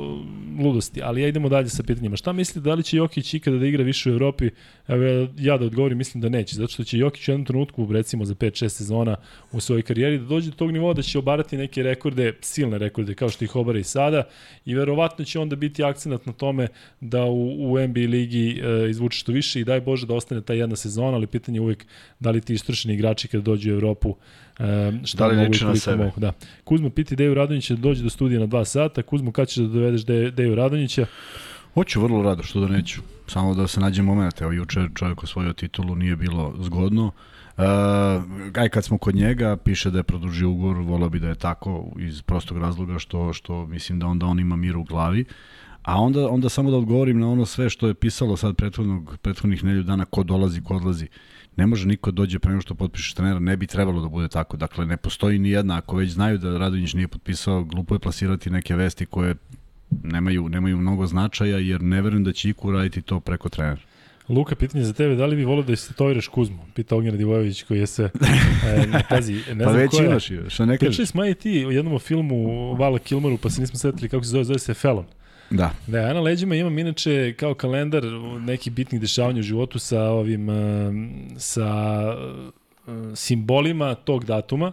[0.59, 1.01] ludosti.
[1.03, 2.15] Ali ja idemo dalje sa pitanjima.
[2.15, 4.49] Šta mislite, da li će Jokić ikada da igra više u Evropi?
[4.87, 6.55] Evo ja da odgovorim, mislim da neće.
[6.55, 9.15] Zato što će Jokić u jednom trenutku, recimo za 5-6 sezona
[9.51, 13.13] u svojoj karijeri, da dođe do tog nivoa da će obarati neke rekorde, silne rekorde,
[13.13, 14.23] kao što ih obara i sada.
[14.65, 16.67] I verovatno će onda biti akcenat na tome
[17.01, 20.53] da u, u NBA ligi e, izvuče što više i daj Bože da ostane ta
[20.53, 21.85] jedna sezona, ali pitanje je uvek
[22.19, 24.15] da li ti istršeni igrači kada dođu u Evropu
[24.60, 26.03] Um, šta da li neće na sebe?
[26.03, 26.32] Mogu, da.
[26.64, 29.01] Kuzmo piti Deju Radonjića da dođe do studija na 2 sata.
[29.01, 31.06] Kuzmo, kad ćeš da dovedeš De, Deju Radonjića?
[31.74, 33.01] Hoću vrlo rado, što da neću.
[33.28, 34.41] Samo da se nađe moment.
[34.41, 37.06] Evo, juče čovjek osvojio titulu, nije bilo zgodno.
[37.58, 37.64] Uh,
[38.56, 41.91] aj kad smo kod njega, piše da je produžio ugovor, volao bi da je tako
[41.99, 45.26] iz prostog razloga što, što mislim da onda on ima mir u glavi.
[45.84, 49.64] A onda, onda samo da odgovorim na ono sve što je pisalo sad prethodnog, prethodnih
[49.64, 51.06] nelju dana, ko dolazi, ko odlazi.
[51.06, 54.28] Uh, ne može niko dođe pre nego što potpišeš trenera, ne bi trebalo da bude
[54.28, 54.58] tako.
[54.58, 58.49] Dakle, ne postoji ni jedna, ako već znaju da Radonjić nije potpisao, glupo je plasirati
[58.49, 59.36] neke vesti koje
[60.03, 63.82] nemaju, nemaju mnogo značaja, jer ne verujem da će Iku raditi to preko trenera.
[64.30, 66.66] Luka, pitanje za tebe, da li bi volio da se toviraš Kuzmu?
[66.74, 68.10] Pita Ognjena Divojević koji je se,
[68.64, 70.10] e, ne, pazi, ne pa već koja.
[70.10, 70.89] imaš, što ne kažeš?
[70.89, 74.30] Pričali smo i ti u jednom filmu Vala Kilmaru, pa se nismo setili kako se
[74.30, 75.06] zove, zove se Felon.
[75.49, 75.71] Da.
[75.87, 78.03] Da, ja na leđima imam inače kao kalendar
[78.39, 80.47] nekih bitnih dešavanja u životu sa ovim,
[81.37, 82.01] sa
[83.15, 84.71] simbolima tog datuma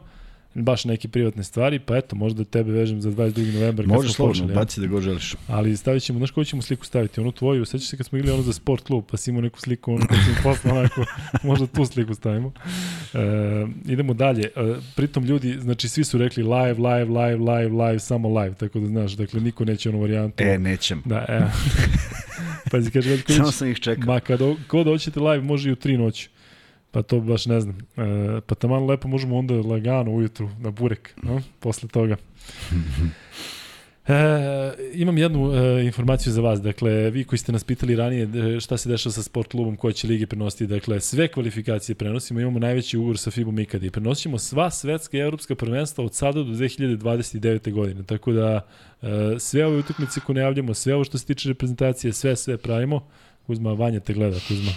[0.55, 3.55] baš neke privatne stvari, pa eto, možda tebe vežem za 22.
[3.55, 3.87] novembar.
[3.87, 5.35] Može slobodno, baci da go želiš.
[5.49, 7.21] Ali stavit ćemo, znaš koju ćemo sliku staviti?
[7.21, 9.61] Onu tvoju, sećaš se kad smo igrali ono za sport klub, pa si imao neku
[9.61, 11.05] sliku, ono kad smo posle onako,
[11.49, 12.53] možda tu sliku stavimo.
[13.15, 13.19] E,
[13.85, 14.45] idemo dalje.
[14.45, 18.81] E, pritom ljudi, znači svi su rekli live, live, live, live, live, samo live, tako
[18.81, 20.45] da znaš, dakle niko neće onu varijantu.
[20.45, 21.03] E, nećem.
[21.05, 21.41] Da, e.
[22.71, 23.37] Pazi, kaže Veljković.
[23.37, 24.15] Samo sam ih čekao.
[24.15, 26.29] Ma kad, kod hoćete live, može i u 3 noći.
[26.93, 27.79] Pa to baš ne znam.
[27.97, 31.43] E, pa tamo lepo možemo onda lagano ujutru na burek, no?
[31.61, 32.17] posle toga.
[34.09, 36.63] E, imam jednu e, informaciju za vas.
[36.63, 39.93] Dakle, vi koji ste nas pitali ranije e, šta se dešava sa sport klubom, koje
[39.93, 40.67] će lige prenositi.
[40.67, 42.41] Dakle, sve kvalifikacije prenosimo.
[42.41, 46.43] Imamo najveći ugovor sa FIBom ikada i prenosimo sva svetska i evropska prvenstva od sada
[46.43, 47.73] do 2029.
[47.73, 48.03] godine.
[48.03, 48.61] Tako da
[49.03, 49.07] e,
[49.39, 53.07] sve ove utakmice koje najavljamo, sve ovo što se tiče reprezentacije, sve, sve pravimo.
[53.47, 54.73] Kuzma, Vanja te gleda, Kuzma.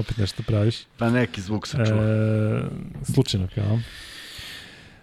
[0.00, 0.76] Opet nešto praviš.
[0.98, 2.02] Pa neki zvuk se čuva.
[2.02, 2.62] E,
[3.12, 3.78] slučajno, kao.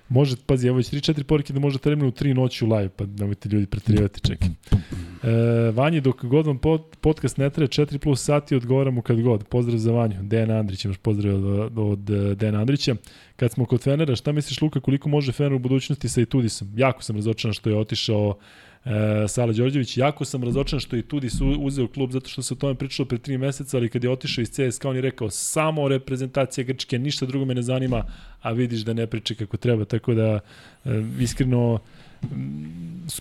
[0.10, 3.06] Može, pazi, evo već 3-4 porike da može terminu u 3 noći u live, pa
[3.06, 4.48] nemojte ljudi pretirivati, čekaj.
[4.48, 9.44] E, Vanji, dok god vam pod, podcast ne traje 4 plus sati, odgovaramo kad god.
[9.44, 10.16] Pozdrav za Vanju.
[10.22, 12.96] Dejan Andrić, imaš pozdrav od, od, od Dejana Andrića.
[13.36, 16.72] Kad smo kod Fenera, šta misliš Luka, koliko može Fener u budućnosti sa Itudisom?
[16.76, 18.38] Jako sam razočaran što je otišao
[18.86, 19.98] e, Sala Đorđević.
[19.98, 23.18] Jako sam razočan što je Tudis uzeo klub zato što se o tome pričalo pre
[23.18, 27.26] tri meseca, ali kad je otišao iz CSKA on je rekao samo reprezentacija Grčke, ništa
[27.26, 28.04] drugo me ne zanima,
[28.42, 30.40] a vidiš da ne priče kako treba, tako da
[30.86, 31.80] e, iskreno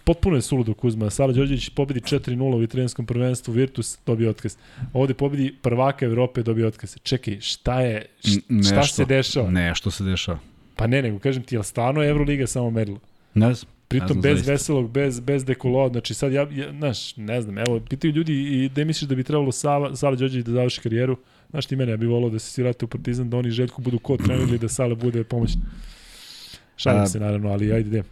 [0.04, 1.10] potpuno je suludo Kuzma.
[1.10, 4.56] Sala Đorđević pobedi 4-0 u italijanskom prvenstvu, Virtus dobio otkaz.
[4.92, 6.96] Ovde pobedi prvaka Evrope, dobio otkaz.
[7.02, 9.50] Čekaj, šta je, šta nešto, se dešava?
[9.50, 10.38] Ne, što se dešava?
[10.76, 12.98] Pa ne, nego kažem ti, je li stvarno Euroliga samo merilo?
[13.34, 13.71] Ne znam.
[13.98, 14.52] Pritom bez zaista.
[14.52, 18.68] veselog, bez, bez dekolo, znači sad ja, ja, znaš, ne znam, evo, pitaju ljudi i
[18.68, 21.16] da misliš da bi trebalo Sala, Sala Đorđević da završi karijeru,
[21.50, 23.82] znaš ti mene, ja bih volao da se svi vrate u Partizan, da oni Željko
[23.82, 25.62] budu kod trener ili da Sala bude pomoćni.
[26.76, 28.02] Šalim se naravno, ali ajde gde.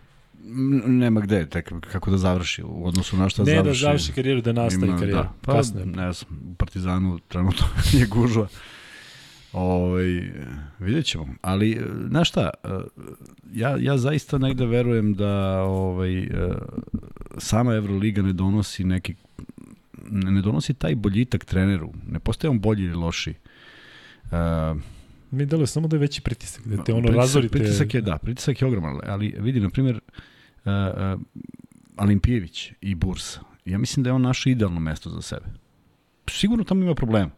[0.86, 3.64] Nema gde, tek kako da završi u odnosu na šta ne, završi.
[3.64, 5.22] Ne da završi karijeru, da nastavi Ima, karijeru.
[5.22, 5.32] Da.
[5.40, 5.84] Pa, Kasno.
[5.84, 7.66] ne znam, u Partizanu trenutno
[7.98, 8.48] je gužva.
[9.52, 10.32] Ovaj,
[10.78, 11.26] vidjet ćemo.
[11.42, 12.50] Ali, znaš šta,
[13.52, 16.28] ja, ja zaista negde verujem da ovaj,
[17.38, 19.14] sama Euroliga ne donosi neki
[20.10, 21.92] ne donosi taj boljitak treneru.
[22.08, 23.34] Ne postaje on bolji ili loši.
[24.24, 24.80] Uh,
[25.30, 27.58] Mi deluje samo da je veći pritisak, da te ono pritisak, razorite.
[27.58, 30.00] Pritisak je, da, pritisak je ogroman, ali vidi, na primjer,
[30.64, 30.72] uh,
[31.14, 31.20] uh,
[31.96, 35.46] Alimpijević i Bursa, ja mislim da je on naše idealno mesto za sebe.
[36.30, 37.30] Sigurno tamo ima problema,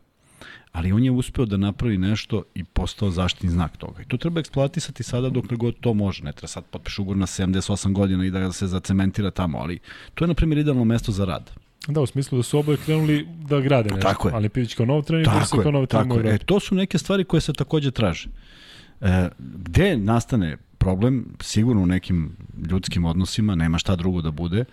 [0.73, 4.03] ali on je uspeo da napravi nešto i postao zaštitni znak toga.
[4.03, 6.25] I to treba eksploatisati sada dokle god to može.
[6.25, 9.79] Ne treba sad potpišu ugovor na 78 godina i da se zacementira tamo, ali
[10.15, 11.51] to je, na primjer, idealno mesto za rad.
[11.89, 14.09] Da, u smislu da su oboje krenuli da grade nešto.
[14.09, 14.35] Tako je.
[14.35, 16.27] Ali Pivić kao nov trener, je, kao nov trener.
[16.27, 18.29] E, to su neke stvari koje se takođe traže.
[19.01, 22.37] E, gde nastane problem, sigurno u nekim
[22.71, 24.65] ljudskim odnosima, nema šta drugo da bude,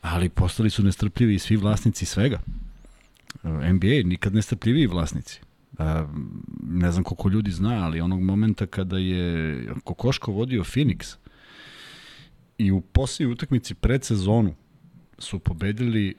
[0.00, 2.40] ali postali su nestrpljivi svi vlasnici svega.
[3.42, 5.40] NBA nikad nestrpljiviji vlasnici.
[6.62, 11.16] Ne znam koliko ljudi zna, ali onog momenta kada je Kokoško vodio Phoenix
[12.58, 14.54] i u posljednjoj utakmici pred sezonu
[15.18, 16.14] su pobedili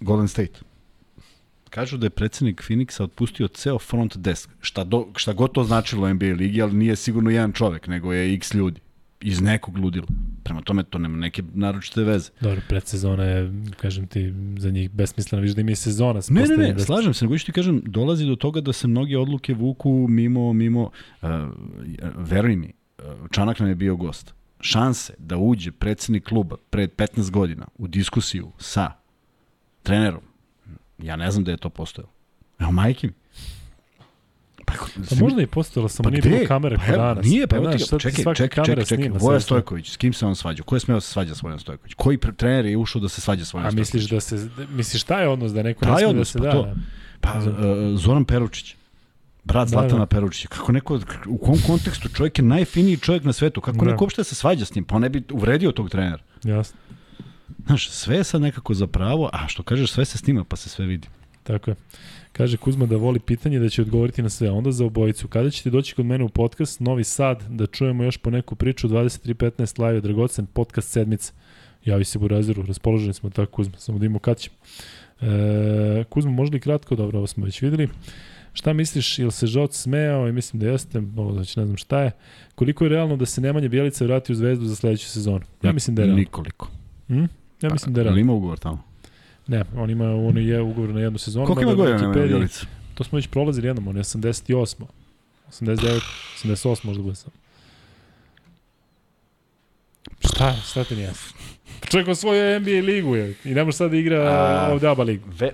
[0.00, 0.60] Golden State.
[1.70, 6.14] Kažu da je predsednik Phoenixa otpustio ceo front desk, šta, do, šta god to značilo
[6.14, 8.80] NBA ligi, ali nije sigurno jedan čovek, nego je x ljudi
[9.24, 10.06] iz nekog ludila.
[10.42, 12.30] Prema tome to nema neke naročite veze.
[12.40, 16.20] Dobro, predsezona je, kažem ti, za njih besmislena, viš da im je sezona.
[16.28, 16.84] Ne, ne, ne, da...
[16.84, 20.90] slažem se, nego ti kažem, dolazi do toga da se mnoge odluke vuku mimo, mimo,
[21.22, 21.28] uh,
[22.16, 24.34] veruj mi, uh, Čanak nam je bio gost.
[24.60, 28.92] Šanse da uđe predsednik kluba pred 15 godina u diskusiju sa
[29.82, 30.22] trenerom.
[30.98, 32.12] Ja ne znam da je to postojalo.
[32.58, 33.12] Evo, majke mi.
[34.64, 34.74] Pa,
[35.10, 37.26] pa možda i postojalo, samo pa nije bilo kamere pa, danas.
[37.26, 40.36] Nije, pa, pa evo čekaj, čekaj, čekaj, čekaj, čekaj, Voja Stojković, s kim se on
[40.36, 40.62] svađa?
[40.62, 41.94] Ko je smeo da se svađa s Vojan Stojković?
[41.94, 43.78] Koji trener je ušao da se svađa s Vojan Stojković?
[43.78, 46.44] A misliš da se, misliš šta je odnos da neko ne sme da se pa
[46.44, 46.52] da?
[46.52, 46.74] To,
[47.20, 48.76] pa, uh, Zoran Peručić.
[49.44, 50.06] Brat da, Zlatana da.
[50.06, 50.48] Peručića.
[50.48, 53.60] Kako neko, u kom kontekstu čovjek je najfiniji čovjek na svetu?
[53.60, 53.90] Kako da.
[53.90, 54.84] neko uopšte da se svađa s njim?
[54.84, 56.22] Pa on ne bi uvredio tog trenera.
[56.44, 56.78] Jasno.
[57.66, 60.68] Znaš, sve je sad nekako za pravo, a što kažeš, sve se snima pa se
[60.68, 61.08] sve vidi.
[61.42, 61.76] Tako je.
[62.36, 64.50] Kaže Kuzma da voli pitanje da će odgovoriti na sve.
[64.50, 65.28] Onda za obojicu.
[65.28, 68.88] Kada ćete doći kod mene u podcast Novi Sad da čujemo još po neku priču
[68.88, 71.32] 23.15 live Dragocen podcast sedmice.
[71.84, 74.56] Javi se Burazeru, raspoloženi smo tako Kuzma, samo da imamo kad ćemo.
[75.20, 77.88] E, Kuzma, možda i kratko, dobro, ovo smo već videli.
[78.52, 82.00] Šta misliš, ili se Žot smejao i mislim da jeste, ovo znači ne znam šta
[82.00, 82.10] je.
[82.54, 85.44] Koliko je realno da se Nemanja Bjelica vrati u Zvezdu za sledeću sezonu?
[85.62, 86.20] Ja mislim da je realno.
[86.20, 86.70] Nikoliko.
[87.08, 87.24] Hm?
[87.62, 88.20] Ja mislim da je realno.
[88.20, 88.93] ima ugovor tamo?
[89.46, 91.46] Ne, on ima, on je ugovor na jednu sezonu.
[91.46, 92.48] Koliko ima godina Nemanja?
[92.94, 94.84] To smo već prolazili jednom, on je 88.
[95.50, 96.00] 89,
[96.44, 97.32] 88 možda bude sam.
[100.20, 101.12] Šta, šta te nije?
[101.90, 105.28] Čovjek svoju NBA ligu je i ne može sad da igra A, ovde ABA ligu.
[105.38, 105.50] Ve,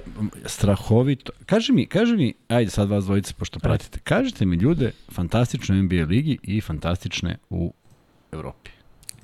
[0.46, 1.32] strahovito.
[1.46, 6.04] Kaži mi, kaži mi, ajde sad vas dvojice pošto pratite, kažite mi ljude fantastične NBA
[6.04, 7.72] ligi i fantastične u
[8.32, 8.70] Evropi.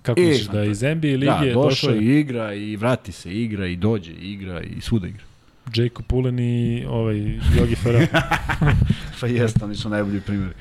[0.06, 3.32] Kako e, misliš, da iz NBA lige da, došao, došao i igra i vrati se,
[3.32, 5.22] igra i dođe, igra i svuda igra.
[5.74, 7.16] Jacob Pullen i ovaj
[7.58, 8.06] Jogi Farrell.
[9.20, 10.52] pa jeste, oni su najbolji primjeri.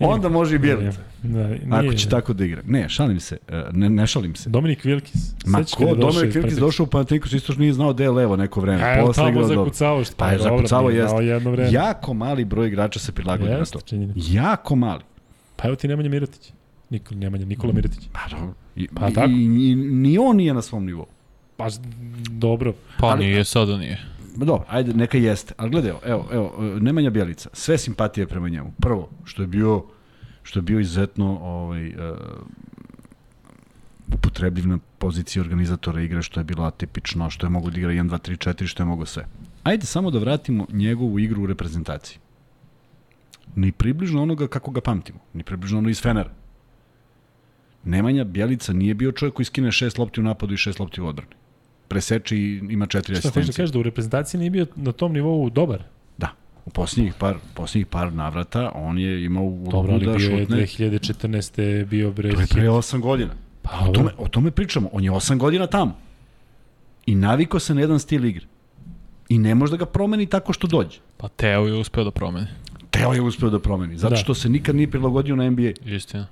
[0.00, 1.00] Onda može i Bjelica.
[1.22, 2.62] Da, nije, Ako će tako da igra.
[2.66, 3.38] Ne, šalim se.
[3.48, 4.50] E, ne, ne šalim se.
[4.50, 5.32] Dominik Wilkis.
[5.46, 5.84] Ma ko?
[5.84, 8.82] Da Dominik Wilkis došao u Panathinaikos, isto nije znao gde je levo neko vreme.
[8.82, 10.16] A, Posle tamo zakucavao što.
[10.16, 11.24] Pa je zakucavao, jeste.
[11.24, 11.72] Jedno vreme.
[11.72, 13.80] Jako mali broj igrača se prilagodio na to.
[13.80, 14.20] Činjenica.
[14.32, 15.02] Jako mali.
[15.56, 16.52] Pa evo ti Nemanja Miratić.
[16.92, 18.08] Nikola, Nemanja, Nikola Miratić.
[18.12, 18.54] Pa dobro.
[18.76, 19.30] I, pa i, tako?
[19.30, 21.06] I, i, ni on nije na svom nivou.
[21.56, 21.68] Pa
[22.30, 22.74] dobro.
[22.98, 24.00] Pa ali, nije, sada nije.
[24.36, 25.54] Dobro, ajde, neka jeste.
[25.56, 28.72] Ali gledaj, evo, evo, Nemanja Bjelica, sve simpatije prema njemu.
[28.80, 29.84] Prvo, što je bio,
[30.42, 31.94] što je bio izuzetno ovaj, uh,
[34.14, 38.08] upotrebljiv na poziciji organizatora igre, što je bilo atipično, što je mogo da igra 1,
[38.08, 39.26] 2, 3, 4, što je mogo sve.
[39.62, 42.18] Ajde samo da vratimo njegovu igru u reprezentaciji.
[43.56, 45.18] Ni približno onoga kako ga pamtimo.
[45.34, 46.30] Ni približno ono iz Fenera.
[47.84, 51.06] Nemanja Bjelica nije bio čovjek koji skine šest lopti u napadu i šest lopti u
[51.06, 51.32] odbrani.
[51.88, 53.42] Preseče i ima četiri asistencije.
[53.42, 55.82] Šta da kažeš da u reprezentaciji nije bio na tom nivou dobar?
[56.18, 56.28] Da.
[56.66, 60.46] U posljednjih par, posljednjih par navrata on je imao ulogu Dobro, ali da bio je
[60.46, 61.84] 2014.
[61.84, 62.30] bio bre...
[62.30, 63.34] To je pre 8 godina.
[63.62, 64.88] Pa, o, tome, o tome pričamo.
[64.92, 65.98] On je 8 godina tamo.
[67.06, 68.46] I naviko se na jedan stil igre.
[69.28, 70.98] I ne može da ga promeni tako što dođe.
[71.16, 72.46] Pa Teo je uspeo da promeni.
[72.90, 73.98] Teo je uspeo da promeni.
[73.98, 74.16] Zato da.
[74.16, 75.72] što se nikad nije prilagodio na NBA.
[75.84, 76.26] Istina.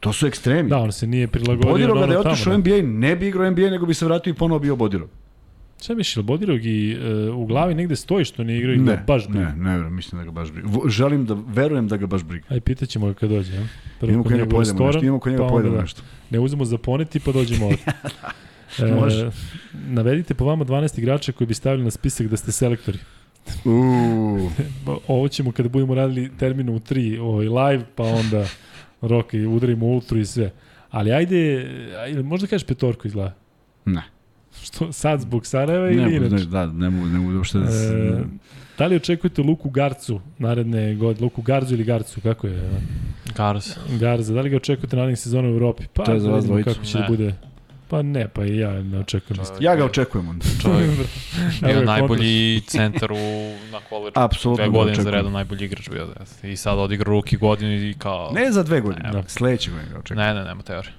[0.00, 0.70] To su ekstremi.
[0.70, 1.72] Da, on se nije prilagodio.
[1.72, 2.58] Bodirog da je otišao da.
[2.58, 5.08] NBA, ne bi igrao NBA, nego bi se vratio i ponovo bio Bodirog.
[5.82, 6.98] Šta misliš, Bodirog i
[7.28, 9.54] uh, u glavi negde stoji što ne igra i ne, baš briga?
[9.56, 10.68] Ne, ne mislim da ga baš briga.
[10.88, 12.46] Želim da, verujem da ga baš briga.
[12.48, 13.54] Aj, pitaćemo ga kad dođe.
[13.54, 13.66] Ja?
[14.00, 16.02] Prvo idemo kod njega pojedemo nešto, idemo kod njega pa pojedemo da, nešto.
[16.30, 17.84] Ne uzmemo za poneti pa dođemo ovdje.
[18.88, 19.30] e, Može.
[19.86, 22.98] Navedite po vama 12 igrača koji bi stavili na spisak da ste selektori.
[23.64, 24.50] Uuu.
[25.08, 28.46] Ovo ćemo kada budemo radili terminu u 3 ovaj, live, pa onda
[29.00, 30.50] rock i udarimo ultru i sve.
[30.90, 31.66] Ali ajde,
[31.98, 33.34] ajde možda kažeš petorku izgleda.
[33.84, 34.02] Ne.
[34.62, 36.34] Što, sad zbog Sarajeva ili inače?
[36.34, 37.66] Ne, da, ne mogu, ne mogu uopšte da...
[37.66, 38.22] E,
[38.78, 41.24] da li očekujete Luku Garcu naredne godine?
[41.24, 42.70] Luku Garzu ili Garcu, kako je?
[43.36, 43.74] Garza.
[44.00, 45.84] Garza, da li ga očekujete narednih sezona u Evropi?
[45.94, 46.70] Pa, to je za vas dvojicu.
[46.70, 47.34] Kako će da bude
[47.90, 49.44] Pa ne, pa i ja ne očekujem.
[49.44, 50.46] Čovjek, ja ga očekujem onda.
[50.62, 50.90] Čovjek
[51.66, 53.16] bio najbolji centar u,
[53.72, 54.12] na koleđu.
[54.14, 56.06] Apsolutno Dve godine za redom najbolji igrač bio.
[56.06, 56.48] Da.
[56.48, 58.30] I sad odigra ruki godinu i kao...
[58.34, 59.22] Ne za dve godine, da.
[59.26, 60.26] sledeće godine ga očekujem.
[60.26, 60.92] Ne, ne, nema teorije.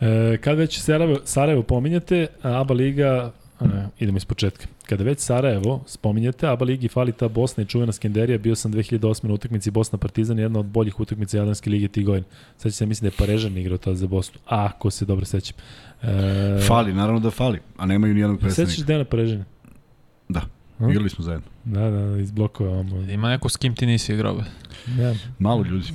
[0.00, 3.64] E, kad već Sarajevo, Sarajevo pominjate, ABA Liga, e,
[3.98, 4.66] idemo iz početka.
[4.88, 9.24] Kada već Sarajevo spominjete, ABA Ligi fali ta Bosna i čuvena Skenderija, bio sam 2008.
[9.24, 12.26] na utakmici Bosna Partizan, jedna od boljih utakmica Jadranske lige tih godina.
[12.56, 15.24] Sad će se mislim da je Parežan igrao tada za Bosnu, a ako se dobro
[15.24, 15.56] sećam.
[16.02, 18.70] E, fali, naravno da fali, a nemaju ni jednog predstavnika.
[18.70, 19.44] Sećaš Dejana Parežana?
[20.28, 20.40] Da.
[20.78, 20.90] Hm?
[20.90, 21.46] Igrali smo zajedno.
[21.64, 22.78] Da, da, iz blokova.
[22.78, 23.02] Ovo.
[23.02, 24.42] Ima neko s kim ti nisi igrao?
[24.98, 25.14] Ja.
[25.38, 25.86] Malo ljudi.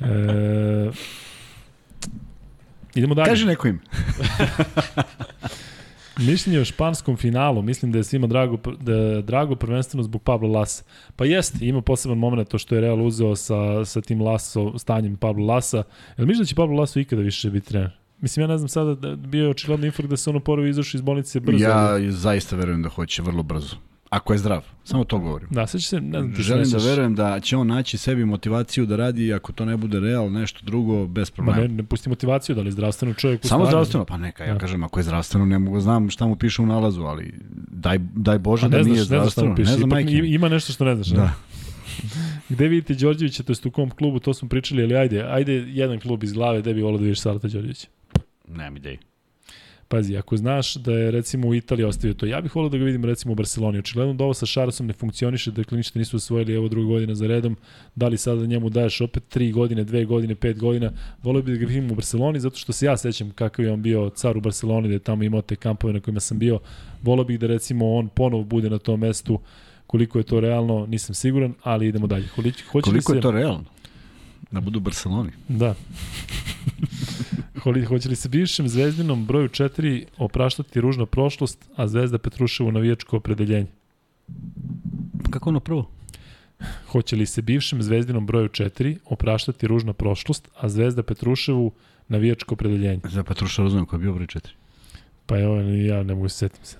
[0.00, 0.90] e, e,
[2.94, 3.28] Idemo dalje.
[3.28, 3.78] Kaži neko ime.
[6.26, 10.48] Mišljenje o španskom finalu, mislim da je svima drago, da je drago prvenstveno zbog Pablo
[10.48, 10.84] Lasa.
[11.16, 15.16] Pa jeste, ima poseban moment to što je Real uzeo sa, sa tim Laso, stanjem
[15.16, 15.82] Pablo Lasa.
[16.18, 17.90] Jel misliš da će Pablo Laso ikada više biti trener?
[18.20, 20.98] Mislim, ja ne znam sada, da bio je očigledno infarkt da se ono prvo izašao
[20.98, 21.64] iz bolnice brzo.
[21.64, 23.76] Ja zaista verujem da hoće vrlo brzo.
[24.10, 25.48] Ako je zdrav, samo to govorim.
[25.50, 28.86] Da, sad će se, ne znam, Želim da verujem da će on naći sebi motivaciju
[28.86, 31.60] da radi, ako to ne bude real, nešto drugo, bez problema.
[31.60, 34.52] Ma ne, ne pusti motivaciju, da li je zdravstveno čovjek Samo zdravstveno, pa neka, ja,
[34.52, 37.34] ja kažem, ako je zdravstveno, ne mogu, znam šta mu piše u nalazu, ali
[37.70, 39.54] daj, daj Bože pa da nije zdravstveno.
[39.54, 41.08] Ne, znam, ne znam, ima nešto što ne znaš.
[41.08, 41.32] Da.
[42.48, 46.00] Gde vidite Đorđevića, to je u kom klubu, to smo pričali, ali ajde, ajde jedan
[46.00, 47.86] klub iz glave, gde bi volio da vidiš Salata Đorđevića?
[48.48, 48.98] Nemam ideju.
[49.92, 52.84] Pazi, ako znaš da je recimo u Italiji ostavio to, ja bih volio da ga
[52.84, 53.78] vidim recimo u Barceloni.
[53.78, 57.26] Očigledno da ovo sa Šarasom ne funkcioniše, dakle ništa nisu osvojili evo druga godina za
[57.26, 57.56] redom.
[57.94, 60.92] Da li sada njemu daješ opet 3 godine, 2 godine, 5 godina?
[61.22, 63.82] Volio bih da ga vidim u Barceloni zato što se ja sećam kakav je on
[63.82, 66.60] bio car u Barceloni, da je tamo imao te kampove na kojima sam bio.
[67.02, 69.40] Volio bih da recimo on ponovo bude na tom mestu.
[69.86, 72.28] Koliko je to realno, nisam siguran, ali idemo dalje.
[72.28, 73.16] Hoće Koliko se...
[73.16, 73.64] je to realno?
[74.50, 75.30] Da budu u Barceloni.
[75.48, 75.74] Da.
[77.62, 83.66] Hoće li se bivšem zvezdinom broju 4 opraštati ružna prošlost, a Zvezda Petruševu navijačko opredeljenje?
[85.30, 85.90] Kako ono prvo?
[86.86, 91.72] Hoće li se bivšem zvezdinom broju 4 opraštati ružna prošlost, a Zvezda Petruševu
[92.08, 93.00] navijačko opredeljenje?
[93.04, 94.40] Za Petruša razumem ko je bio broj 4.
[95.26, 96.76] Pa evo, ja ne mogu se setim se.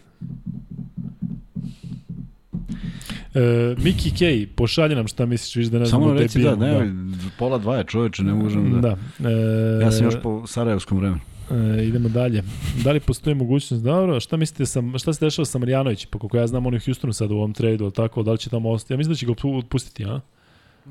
[3.34, 7.16] E, Miki Kej, pošalje nam šta misliš, viš da ne znamo reci da, ne, da.
[7.38, 8.96] pola dva je čoveče, ne možemo da...
[9.18, 9.28] da.
[9.30, 11.20] E, ja sam još po Sarajevskom vremenu.
[11.50, 12.42] E, idemo dalje.
[12.84, 16.06] Da li postoji mogućnost, dobro, šta mislite, sa, šta se dešava sa Marjanović?
[16.06, 18.38] Pa kako ja znam, on je u Houstonu sad u ovom tradu, tako, da li
[18.38, 18.92] će tamo ostati?
[18.92, 20.20] Ja mislim da će ga otpustiti, a?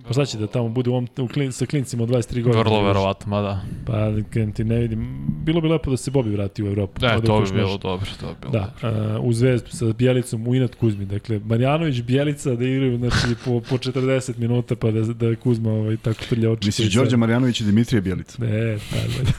[0.08, 2.62] Pa šta će da tamo bude u ovom, u klin, sa klincima od 23 godina?
[2.62, 3.62] Vrlo verovatno, ma da.
[3.86, 4.12] Pa
[4.54, 5.28] ti ne vidim.
[5.46, 7.02] Bilo bi lepo da se Bobi vrati u Evropu.
[7.02, 8.06] Da, da to bi bilo dobro.
[8.20, 9.18] To bi bilo da, dobro.
[9.18, 11.06] Uh, u zvezdu sa Bjelicom u Inat Kuzmi.
[11.06, 15.98] Dakle, Marjanović, Bjelica da igraju znači, po, po 40 minuta pa da, da Kuzma ovaj,
[15.98, 16.68] tako trlja oči.
[16.68, 18.44] Misliš Đorđe Marjanović i Dimitrije Bjelica?
[18.44, 19.32] Ne, pa da.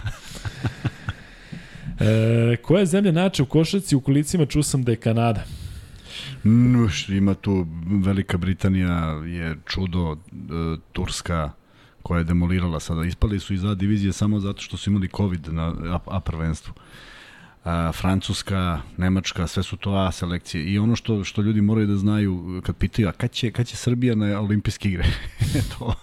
[2.52, 5.44] e, koja zemlja nače u košarci u kolicima čuo sam da je Kanada?
[7.08, 10.16] Ima tu Velika Britanija je čudo, e,
[10.92, 11.50] Turska
[12.02, 13.04] koja je demolirala sada.
[13.04, 16.74] Ispali su iz A divizije samo zato što su imali COVID na A, A prvenstvu.
[17.64, 20.64] A, Francuska, Nemačka, sve su to A selekcije.
[20.64, 23.76] I ono što što ljudi moraju da znaju kad pitaju, a kad će, kad će
[23.76, 25.04] Srbija na olimpijske igre?
[25.78, 25.94] to,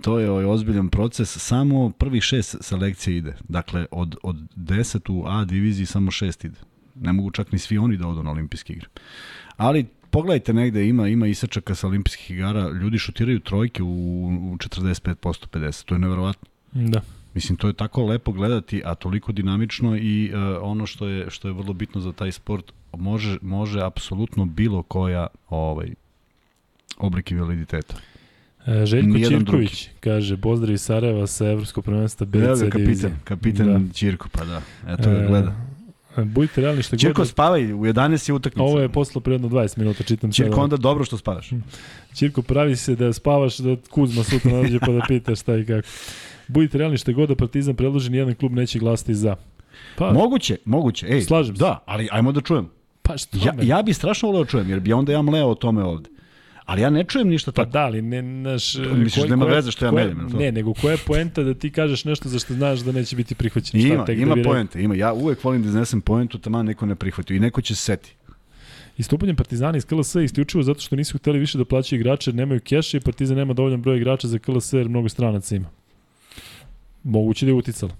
[0.00, 1.38] to je ovaj ozbiljan proces.
[1.38, 3.36] Samo prvi šest selekcija ide.
[3.48, 6.58] Dakle, od, od 10 u A diviziji samo šest ide.
[7.00, 8.88] Ne mogu čak ni svi oni da odu na olimpijske igre.
[9.56, 15.14] Ali pogledajte negde, ima ima isečaka sa olimpijskih igara, ljudi šutiraju trojke u, u 45%,
[15.52, 16.48] 50%, to je neverovatno.
[16.72, 17.00] Da.
[17.34, 21.48] Mislim, to je tako lepo gledati, a toliko dinamično i uh, ono što je, što
[21.48, 25.94] je vrlo bitno za taj sport, može, može apsolutno bilo koja ovaj,
[26.98, 27.94] oblik invaliditeta.
[28.66, 30.00] E, Željko Nijedan Čirković drugi.
[30.00, 32.70] kaže, pozdrav iz Sarajeva sa Evropskog prvenstva BC divizije.
[32.70, 33.94] Kapitan, kapitan da.
[33.94, 35.75] Čirko, pa da, eto ga gleda.
[36.24, 37.28] Budite realni što Čirko, god...
[37.28, 38.64] spavaj, u 11 je utakmica.
[38.64, 41.50] Ovo je poslo predno 20 minuta, čitam Čirko, onda dobro što spavaš.
[42.14, 45.88] Čirko, pravi se da spavaš, da Kuzma sutra nađe pa da pita šta i kako.
[46.48, 49.36] Budite realni što god da Partizan predloži, nijedan klub neće glasiti za.
[49.96, 51.06] Pa, moguće, moguće.
[51.10, 51.60] Ej, slažem se.
[51.60, 52.68] Da, ali ajmo da čujem.
[53.02, 55.54] Pa što ja, ja bi strašno voleo da čujem, jer bi onda ja mleo o
[55.54, 56.10] tome ovde.
[56.66, 57.72] Ali ja ne čujem ništa pa tako.
[57.72, 58.74] Pa da, ali ne, naš...
[58.78, 60.28] Misliš da nema veze što ja koje, meljem?
[60.38, 63.34] Ne, nego koja je poenta da ti kažeš nešto za što znaš da neće biti
[63.34, 63.84] prihvaćeno?
[63.84, 64.94] Ima, tek ima da poenta, ima.
[64.94, 68.14] Ja uvek volim da iznesem poentu, tamo neko ne prihvatio i neko će se seti.
[68.98, 72.96] Istupanjem Partizana iz KLS isključivo zato što nisu hteli više da plaćaju igrače, nemaju keša
[72.96, 75.68] i Partizan nema dovoljan broj igrača za KLS jer mnogo stranaca ima.
[77.02, 77.92] Moguće da je uticalo.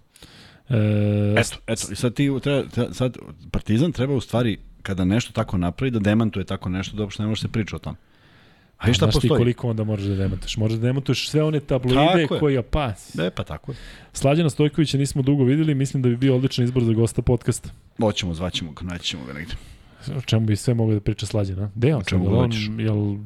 [0.69, 3.17] E, eto, eto, sad ti treba, sad
[3.51, 7.29] Partizan treba u stvari kada nešto tako napravi da demantuje tako nešto da uopšte ne
[7.29, 7.97] može se priča o tom.
[8.79, 9.23] A, šta postoji?
[9.23, 10.57] Ti koliko onda možeš da demantuješ?
[10.57, 12.93] Možeš da demantuješ sve one tabloide koje pa.
[13.15, 13.77] Ne, pa tako je.
[14.13, 17.71] Slađana Stojkovića nismo dugo videli, mislim da bi bio odličan izbor za gosta podcasta.
[18.01, 19.55] Hoćemo, zvaćemo ga, naćemo ga negde.
[20.17, 21.71] O čemu bi sve mogli da priča Slađana?
[21.75, 22.01] Gde on?
[22.01, 23.17] O čemu on, jel,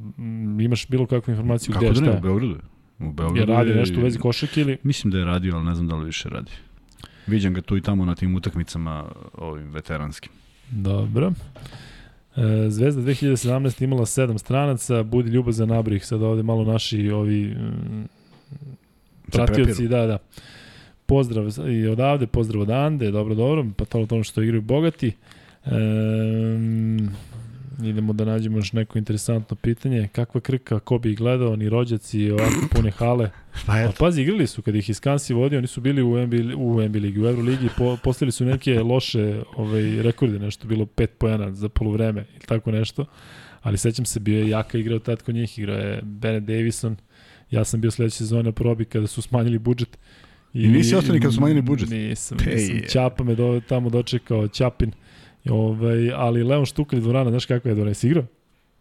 [0.64, 2.18] imaš bilo kakvu informaciju Kako gde, da ne, šta?
[2.18, 2.56] u Beogradu
[2.98, 4.78] U Beogradu je radi nešto u vezi košake ili?
[4.82, 6.50] Mislim da je radio, ali ne znam da li više radi.
[7.26, 9.04] Viđam ga tu i tamo na tim utakmicama
[9.34, 10.32] ovim veteranskim.
[10.70, 11.32] Dobro.
[12.36, 18.04] E, Zvezda 2017 imala sedam stranaca, budi ljubazan nabrih, sad ovde malo naši ovi mm,
[19.32, 20.18] pratioci, da, da.
[21.06, 25.12] Pozdrav i odavde, pozdrav od Ande, dobro, dobro, pa to to što igraju bogati.
[25.66, 25.70] E,
[27.88, 30.08] idemo da nađemo još neko interesantno pitanje.
[30.12, 33.30] Kakva krka, ko bi ih gledao, ni rođaci, ovako pune hale.
[33.66, 36.82] Pa, pa pazi, igrali su kad ih Iskansi vodio, oni su bili u NBA, u
[36.82, 41.52] NBA ligi, u Euroligi, po, postavili su neke loše ovaj, rekorde, nešto bilo pet pojena
[41.52, 43.06] za polovreme ili tako nešto.
[43.62, 46.96] Ali sećam se, bio je jaka igrao tad kod njih, igrao je Bennett Davison,
[47.50, 49.98] ja sam bio sledeće sezone na probi kada su smanjili budžet.
[50.54, 51.90] I, I nisi ostani kada su smanjili budžet?
[51.90, 52.80] Nisam, nisam.
[52.88, 54.92] Ćapa me do, tamo dočekao, Ćapin.
[55.48, 57.90] Ovaj, ali Leon Štukli dvorana, znaš kako je dvorana?
[57.90, 58.24] Jesi igrao?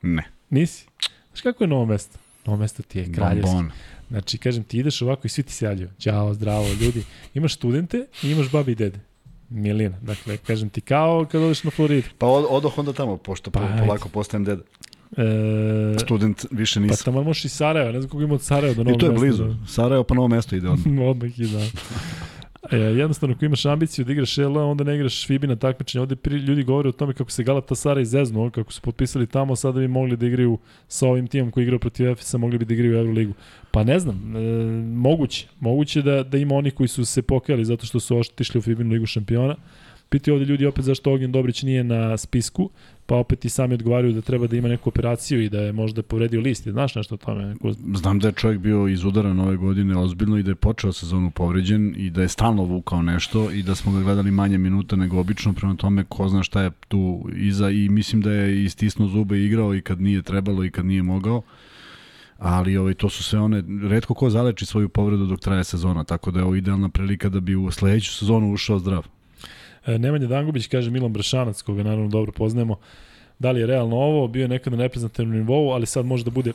[0.01, 0.23] Ne.
[0.49, 0.85] Nisi?
[1.29, 2.17] Znaš kako je novo mesto?
[2.45, 3.55] Novo mesto ti je kraljevski.
[3.55, 3.71] Bon, bon.
[4.09, 5.89] Znači, kažem, ti ideš ovako i svi ti se javljaju.
[5.99, 7.03] Ćao, zdravo, ljudi.
[7.33, 8.99] Imaš studente i imaš babi i dede.
[9.49, 9.97] Milina.
[10.01, 12.07] Dakle, kažem ti kao kad odeš na Floridu.
[12.17, 14.61] Pa od, odoh onda tamo, pošto pa, polako postajem deda.
[15.17, 16.97] E, Student više nisam.
[16.97, 19.05] Pa tamo možeš i Sarajevo, ne znam koliko ima od Sarajeva do novog mesta.
[19.05, 19.43] I to je blizu.
[19.43, 19.67] Da.
[19.67, 21.07] Sarajevo pa novo mesto ide odmah.
[21.11, 21.59] odmah i da.
[22.71, 26.01] E, jednostavno, ako imaš ambiciju da igraš LA, onda ne igraš FIBI na takmičenje.
[26.01, 29.79] Ovde pri, ljudi govore o tome kako se Galatasaray izeznuo, kako su potpisali tamo, sada
[29.79, 30.57] bi mogli da igraju
[30.87, 33.33] sa ovim timom koji igrao protiv Efesa, mogli bi da igraju u Euroligu.
[33.71, 34.39] Pa ne znam, e,
[34.81, 35.47] moguće.
[35.59, 38.83] Moguće da, da ima oni koji su se pokajali zato što su oštišli u FIBI
[38.83, 39.55] ligu šampiona.
[40.09, 42.69] Piti ovde ljudi opet zašto Ognjen Dobrić nije na spisku,
[43.05, 46.03] pa opet i sami odgovaraju da treba da ima neku operaciju i da je možda
[46.03, 46.67] povredio list.
[46.67, 47.45] Znaš nešto o tome?
[47.45, 47.71] Neko...
[47.95, 51.93] Znam da je čovjek bio izudaran ove godine ozbiljno i da je počeo sezonu povređen
[51.97, 55.53] i da je stalno vukao nešto i da smo ga gledali manje minuta nego obično,
[55.53, 59.75] prema tome ko zna šta je tu iza i mislim da je istisnuo zube igrao
[59.75, 61.41] i kad nije trebalo i kad nije mogao
[62.37, 66.31] ali ovaj, to su sve one, redko ko zaleči svoju povredu dok traje sezona, tako
[66.31, 69.07] da je ovo idealna prilika da bi u sledeću sezonu ušao zdrav.
[69.85, 72.75] E, Nemanja Dangubić kaže Milan Brašanac, koga naravno dobro poznajemo,
[73.39, 76.31] da li je realno ovo, bio je nekada na reprezentativnom nivou, ali sad može da
[76.31, 76.53] bude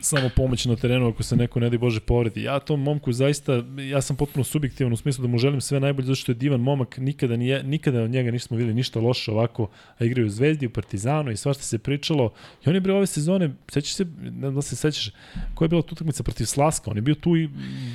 [0.00, 2.42] samo pomoć na terenu ako se neko ne di Bože povredi.
[2.42, 6.06] Ja tom momku zaista, ja sam potpuno subjektivan u smislu da mu želim sve najbolje
[6.06, 9.68] zato što je divan momak, nikada, nije, nikada od njega nismo videli ništa loše ovako,
[9.98, 12.32] a igraju u Zvezdi, u Partizanu i svašta se pričalo.
[12.66, 15.10] I on je bio ove sezone, sećaš se, ne da se sećaš,
[15.54, 17.48] koja je bila tu utakmica protiv Slaska, on je bio tu i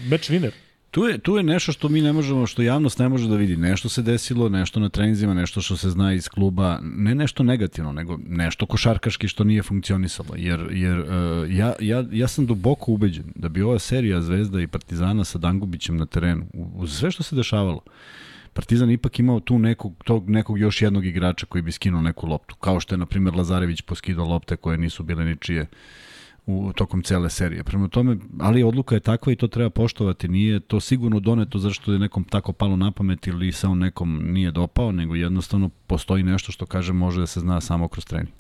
[0.10, 0.52] meč winner
[0.98, 3.58] Tu je, tu je nešto što mi ne možemo, što javnost ne može da vidi.
[3.58, 7.92] Nešto se desilo, nešto na treninzima, nešto što se zna iz kluba, ne nešto negativno,
[7.92, 10.30] nego nešto košarkaški što nije funkcionisalo.
[10.36, 11.06] Jer, jer uh,
[11.50, 15.98] ja, ja, ja sam duboko ubeđen da bi ova serija Zvezda i Partizana sa Dangubićem
[15.98, 16.46] na terenu,
[16.76, 17.82] uz sve što se dešavalo,
[18.54, 22.56] Partizan ipak imao tu nekog, tog nekog još jednog igrača koji bi skinuo neku loptu,
[22.56, 25.66] kao što je, na primjer, Lazarević poskidao lopte koje nisu bile ničije
[26.48, 27.64] u tokom cele serije.
[27.64, 30.28] Prema tome, ali odluka je takva i to treba poštovati.
[30.28, 34.52] Nije to sigurno doneto zašto je nekom tako palo na pamet ili on nekom nije
[34.52, 38.34] dopao, nego jednostavno postoji nešto što kaže može da se zna samo kroz trening.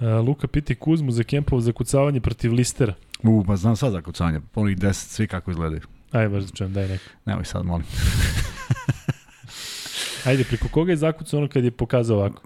[0.00, 2.94] Uh, Luka piti Kuzmu za kempovo za kucavanje protiv Listera.
[3.22, 4.40] U, pa znam sad za kucavanje.
[4.54, 5.82] Onih 10, svi kako izgledaju.
[6.12, 7.04] Ajde, baš da čujem, daj neko.
[7.24, 7.86] Nemoj sad, molim.
[10.26, 12.42] Ajde, preko koga je zakucao ono kad je pokazao ovako?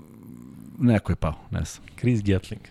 [0.79, 1.87] Neko je pao, ne znam.
[1.99, 2.63] Chris Gatling.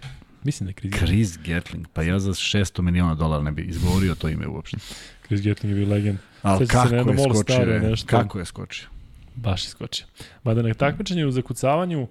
[0.43, 1.87] Mislim da je Chris, Chris Gatling.
[1.93, 4.77] Pa ja za 600 miliona dolara ne bi izgovorio to ime uopšte.
[5.25, 6.17] Chris Gatling je bio legend.
[6.41, 7.43] Ali kako se je skočio?
[7.43, 8.07] Staro, nešto.
[8.07, 8.87] Kako je skočio?
[9.35, 10.05] Baš je skočio.
[10.43, 12.07] Mada na takmičenju u zakucavanju e,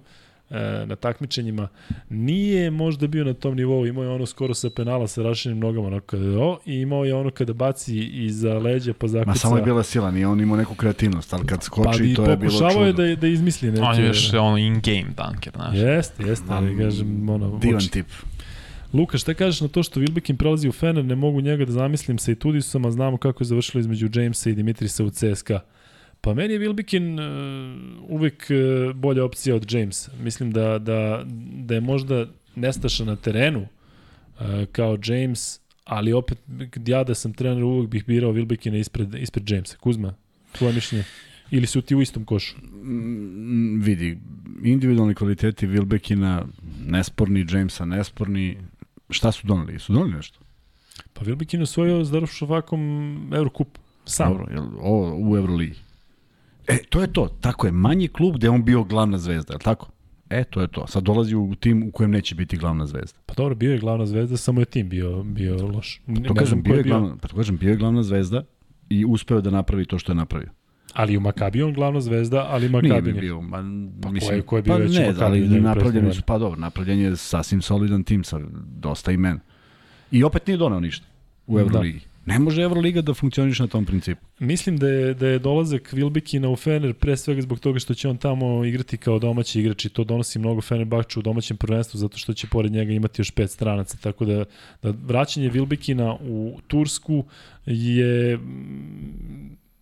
[0.85, 1.67] na takmičenjima
[2.09, 5.87] nije možda bio na tom nivou, imao je ono skoro sa penala sa rašenim nogama
[5.87, 9.29] ono kada je o, i imao je ono kada baci iza leđa pa zakuca.
[9.29, 12.31] Ma samo je bila sila, nije on imao neku kreativnost, ali kad skoči pa, to
[12.31, 12.69] je bilo čudo.
[12.73, 13.83] Pa je da, da izmisli neke...
[13.83, 15.75] On je još ono in-game dunker, znaš.
[15.75, 17.57] Jeste, jeste, ali kažem, ono...
[17.57, 18.07] Divan tip.
[18.93, 22.17] Luka, šta kažeš na to što Wilbekin prelazi u Fener, ne mogu njega da zamislim
[22.17, 25.59] sa Itudisom, a znamo kako je završilo između Jamesa i Dimitrisa u CSKA.
[26.21, 30.09] Pa meni je Wilbekin uh, uvek uh, bolja opcija od James.
[30.23, 31.25] Mislim da, da,
[31.55, 32.25] da je možda
[32.55, 36.37] nestaša na terenu uh, kao James, ali opet
[36.85, 39.77] ja da sam trener uvek bih birao Wilbekina ispred, ispred Jamesa.
[39.77, 40.13] Kuzma,
[40.51, 41.03] tvoje mišljenje?
[41.51, 42.55] Ili su ti u istom košu?
[42.57, 44.17] Mm, vidi,
[44.63, 46.43] individualni kvaliteti Wilbekina
[46.87, 48.57] nesporni, Jamesa nesporni.
[49.09, 49.79] Šta su doneli?
[49.79, 50.39] Su doneli nešto?
[51.13, 52.81] Pa Wilbekin osvojio s Darušovakom
[53.33, 53.67] Eurocup.
[54.05, 54.31] Sam.
[54.31, 54.45] Dobro,
[55.17, 55.75] u Euroligi.
[56.71, 57.27] E, to je to.
[57.41, 57.71] Tako je.
[57.71, 59.87] Manji klub gde on bio glavna zvezda, je li tako?
[60.29, 60.87] E, to je to.
[60.87, 63.19] Sad dolazi u tim u kojem neće biti glavna zvezda.
[63.25, 66.01] Pa dobro, bio je glavna zvezda, samo je tim bio, bio loš.
[66.05, 68.43] Pa to kažem, bio je, glavna, pa to kažem, bio je glavna zvezda
[68.89, 70.49] i uspeo da napravi to što je napravio.
[70.93, 73.41] Ali u Makabi on glavna zvezda, ali Makabi nije bio.
[73.41, 73.57] Ma,
[74.01, 76.21] pa mislim, ko je, ko je bio pa već ne, Makabi, ali da napravljeni su,
[76.25, 78.39] pa dobro, napravljen je sasvim solidan tim sa
[78.79, 79.39] dosta imena.
[80.11, 81.05] I opet nije donao ništa
[81.47, 81.61] u da.
[81.61, 81.99] Euroligi.
[81.99, 82.10] Da.
[82.25, 84.21] Ne može Euroliga da funkcioniš na tom principu.
[84.39, 88.09] Mislim da je, da je dolazak Wilbekina u Fener pre svega zbog toga što će
[88.09, 92.17] on tamo igrati kao domaći igrač i to donosi mnogo Fenerbahču u domaćem prvenstvu zato
[92.17, 93.97] što će pored njega imati još pet stranaca.
[93.97, 94.45] Tako da,
[94.83, 97.23] da vraćanje Wilbekina u Tursku
[97.65, 98.39] je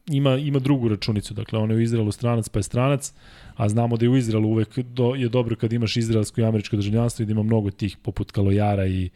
[0.08, 1.34] ima, ima drugu računicu.
[1.34, 3.14] Dakle, on je u Izraelu stranac pa je stranac,
[3.56, 6.76] a znamo da je u Izraelu uvek do, je dobro kad imaš izraelsko i američko
[6.76, 9.10] državljanstvo i da ima mnogo tih poput Kalojara i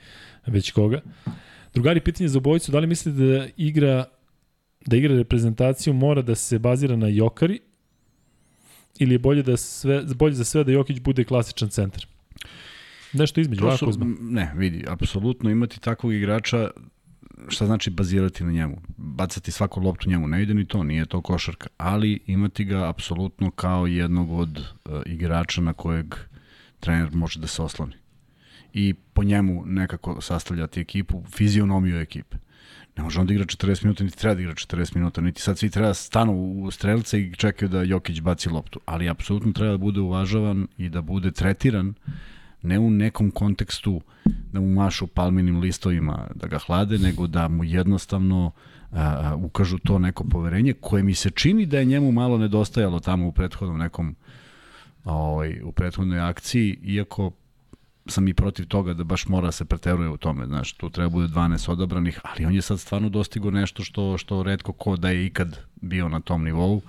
[0.46, 1.02] već koga.
[1.74, 4.06] Drugari, pitanje za obojicu, da li mislite da igra
[4.86, 7.60] da igra reprezentaciju mora da se bazira na Jokari
[9.00, 12.06] ili je bolje, da sve, bolje za sve da Jokić bude klasičan centar?
[13.14, 14.06] Nešto između, uzma.
[14.22, 16.70] Ne, vidi, apsolutno imati takvog igrača
[17.48, 18.82] šta znači bazirati na njemu?
[18.98, 23.52] Bacati svaku loptu njemu ne ide ni to, nije to košarka, ali imati ga apsolutno
[23.52, 26.16] kao jednog od uh, igrača na kojeg
[26.80, 28.03] trener može da se osloni
[28.74, 32.38] i po njemu nekako sastavljati ekipu, fizionomiju ekipe.
[32.98, 35.58] Ne može on da igra 40 minuta, niti treba da igra 40 minuta, niti sad
[35.58, 38.80] svi treba da stanu u strelce i čekaju da Jokić baci loptu.
[38.86, 41.94] Ali apsolutno treba da bude uvažavan i da bude tretiran
[42.62, 44.02] ne u nekom kontekstu
[44.52, 48.52] da mu mašu palminim listovima da ga hlade, nego da mu jednostavno
[48.92, 53.28] a, ukažu to neko poverenje koje mi se čini da je njemu malo nedostajalo tamo
[53.28, 54.16] u prethodnom nekom
[55.06, 57.32] ovaj, u prethodnoj akciji, iako
[58.06, 61.28] sam i protiv toga da baš mora se preteruje u tome, znaš, tu treba bude
[61.28, 65.26] 12 odabranih, ali on je sad stvarno dostigo nešto što, što redko ko da je
[65.26, 66.82] ikad bio na tom nivou,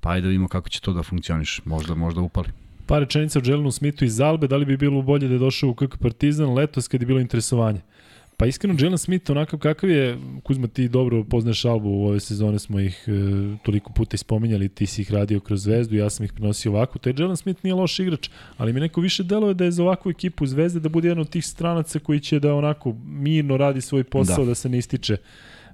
[0.00, 2.48] pa ajde da vidimo kako će to da funkcioniš, možda, možda upali.
[2.86, 5.70] Pa rečenica o Jelenu Smithu iz Albe, da li bi bilo bolje da je došao
[5.70, 7.80] u KK Partizan letos kad je bilo interesovanje?
[8.40, 12.58] Pa iskreno, Jalen Smith, onakav kakav je, Kuzma, ti dobro poznaš Albu, u ove sezone
[12.58, 13.10] smo ih e,
[13.62, 16.98] toliko puta ispominjali, ti si ih radio kroz Zvezdu, ja sam ih prenosio ovako.
[16.98, 20.10] Taj Jalen Smith nije loš igrač, ali mi neko više deluje da je za ovakvu
[20.10, 24.04] ekipu Zvezde da bude jedan od tih stranaca koji će da onako mirno radi svoj
[24.04, 25.16] posao, da, da se ne ističe.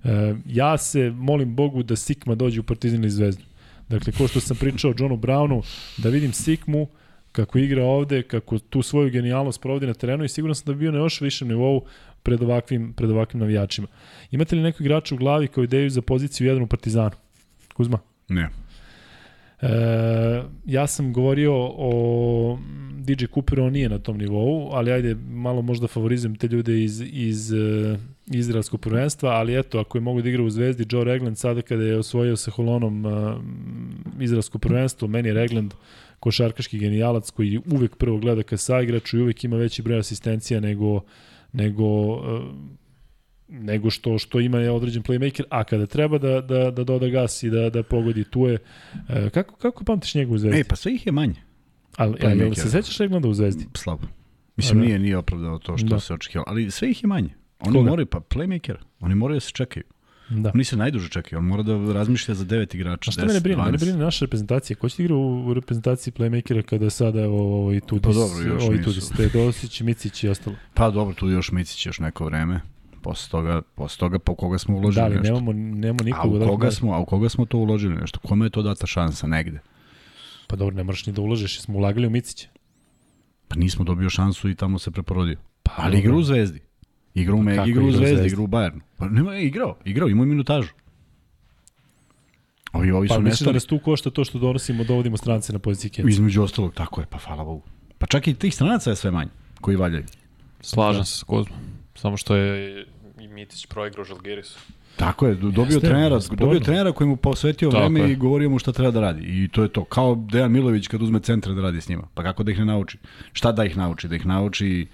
[0.05, 3.45] E, ja se molim Bogu da Sikma dođe u Partizan ili Zvezdu.
[3.89, 5.63] Dakle, ko što sam pričao o Johnu Brownu,
[5.97, 6.89] da vidim Sikmu,
[7.33, 10.79] kako igra ovde, kako tu svoju genijalnost provodi na terenu i sigurno sam da bi
[10.79, 11.85] bio na još višem nivou
[12.27, 13.89] pred ovakvim, pred ovakvim navijačima.
[14.31, 17.15] Imate li neko igrača u glavi kao ideju za poziciju jedan u Partizanu?
[17.75, 17.99] Kuzma?
[18.29, 18.49] Ne.
[19.61, 19.69] E,
[20.67, 22.59] ja sam govorio o
[23.07, 27.03] DJ Cooperu, on nije na tom nivou, ali ajde, malo možda favorizujem te ljude iz,
[27.13, 31.39] iz uh, izraelskog prvenstva, ali eto, ako je mogu da igra u Zvezdi, Joe Regland
[31.39, 33.13] sada kada je osvojio sa Holonom uh,
[34.21, 35.75] izraelsko prvenstvo, meni je Regland
[36.21, 41.01] košarkaški genijalac koji uvek prvo gleda ka saigraču i uvek ima veći broj asistencija nego
[41.57, 42.23] nego uh,
[43.49, 47.43] nego što što ima je određen playmaker, a kada treba da, da, da doda gas
[47.43, 48.59] i da, da pogodi tu je,
[48.95, 50.61] uh, kako, kako pamtiš njega u Zvezdi?
[50.61, 51.43] E, pa sve ih je manje.
[51.97, 53.67] Ali, ali, ali se sećaš Reglanda u Zvezdi?
[53.75, 54.07] Slabo.
[54.57, 54.87] Mislim, da.
[54.87, 56.01] nije, nije opravdao to što da.
[56.01, 57.31] se očekivalo, ali sve ih je manje.
[57.61, 57.91] Oni Koga?
[57.91, 59.85] moraju, pa playmaker, oni moraju da se čekaju.
[60.29, 60.51] Da.
[60.55, 63.11] Oni se najduže čekaju, on mora da razmišlja za devet igrača.
[63.11, 63.63] A što mene brine?
[63.65, 64.77] Mene brine naša reprezentacija.
[64.77, 68.55] Ko će da igra u, reprezentaciji playmakera kada sada evo, ovo i Tudis, pa dobro,
[68.55, 70.57] još ovo i Tudis, Dosić, Micić i ostalo?
[70.75, 72.61] Pa dobro, tu još Micić još neko vreme.
[73.03, 75.35] Posle toga, posle toga po koga smo uložili da, ali nešto.
[75.35, 76.43] nemamo, nemamo nikog.
[76.43, 78.19] A u, koga smo, a u koga smo to uložili nešto?
[78.19, 79.59] Kome je to data šansa negde?
[80.47, 82.49] Pa dobro, ne moraš ni da uložeš, smo ulagali u Micića.
[83.49, 85.37] Pa nismo dobio šansu i tamo se preporodio.
[85.63, 86.66] Pa, ali igra u Zvezdi.
[87.17, 88.81] Igra u, pa igra u Zvezdi, igra u Bayernu.
[88.97, 90.69] Pa nema, je igrao, igrao, imao minutažu.
[92.73, 95.59] Ovi, ovi pa su mislim da nas tu košta to što donosimo, dovodimo strance na
[95.59, 96.11] poziciji Kenca.
[96.11, 97.63] Između ostalog, tako je, pa hvala Bogu.
[97.99, 99.31] Pa čak i tih stranaca je sve manje,
[99.61, 100.05] koji valjaju.
[100.61, 101.59] Slažem se s Kozmom.
[101.95, 102.87] Samo što je
[103.21, 104.59] i Mitić proigrao Žalgirisu.
[104.97, 106.47] Tako je, dobio Jeste, trenera, sporno.
[106.47, 108.13] dobio trenera koji mu posvetio Tako vreme je.
[108.13, 109.23] i govorio mu šta treba da radi.
[109.23, 109.85] I to je to.
[109.85, 112.03] Kao Dejan Milović kad uzme centra da radi s njima.
[112.15, 112.99] Pa kako da ih ne nauči?
[113.33, 114.09] Šta da ih nauči?
[114.09, 114.87] Da ih nauči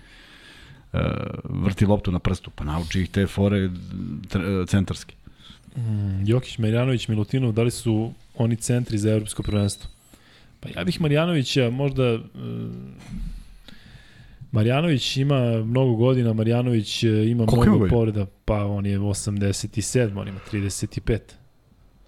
[1.44, 3.70] vrti loptu na prstu, pa nauči ih te fore
[4.68, 5.14] centarske.
[5.76, 9.90] Mm, Jokić, Marjanović, Milutinov, da li su oni centri za evropsko prvenstvo?
[10.60, 12.14] Pa ja bih Marjanovića možda...
[12.14, 12.20] Uh,
[14.52, 20.40] Marjanović ima mnogo godina, Marjanović ima Koliko mnogo povreda, pa on je 87, on ima
[20.52, 21.18] 35.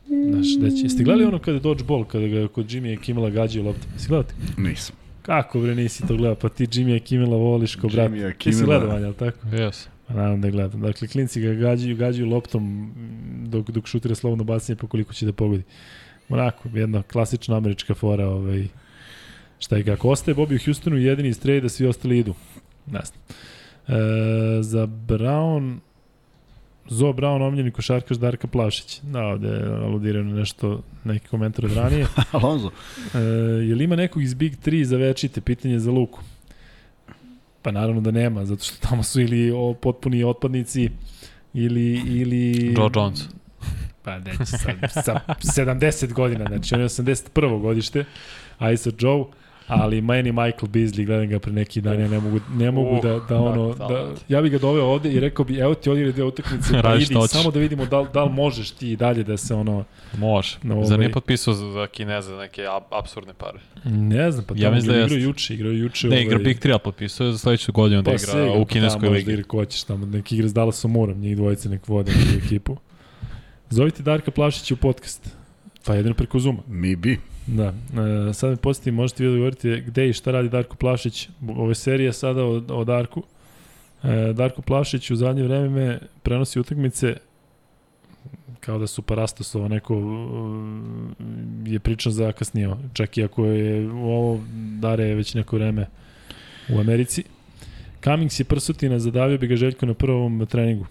[0.07, 3.65] Znaš, da će, jeste gledali ono kada je dodgeball, kada ga kod Jimmy Kimmela gađaju
[3.65, 3.87] lopte?
[3.95, 4.35] Jeste gledali?
[4.57, 4.97] Nisam.
[5.25, 6.35] Kako bre nisi to gledao?
[6.35, 8.11] Pa ti Jimmy Kimmela voliš ko brat.
[8.11, 9.39] Jimmy Ti si gledao, Vanja, ali tako?
[9.47, 9.87] Yes.
[10.07, 10.81] Pa naravno da gledam.
[10.81, 12.93] Dakle, klinci ga gađaju, gađaju loptom
[13.47, 15.63] dok, dok šutira slobodno bacanje pa koliko će da pogodi.
[16.29, 18.29] Onako, jedna klasična američka fora.
[18.29, 18.67] Ovaj,
[19.59, 20.09] šta je kako?
[20.09, 22.35] Ostaje Bobby u Houstonu jedini iz trade da svi ostali idu.
[22.87, 23.21] Ne znam.
[23.89, 25.79] E, za Brown
[26.89, 29.01] Zo Brown, omljeni košarkaš Darka Plavšić.
[29.03, 32.07] Da, ovde aludiraju na nešto, neki komentar od ranije.
[32.33, 32.71] Alonso.
[33.15, 33.19] E,
[33.69, 35.41] je li ima nekog iz Big 3 za večite?
[35.41, 36.21] Pitanje za Luku.
[37.63, 40.91] Pa naravno da nema, zato što tamo su ili o, potpuni otpadnici
[41.55, 42.03] ili...
[42.07, 43.21] ili Joe Jones.
[44.03, 44.75] Pa neće sad,
[45.05, 47.61] sa 70 godina, znači on je 81.
[47.61, 48.05] godište,
[48.59, 49.25] a i sa Joe,
[49.67, 53.03] ali meni Michael Beasley, gledam ga pre neki dan, ja ne mogu, ne mogu Uh,
[53.03, 55.91] da, da ono, da, da, ja bih ga doveo ovde i rekao bi, evo ti
[55.91, 59.23] odigraj dve utakmice, pa idi, samo da vidimo da, da li možeš ti i dalje
[59.25, 59.85] da se ono,
[60.19, 60.59] Može.
[60.63, 63.59] No, ovaj- Zar nije potpisao za, za Kineza neke ab, absurdne pare?
[63.85, 66.09] ne znam, pa Ja tamo da igrao juče, igrao juče.
[66.09, 68.65] Ne, igra Big 3, ali potpisao je za sledeću godinu da Pa igra sigurno, u
[68.65, 69.33] kineskoj pa, možda ligi.
[69.33, 72.77] igra ko hoćeš tamo, neki igra s Dallasom Murom, njih dvojice nek vode neku ekipu.
[73.71, 75.44] Zovite Darka Plavšića u podcast.
[75.87, 76.63] Pa jedino preko Zuma.
[76.69, 77.19] Mi bi.
[77.47, 77.73] Da.
[78.29, 81.29] E, sad me posjeti, možete vi govorite gde i šta radi Darko Plavšić.
[81.49, 83.23] Ove serije sada o, o Darku.
[84.03, 87.17] E, Darko Plavšić u zadnje vreme me prenosi utakmice
[88.65, 90.13] kao da su Parastosova neko uh,
[91.67, 94.41] je pričan zakasnio, čak i ako je ovo
[94.81, 95.87] Dare već neko vreme
[96.69, 97.25] u Americi.
[98.05, 100.87] Cummings je prsutina, zadavio bi ga Željko na prvom treningu.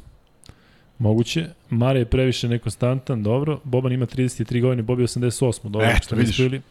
[1.00, 1.46] Moguće.
[1.70, 3.60] Mare je previše nekonstantan, dobro.
[3.64, 5.88] Boban ima 33 godine, Bobi 88, dobro.
[5.88, 6.38] E, što vidiš.
[6.38, 6.62] bili.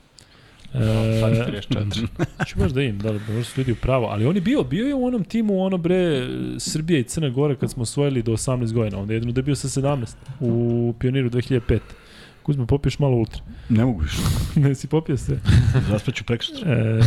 [1.21, 2.07] Sad E, 34.
[2.49, 4.07] ću baš da im, da, da možda su ljudi u pravo.
[4.07, 6.29] Ali on je bio, bio je u onom timu, ono bre,
[6.59, 8.99] Srbija i Crna Gora kad smo osvojili do 18 godina.
[8.99, 11.79] Onda je jedno da je bio sa 17 u Pioniru 2005.
[12.43, 13.43] Kuzma, popiješ malo ultra.
[13.69, 14.17] Ne mogu više.
[14.61, 15.39] ne si popio se.
[15.91, 16.73] Zaspaću preko sutra.
[16.73, 17.01] E,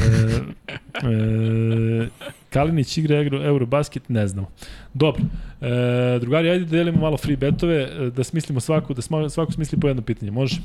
[1.03, 2.07] e,
[2.49, 4.47] Kalinić igra Euro, Eurobasket, ne znamo.
[4.93, 5.21] Dobro.
[5.61, 9.51] E, drugari, ajde da delimo malo free betove, e, da smislimo svaku, da sma- svako
[9.51, 10.31] smisli po jedno pitanje.
[10.31, 10.61] Može?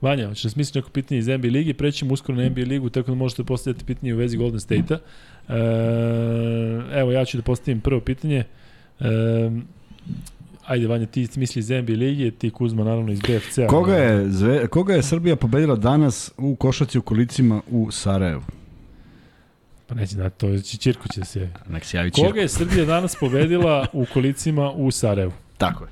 [0.00, 3.10] Vanja, hoćeš da smisliš neko pitanje iz NBA ligi, prećemo uskoro na NBA ligu, tako
[3.10, 4.98] da možete postavljati pitanje u vezi Golden State-a.
[5.48, 8.44] E, evo, ja ću da postavim prvo pitanje.
[9.00, 9.04] E,
[10.70, 13.66] ajde, Vanja, ti misli iz NBA ligi, ti Kuzma, naravno, iz BFC-a.
[13.66, 18.42] Koga je, zve, koga je Srbija pobedila danas u košaci u kolicima u Sarajevu?
[19.86, 21.52] Pa neće da, to će Ćirko će da se javi.
[21.68, 22.28] Nek se javi Ćirko.
[22.28, 25.32] Koga je Srbija danas pobedila u kolicima u Sarajevu?
[25.58, 25.90] Tako je.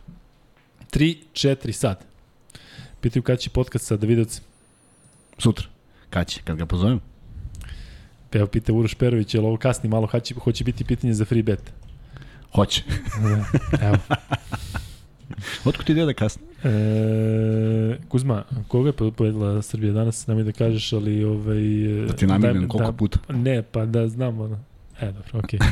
[0.92, 2.04] 3, 4 sad.
[3.00, 4.44] Pitaju kada će podcast sa Davidovcem.
[5.38, 5.66] Sutra.
[6.10, 6.40] Kad će?
[6.44, 7.00] Kad ga pozovem?
[8.30, 11.24] Pa Evo pita Uroš Perović, je li ovo kasni malo, hoće, hoće biti pitanje za
[11.24, 11.72] free bet.
[12.52, 12.82] Hoće.
[13.82, 13.96] Evo.
[15.64, 16.42] Otko ti ide da kasni?
[16.64, 16.68] E,
[18.08, 20.26] Kuzma, koga je pobedila Srbija danas?
[20.26, 21.24] Nemoj da kažeš, ali...
[21.24, 21.56] Ovaj,
[22.06, 23.18] Da ti namirnem daj- koliko puta.
[23.30, 24.58] Ne, pa da znam ono.
[25.00, 25.58] E, dobro, okej.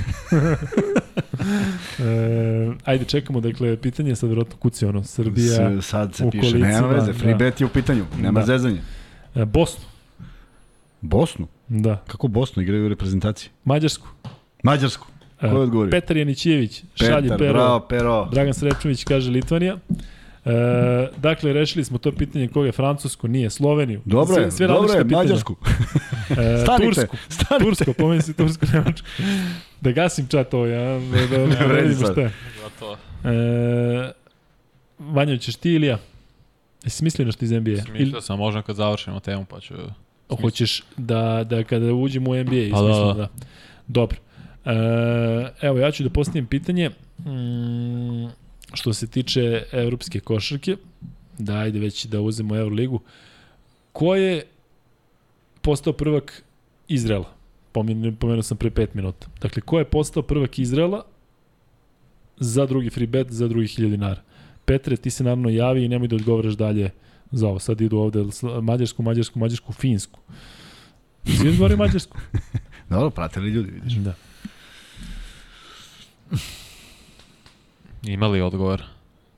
[1.98, 6.59] e, ajde, čekamo, dakle, pitanje je sad vjerojatno kuci, ono, Srbija, S, sad se piše.
[6.59, 7.39] Nema veze, free da.
[7.39, 8.05] bet je u pitanju.
[8.19, 8.47] Nema Da.
[8.47, 8.81] zezanja.
[9.35, 9.85] e, Bosnu,
[11.01, 11.47] Bosnu?
[11.69, 13.51] da, Kako Bosnu igraju u reprezentaciji?
[13.65, 14.09] Mađarsku,
[14.62, 15.07] Mađarsku.
[15.41, 15.91] E, Ko je odgovorio?
[15.91, 18.29] Petar Janićijević, šalje Petar, pero, bravo, pero.
[18.33, 19.77] Dragan Srečović kaže Litvanija.
[20.45, 20.51] E,
[21.17, 24.01] dakle, rešili smo to pitanje koga je Francusko, nije Sloveniju.
[24.05, 25.23] Dobro je, Sve- sve dobro je, pitanja.
[25.23, 25.57] Mađarsku.
[26.31, 27.65] E, Stanite, Tursku, stanite.
[27.65, 29.07] Tursko, pomeni si Tursko, Nemačko.
[29.81, 32.13] Da gasim čat ovo, ja, da, da, da, da vredi sad.
[32.13, 32.31] šta
[33.25, 34.13] E,
[34.99, 35.99] Vanja, ćeš ti ili ja?
[36.85, 37.71] Jesi mislio nešto iz NBA?
[37.71, 39.75] Ili smislio sam, možda kad završimo temu pa ću...
[40.41, 43.13] hoćeš da, da kada uđemo u NBA, Pa da, da.
[43.13, 43.29] da.
[43.87, 44.17] Dobro.
[45.62, 48.26] Evo, ja ću da postavim pitanje mm,
[48.74, 50.76] što se tiče evropske košarke.
[51.38, 53.01] Da, ajde već da uzemo Euroligu.
[53.93, 54.44] Ko je
[55.62, 56.43] postao prvak
[56.88, 57.32] Izrela?
[57.72, 59.26] Pomenuo, sam pre 5 minuta.
[59.40, 61.05] Dakle, ko je postao prvak Izrela
[62.36, 64.22] za drugi free bet, za drugi 1000 dinara?
[64.64, 66.90] Petre, ti se naravno javi i nemoj da odgovaraš dalje
[67.30, 67.59] za ovo.
[67.59, 68.24] Sad idu ovde
[68.62, 70.20] Mađarsku, Mađarsku, Mađarsku, Finsku.
[71.24, 72.18] Svi odgovaraju Mađarsku.
[72.90, 73.93] Dobro, pratili ljudi, vidiš.
[73.93, 74.14] Da.
[78.15, 78.82] Imali odgovor?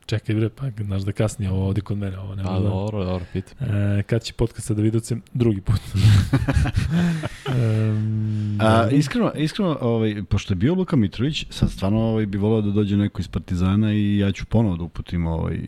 [0.06, 2.51] Čekaj bre, pa znaš da kasnije ovo ovde kod mene, ovo nema.
[2.51, 3.69] A, da- dobro, dobro, pitam.
[3.69, 5.23] E, kad će podcast sa Davidovcem?
[5.35, 5.81] Drugi put.
[7.48, 12.60] um, A, iskreno, iskreno ovaj, pošto je bio Luka Mitrović, sad stvarno ovaj, bi volao
[12.60, 15.59] da dođe neko iz Partizana i ja ću ponovo da uputim ovaj,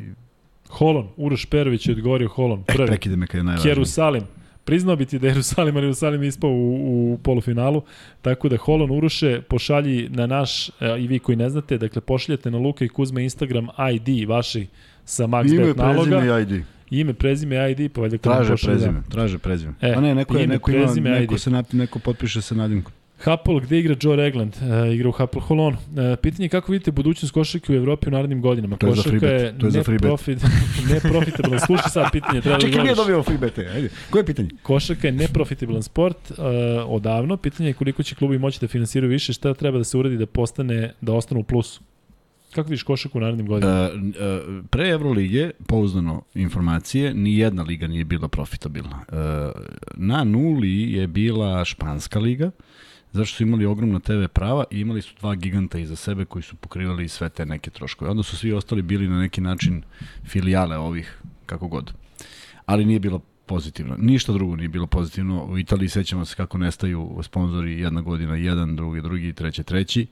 [0.69, 2.61] Holon, Uroš Perović je odgovorio Holon.
[2.61, 2.87] eh, Prvi.
[2.87, 3.71] prekide me kad je najvažnije.
[3.71, 4.23] Jerusalim.
[4.65, 7.83] Priznao bi ti da je Jerusalim, ali Jerusalim je ispao u, u polufinalu,
[8.23, 12.51] tako da Holon Uroše pošalji na naš, e, i vi koji ne znate, dakle pošaljete
[12.51, 14.67] na Luka i Kuzma Instagram ID vaši
[15.05, 16.65] sa Ime, MaxBet naloga prezime i ID.
[16.91, 19.11] ime, prezime, ID, pa valjda traže prezime, da...
[19.11, 19.75] traže prezime.
[19.81, 22.55] E, A ne, neko je, ime, neko ima, prezime, neko se nap, neko potpiše sa
[22.55, 22.93] nadimkom.
[23.25, 24.57] Hapol, gde igra Joe Regland?
[24.63, 25.77] E, igra u Hapol Holonu.
[25.97, 28.77] E, pitanje je kako vidite budućnost košarke u Evropi u narednim godinama?
[28.77, 30.09] To je Košarka za free to je za free bet.
[30.09, 30.39] Profit,
[30.93, 31.61] neprofitabilan.
[31.61, 32.41] Slušaj sad pitanje.
[32.41, 33.59] Treba da Čekaj, nije dobio free bet.
[33.59, 33.89] Ajde.
[34.11, 34.49] Koje je pitanje?
[34.63, 36.37] Košarka je neprofitabilan sport uh,
[36.87, 37.37] odavno.
[37.37, 40.27] Pitanje je koliko će klubi moći da finansiraju više, šta treba da se uradi da
[40.27, 41.81] postane, da ostanu u plusu?
[42.55, 43.89] Kako vidiš košarku u narednim godinama?
[43.95, 49.05] Uh, uh, pre Evrolige, pouzdano informacije, ni jedna liga nije bila profitabilna.
[49.09, 49.17] Uh,
[49.95, 52.51] na nuli je bila Španska liga,
[53.13, 56.57] zašto su imali ogromna TV prava i imali su dva giganta iza sebe koji su
[56.57, 58.11] pokrivali sve te neke troškove.
[58.11, 59.83] Onda su svi ostali bili na neki način
[60.25, 61.93] filijale ovih, kako god.
[62.67, 63.97] Ali nije bilo pozitivno.
[63.99, 65.45] Ništa drugo nije bilo pozitivno.
[65.45, 70.07] U Italiji sećamo se kako nestaju sponzori jedna godina jedan, drugi, drugi, treći, treći.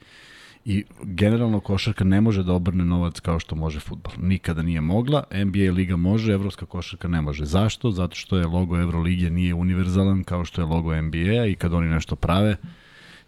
[0.64, 4.12] I generalno košarka ne može da obrne novac kao što može futbol.
[4.18, 7.44] Nikada nije mogla, NBA liga može, evropska košarka ne može.
[7.44, 7.90] Zašto?
[7.90, 11.88] Zato što je logo Evrolige nije univerzalan kao što je logo NBA i kad oni
[11.88, 12.56] nešto prave,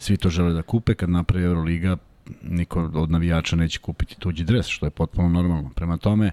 [0.01, 1.97] svi to žele da kupe, kad napravi Euroliga,
[2.43, 5.71] niko od navijača neće kupiti tuđi dres, što je potpuno normalno.
[5.75, 6.31] Prema tome,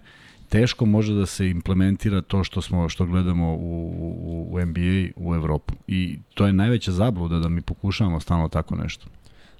[0.49, 5.35] teško može da se implementira to što smo što gledamo u, u, u NBA u
[5.35, 5.73] Evropu.
[5.87, 9.05] I to je najveća zabluda da mi pokušavamo stalno tako nešto.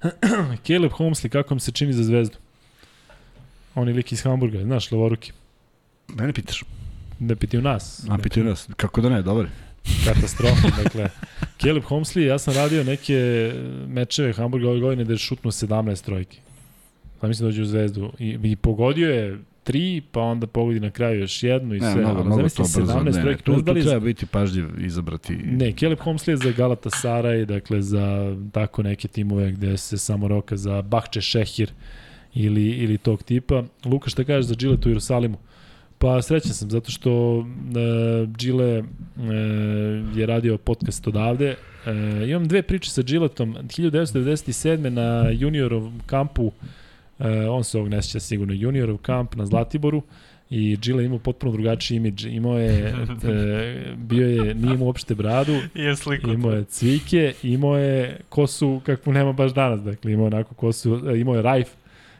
[0.67, 2.37] Caleb Holmesley, kako vam se čini za zvezdu?
[3.75, 5.31] On je lik iz Hamburga, znaš, levoruki.
[6.07, 6.63] Mene pitaš.
[7.19, 8.05] Da pitaju nas.
[8.09, 8.69] A pitaju nas.
[8.75, 9.47] Kako da ne, dobar
[10.05, 10.83] katastrofa.
[10.83, 11.09] dakle,
[11.61, 13.51] Caleb Homsley, ja sam radio neke
[13.87, 16.39] mečeve Hamburga ove godine da je šutnuo 17 trojki.
[17.21, 18.11] Pa mislim da dođe u zvezdu.
[18.19, 21.95] I, I pogodio je tri, pa onda pogodi na kraju još jednu i sve.
[21.95, 23.03] Ne, mnogo, mnogo to brzo.
[23.03, 25.35] Ne, ne, tu, tu treba biti pažljiv izabrati.
[25.35, 30.27] Ne, Caleb Homsley je za Galata Saraj, dakle za tako neke timove gde se samo
[30.27, 31.71] roka za Bahče Šehir
[32.33, 33.63] ili, ili tog tipa.
[33.85, 35.37] Luka, šta kažeš za Gillette u Jerusalimu?
[35.97, 38.83] Pa srećan sam, zato što e, Gile e,
[40.15, 41.55] je radio podcast odavde.
[41.85, 43.55] E, imam dve priče sa Giletom.
[43.55, 44.89] 1997.
[44.89, 46.51] na juniorovom kampu,
[47.19, 50.01] e, on se ovog nesjeća sigurno, juniorov kamp na Zlatiboru,
[50.49, 52.25] i Gile imao potpuno drugačiji imidž.
[52.25, 55.53] Imao je, e, bio je, nije imao uopšte bradu,
[56.33, 61.19] imao je cvike, imao je kosu kakvu nema baš danas, dakle imao onako kosu, e,
[61.19, 61.67] imao je rajf,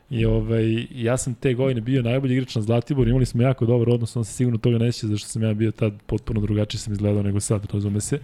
[0.10, 3.90] I ovaj, ja sam te godine bio najbolji igrač na Zlatiboru, imali smo jako dobar
[3.90, 7.24] odnos, on se sigurno toga neće, zašto sam ja bio tad potpuno drugačiji sam izgledao
[7.24, 8.20] nego sad, razume se.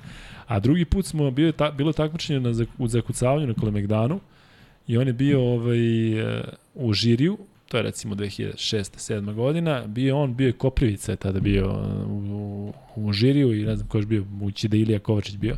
[0.48, 4.20] A drugi put smo, bio je ta, bilo takmičenje na, u zakucavanju na Kalemegdanu
[4.88, 5.80] i on je bio ovaj,
[6.76, 7.38] u žiriju,
[7.68, 9.14] to je recimo 2006.
[9.14, 9.34] 7.
[9.34, 13.88] godina, bio on, bio je Koprivica je tada bio u, u, žiriju i ne znam
[13.88, 15.56] ko je bio, moći da Ilija Kovačić bio.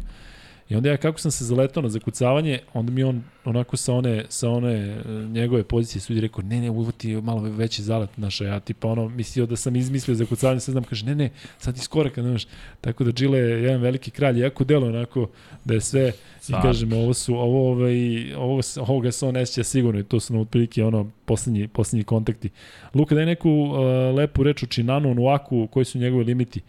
[0.69, 4.25] I onda ja kako sam se zaletao na zakucavanje, onda mi on onako sa one,
[4.29, 8.17] sa one e, njegove pozicije sudi rekao, ne, ne, ovo ti je malo veći zalet
[8.17, 11.77] naša, ja tipa ono, mislio da sam izmislio zakucavanje, sad znam, kaže, ne, ne, sad
[11.77, 12.45] iskoraka, znaš,
[12.81, 15.29] tako da Džile je jedan veliki kralj, jako delo onako
[15.65, 16.59] da je sve, Sad.
[16.59, 20.33] i kažem, ovo su, ovo, ovaj, ovo, ovoga se on neće sigurno i to su
[20.33, 22.49] na otprilike ono, poslednji, poslednji kontakti.
[22.93, 23.77] Luka, daj neku uh,
[24.15, 26.61] lepu reč o Činanu Onuaku, koji su njegove limiti?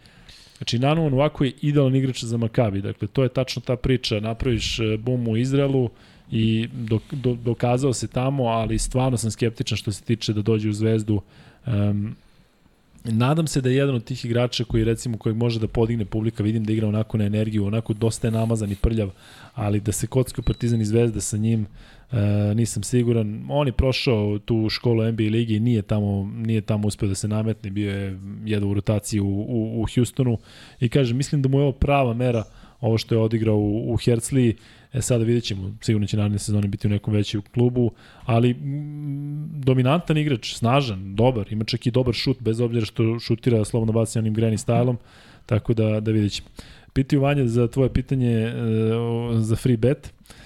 [0.57, 2.81] Znači, Nanu ovako je idealan igrač za Makabi.
[2.81, 4.19] Dakle, to je tačno ta priča.
[4.19, 5.89] Napraviš e, bum u Izraelu
[6.31, 10.69] i do, do, dokazao se tamo, ali stvarno sam skeptičan što se tiče da dođe
[10.69, 11.21] u zvezdu.
[11.67, 12.15] Um,
[13.03, 16.43] nadam se da je jedan od tih igrača koji recimo kojeg može da podigne publika,
[16.43, 19.09] vidim da igra onako na energiju, onako dosta je namazan i prljav,
[19.53, 21.67] ali da se kocka Partizan i Zvezda sa njim,
[22.11, 23.45] E, nisam siguran.
[23.49, 27.27] On je prošao tu školu NBA ligi i nije tamo, nije tamo uspeo da se
[27.27, 30.37] nametne, bio je jedan u rotaciji u, u, u Houstonu.
[30.79, 32.43] I kaže, mislim da mu je ovo prava mera
[32.81, 34.55] ovo što je odigrao u, u Hercliji,
[34.93, 37.91] e sada vidjet ćemo, sigurno će naredne sezone biti u nekom većem klubu,
[38.25, 43.65] ali mm, dominantan igrač, snažan, dobar, ima čak i dobar šut, bez obzira što šutira
[43.65, 44.95] slobodno baci onim greni stylom,
[45.45, 46.47] tako da, da vidjet ćemo.
[46.93, 48.53] Piti Vanja za tvoje pitanje e,
[49.33, 50.07] za free bet.
[50.07, 50.36] E,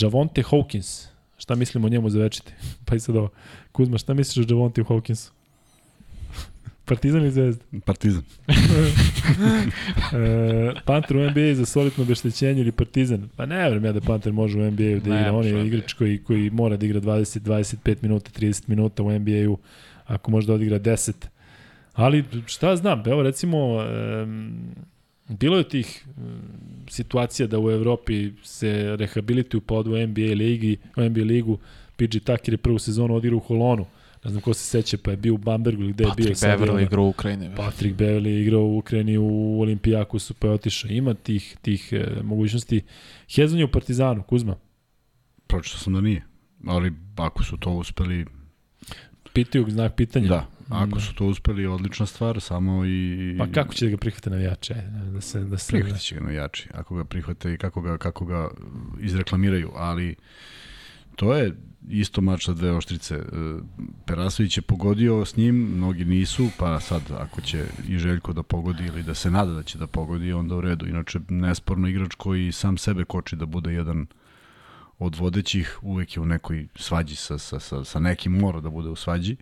[0.00, 1.06] Javonte Hawkins,
[1.38, 2.52] šta mislimo o njemu za večiti?
[2.86, 3.28] Pa i sad ovo.
[3.72, 5.30] Kuzma, šta misliš o Javonte Hawkinsu?
[6.88, 7.64] Partizan ili Zvezda?
[7.84, 8.22] Partizan.
[10.12, 13.28] e, Panter u NBA za solidno obeštećenje ili Partizan?
[13.36, 15.32] Pa ne verujem ja da Panter može u NBA-u da igra.
[15.32, 19.58] On je igrač koji, koji mora da igra 20, 25 minuta, 30 minuta u NBA-u.
[20.06, 21.12] Ako može da odigra 10.
[21.92, 24.52] Ali šta znam, evo recimo um,
[25.30, 26.22] Bilo je tih mm,
[26.88, 31.58] situacija da u Evropi se rehabilituju pod u NBA ligi, u NBA ligu,
[31.96, 33.86] PG Tucker je prvu sezonu odigrao u Holonu.
[34.24, 36.26] Ne znam ko se seća, pa je bio u Bambergu gde je bio.
[36.26, 37.50] Patrick Beverly igrao u Ukrajini.
[37.56, 40.90] Patrick Beverly igrao u Ukrajini u Olimpijakusu, pa je otišao.
[40.90, 42.82] Ima tih, tih e, mogućnosti.
[43.34, 44.56] Hezon je u Partizanu, Kuzma.
[45.46, 46.22] Pročito sam da nije,
[46.66, 48.26] ali ako su to uspeli...
[49.32, 50.28] Pitaju znak pitanja.
[50.28, 51.00] Da, ako da.
[51.00, 53.34] su to uspeli, odlična stvar, samo i...
[53.38, 54.74] Pa kako će da ga prihvate navijači?
[55.12, 55.72] Da se, da se...
[55.72, 58.48] Prihvati će ga navijači, ako ga prihvate i kako ga, kako ga
[59.00, 60.16] izreklamiraju, ali
[61.16, 61.56] to je
[61.88, 63.14] isto mač sa dve oštrice.
[63.14, 63.22] E,
[64.06, 68.86] Perasović je pogodio s njim, mnogi nisu, pa sad ako će i Željko da pogodi
[68.86, 70.86] ili da se nada da će da pogodi, onda u redu.
[70.86, 74.06] Inače, nesporno igrač koji sam sebe koči da bude jedan
[74.98, 78.88] od vodećih, uvek je u nekoj svađi sa, sa, sa, sa nekim, mora da bude
[78.88, 79.36] u svađi,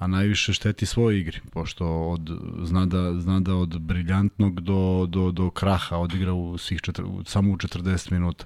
[0.00, 2.30] a najviše šteti svoje igri, pošto od,
[2.62, 7.52] zna, da, zna da od briljantnog do, do, do kraha odigra u svih četir, samo
[7.52, 8.44] u 40 minuta.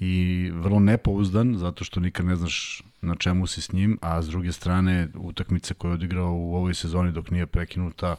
[0.00, 4.28] I vrlo nepouzdan zato što nikad ne znaš na čemu si s njim, a s
[4.28, 8.18] druge strane utakmice koje je odigrao u ovoj sezoni dok nije prekinuta uh,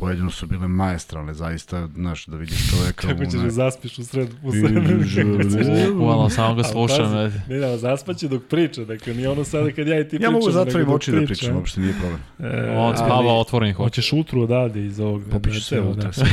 [0.00, 3.08] pojedino su bile maestralne, zaista, znaš, da vidiš čoveka...
[3.08, 5.96] Kako ćeš da zaspiš u sred, u sred.
[5.98, 7.12] Hvala, samo ga slušam.
[7.48, 10.24] Ne, ne, zaspaće dok priča, dakle, nije ono sada kad ja i ti pričam.
[10.24, 12.20] Ja mogu zatvorim oči da pričam, uopšte nije problem.
[12.38, 13.84] E, On spava otvorenih oči.
[13.84, 15.22] Hoćeš utru odavde iz ovog.
[15.30, 16.26] Popiću sve utra, sve.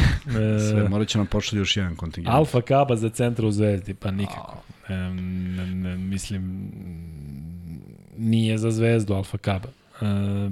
[0.72, 0.90] sve.
[0.90, 2.36] Morat će nam pošli još jedan kontingent.
[2.36, 4.58] Alfa Kaba za centra u Zvezdi, pa nikako.
[4.90, 4.94] E,
[5.98, 6.72] mislim,
[8.18, 9.68] nije za Zvezdu Alfa Kaba.
[10.02, 10.08] Uh,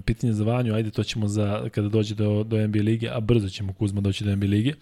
[0.05, 3.49] pitanje za Vanju, ajde to ćemo za, kada dođe do, do NBA lige, a brzo
[3.49, 4.73] ćemo Kuzma doći do NBA lige.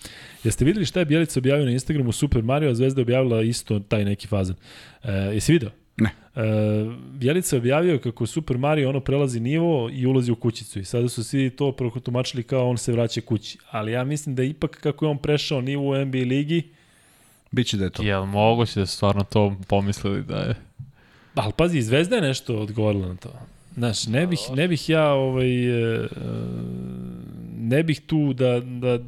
[0.44, 3.80] Jeste videli šta je Bjelica objavio na Instagramu Super Mario, a Zvezda je objavila isto
[3.80, 4.56] taj neki fazan.
[5.04, 5.70] Uh, jesi video?
[5.98, 6.10] Ne.
[6.36, 6.42] Uh,
[7.14, 11.10] Bjelica je objavio kako Super Mario ono prelazi nivo i ulazi u kućicu i sada
[11.10, 13.58] su svi to prokotumačili kao on se vraća kući.
[13.72, 16.64] Ali ja mislim da ipak kako je on prešao nivo u NBA ligi,
[17.52, 18.04] Biće da je to.
[18.04, 20.56] Jel moguće da su stvarno to pomislili da je...
[21.36, 23.34] Ali pazi, Zvezda je nešto odgovorila na to.
[23.78, 26.08] Znaš, ne bih, ne bih ja ovaj, e,
[27.58, 29.00] ne bih tu da, da,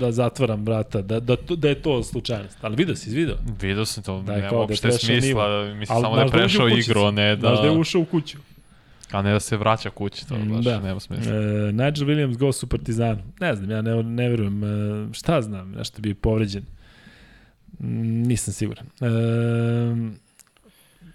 [0.00, 2.58] da zatvaram vrata, da, da, da je to slučajnost.
[2.60, 3.36] Ali vidio si, izvidio?
[3.60, 7.10] Vidio sam to, da, nema uopšte da smisla, mislim samo da je prešao igru, a
[7.10, 7.48] ne da...
[7.48, 8.38] Znaš da je ušao u kuću.
[9.10, 10.80] A ne da se vraća kući, to baš da.
[10.80, 11.32] nema smisla.
[11.34, 11.38] E,
[11.72, 13.22] Nigel Williams go su Partizanu.
[13.40, 14.64] Ne znam, ja ne, ne verujem.
[14.64, 16.64] E, šta znam, nešto bi povređen.
[17.78, 18.86] Nisam siguran.
[18.86, 19.08] E,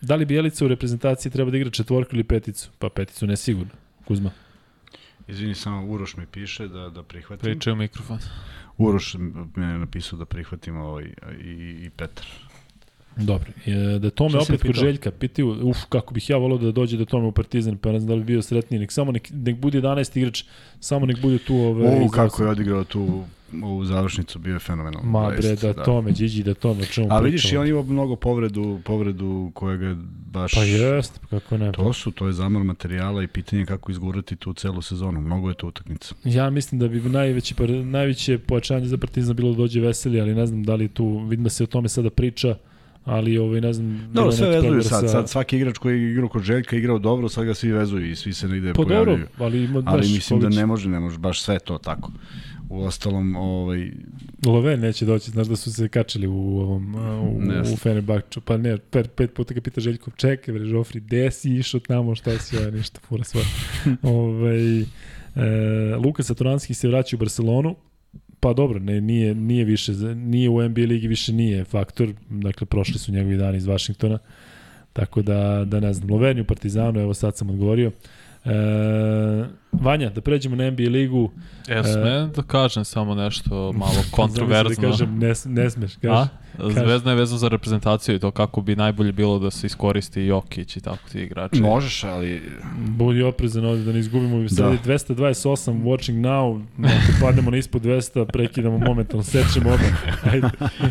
[0.03, 2.69] Da li Bijelica u reprezentaciji treba da igra četvorku ili peticu?
[2.79, 3.71] Pa peticu ne sigurno.
[4.05, 4.31] Kuzma.
[5.27, 7.43] Izvini, samo Uroš mi piše da, da prihvatim.
[7.43, 8.19] Pričaj u mikrofon.
[8.77, 9.15] Uroš
[9.55, 11.03] mi je napisao da prihvatim ovaj,
[11.43, 11.51] i,
[11.85, 12.25] i Petar.
[13.17, 16.97] Dobro, je, da tome opet kod Željka, pitaju, uf, kako bih ja volao da dođe
[16.97, 19.29] da tome u Partizan, pa ne znam da li bi bio sretniji, nek samo nek,
[19.31, 20.43] nek bude 11 igrač,
[20.79, 21.87] samo nek bude tu ove...
[21.87, 23.23] Ovaj, o, kako je odigrao tu
[23.63, 25.11] u završnicu bio je fenomenalno.
[25.11, 28.15] Ma bre, da, da tome, Điđi, da tome, čemu A vidiš, i on ima mnogo
[28.15, 29.95] povredu, povredu kojega
[30.31, 30.51] baš...
[30.53, 31.71] Pa jest, kako ne.
[31.71, 35.21] To su, to je zamor materijala i pitanje kako izgurati tu celu sezonu.
[35.21, 36.15] Mnogo je to utakmica.
[36.23, 40.45] Ja mislim da bi najveće, najveće pojačanje za Partizan bilo da dođe Veseli, ali ne
[40.45, 42.55] znam da li tu, vidim da se o tome sada priča
[43.05, 45.07] ali ovaj ne znam Dobro, sve vezuju sad, sa...
[45.07, 48.15] sad svaki igrač koji je igrao kod Željka igrao dobro, sad ga svi vezuju i
[48.15, 49.17] svi se negde pa pojavljuju.
[49.17, 52.11] Dobro, ali ima ali mislim da ne može, ne može baš sve to tako.
[52.69, 53.91] U ostalom, ovaj...
[54.45, 58.77] Love neće doći, znaš da su se kačili u ovom, u, u Fenerbahču, pa ne,
[58.77, 62.57] per, pet puta ga pita Željko, čekaj bre, Žofri, gde si išao tamo, šta si,
[62.57, 63.45] ovaj, ništa, fura svoje.
[64.01, 64.85] ovaj, e,
[65.95, 67.75] Luka Saturanski se vraća u Barcelonu,
[68.43, 72.99] pa dobro, ne, nije, nije više, nije u NBA ligi više nije faktor, dakle prošli
[72.99, 74.19] su njegovi dani iz Vašingtona,
[74.93, 77.91] tako da, da ne znam, Loveni u Partizanu, evo sad sam odgovorio,
[78.45, 81.31] E, Vanja, da pređemo na NBA ligu.
[81.67, 84.81] Ja e, smem da kažem samo nešto malo da kontroverzno.
[84.81, 86.13] da kažem, ne, ne smeš, kaži.
[86.13, 86.27] A?
[86.69, 90.77] Zvezda je vezano za reprezentaciju i to kako bi najbolje bilo da se iskoristi Jokić
[90.77, 91.61] i tako ti igrači.
[91.61, 92.41] Možeš, ali...
[92.77, 94.41] Budi oprezan ovdje da ne izgubimo.
[94.41, 94.49] Da.
[94.49, 99.83] Sad je 228 watching now, ako padnemo na ispod 200, prekidamo momentalno, sečemo oba.
[100.31, 100.49] Ajde.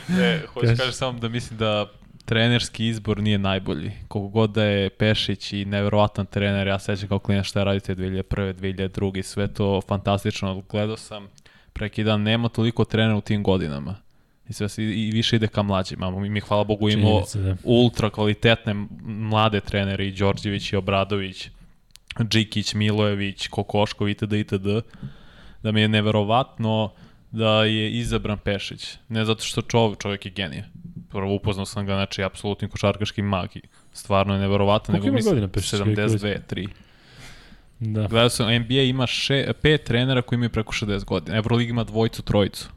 [0.08, 1.86] Ne, hoću kažem samo da mislim da
[2.24, 3.92] trenerski izbor nije najbolji.
[4.08, 8.54] Koliko god da je Pešić i neverovatan trener, ja sećam kao klinac šta radite 2001.
[8.54, 9.22] 2002.
[9.22, 10.62] Sve to fantastično.
[10.70, 11.28] Gledao sam
[11.72, 13.96] preki dan, nema toliko trenera u tim godinama.
[14.48, 16.10] I sve se i više ide ka mlađima.
[16.10, 17.56] Mi, hvala Bogu imamo da.
[17.64, 21.48] ultra kvalitetne mlade trenere i Đorđević i Obradović,
[22.28, 24.32] Džikić, Milojević, Kokoškov itd.
[24.32, 24.66] itd.
[25.62, 26.92] Da mi je neverovatno
[27.30, 28.96] da je izabran Pešić.
[29.08, 30.71] Ne zato što čovjek, čovjek je genije
[31.12, 33.48] prvo upoznao sam ga, znači, apsolutni košarkaški mag.
[33.92, 36.68] Stvarno je neverovatan, nego mislim 72, 3.
[37.78, 38.06] Da.
[38.06, 41.36] Gledao sam, NBA ima še, pet trenera koji imaju preko 60 godina.
[41.36, 42.68] Euroliga ima dvojicu, trojicu.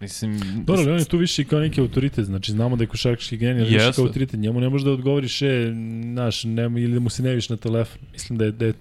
[0.00, 0.40] Mislim...
[0.64, 3.64] Dobro, ali on je tu više kao neki autoritet, znači znamo da je košarkaški genij,
[3.64, 4.40] više kao autoritet.
[4.40, 5.70] Njemu ne može da odgovoriš, e,
[6.04, 8.00] naš, ne, ili mu se ne viš na telefon.
[8.12, 8.74] Mislim da je, da je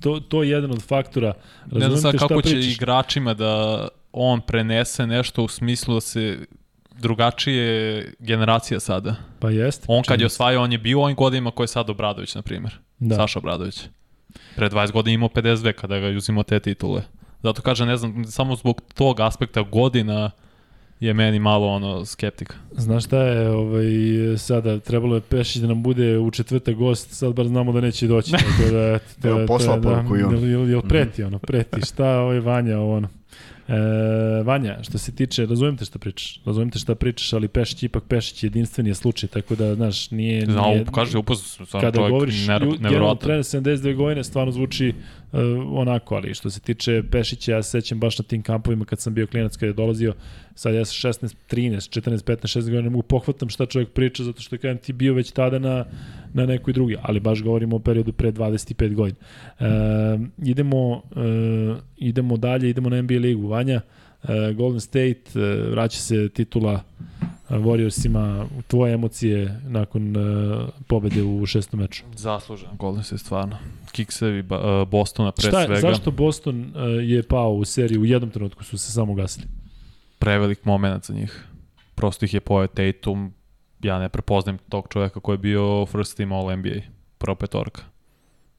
[0.00, 1.32] to, to je jedan od faktora.
[1.60, 2.74] Razumite ne znam sad kako će pričaš.
[2.74, 6.38] igračima da on prenese nešto u smislu da se
[6.98, 9.14] drugačije generacija sada.
[9.38, 9.84] Pa jeste.
[9.88, 12.78] On kad je osvajao, on je bio ovim godinima koji je sad Obradović, na primjer.
[12.98, 13.16] Da.
[13.16, 13.82] Saša Obradović.
[14.56, 17.02] Pre 20 godina imao 52 kada ga uzimao te titule.
[17.42, 20.30] Zato kažem, ne znam, samo zbog tog aspekta godina
[21.00, 22.54] je meni malo ono skeptika.
[22.72, 23.84] Znaš šta je, ovaj,
[24.38, 28.06] sada trebalo je Pešić da nam bude u četvrte gost, sad bar znamo da neće
[28.06, 28.32] doći.
[28.32, 30.48] Tako da, to, Evo, poslao da, poruku i on.
[30.48, 33.08] Jel, jel preti ono, preti, šta ovaj Vanja ono.
[33.68, 37.82] E, Vanja, što se tiče, razumijem te šta pričaš, razumijem te šta pričaš, ali Pešić
[37.82, 40.46] ipak Pešić jedinstven je slučaj, tako da, znaš, nije...
[40.46, 42.46] Nije, kaže, upaz, kada govoriš,
[42.78, 44.88] generalno trener 79 godina, stvarno zvuči
[45.32, 45.40] uh,
[45.72, 49.14] onako, ali što se tiče Pešića, ja se sećam baš na tim kampovima kad sam
[49.14, 50.14] bio klinac kada je dolazio,
[50.54, 54.24] sad ja sam 16, 13, 14, 15, 16 godina, ne mogu pohvatam šta čovjek priča,
[54.24, 55.84] zato što kažem ti bio već tada na,
[56.36, 59.18] na nekoj drugi, ali baš govorimo o periodu pre 25 godina.
[59.60, 59.64] E,
[60.38, 63.48] idemo, e, idemo dalje, idemo na NBA ligu.
[63.48, 63.80] Vanja,
[64.22, 65.40] e, Golden State, e,
[65.70, 66.82] vraća se titula
[67.50, 72.04] Warriorsima, tvoje emocije nakon uh, pobede u šestom meču?
[72.14, 73.58] Zaslužen Golden State, stvarno.
[73.92, 75.80] Kiksevi uh, Bostona pre Šta, svega.
[75.80, 76.64] Zašto Boston uh,
[77.02, 77.98] je pao u seriji?
[77.98, 79.46] U jednom trenutku su se samo gasili.
[80.18, 81.44] Prevelik moment za njih.
[81.94, 83.32] Prosto ih je pojao Tatum,
[83.82, 86.80] ja ne prepoznajem tog čoveka koji je bio first team All NBA,
[87.18, 87.82] prva petorka.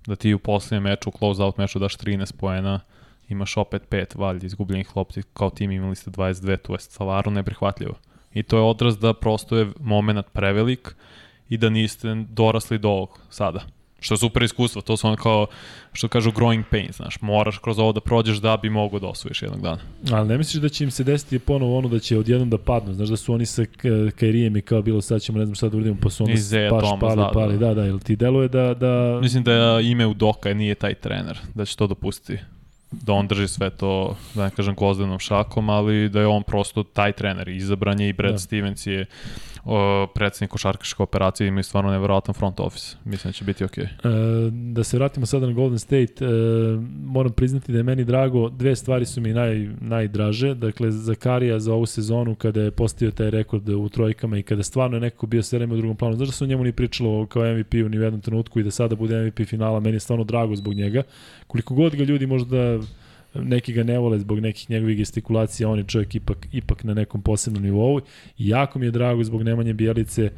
[0.08, 2.80] Da ti u posljednjem meču, u close-out meču daš 13 poena,
[3.28, 7.96] imaš opet pet valjda izgubljenih lopti, kao tim imali ste 22, to je stvarno neprihvatljivo.
[8.34, 10.96] I to je odraz da prosto je moment prevelik
[11.50, 13.62] i da niste dorasli do ovog sada.
[14.00, 15.48] Što je super iskustvo, to su ono kao,
[15.94, 19.42] što kažu growing pains, znaš, moraš kroz ovo da prođeš da bi mogo da osvojiš
[19.42, 19.80] jednog dana.
[20.12, 22.94] Ali ne misliš da će im se desiti ponovo ono da će odjednom da padnu,
[22.94, 23.66] znaš da su oni sa
[24.20, 26.84] Kairijem i kao bilo sad ćemo ne znam šta da uradimo, pa su ono paš,
[26.84, 29.20] Thomas, pali, da, pali, da, da, ili ti deluje da, da...
[29.22, 32.44] Mislim da ime u Doka nije taj trener, da će to dopustiti
[32.92, 36.84] da on drži sve to, da ne kažem, gozdenom šakom, ali da je on prosto
[36.84, 37.48] taj trener.
[37.48, 38.38] Izabranje i Brad da.
[38.38, 39.06] Stevens je
[39.66, 42.96] o, predsednik košarkaške operacije ima stvarno neverovatan front office.
[43.06, 43.86] Mislim da će biti okej.
[44.04, 44.48] Okay.
[44.48, 46.28] E, da se vratimo sada na Golden State, e,
[47.06, 50.54] moram priznati da je meni drago, dve stvari su mi naj, najdraže.
[50.54, 54.98] Dakle, Zakarija za ovu sezonu kada je postio taj rekord u trojkama i kada stvarno
[54.98, 56.16] je neko bio sve u drugom planu.
[56.16, 58.72] Znaš da se o njemu ni pričalo kao MVP-u ni u jednom trenutku i da
[58.72, 61.04] sada bude MVP finala, meni je stvarno drago zbog njega.
[61.48, 62.77] Koliko god ga ljudi možda
[63.44, 67.22] neki ga ne vole zbog nekih njegovih gestikulacija, on je čovjek ipak, ipak na nekom
[67.22, 68.00] posebnom nivou.
[68.38, 70.32] Jako mi je drago zbog Nemanje Bjelice,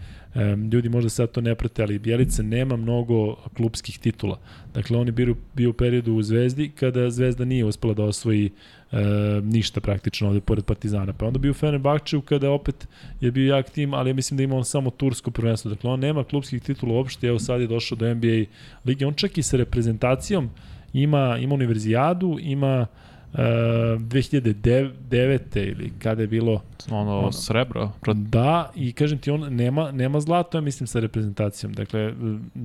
[0.72, 4.40] ljudi možda sad to ne prate, ali Bjelica nema mnogo klubskih titula.
[4.74, 8.52] Dakle, on je bio, bio u periodu u Zvezdi kada Zvezda nije uspela da osvoji
[8.92, 8.98] e,
[9.44, 11.14] ništa praktično ovde pored Partizana.
[11.14, 12.88] Pa onda bio u Fenerbahčevu kada opet
[13.22, 15.70] je bio jak tim, ali ja mislim da ima on samo tursko prvenstvo.
[15.70, 18.46] Dakle, on nema klubskih titula uopšte, evo sad je došao do NBA
[18.86, 19.06] lige.
[19.06, 20.50] On čak i sa reprezentacijom
[20.94, 22.88] ima, ima univerzijadu, ima
[23.34, 25.72] 2009.
[25.72, 26.62] ili kada je bilo
[26.92, 31.74] ono, ono srebro da i kažem ti on nema nema zlato ja mislim sa reprezentacijom.
[31.74, 32.14] Dakle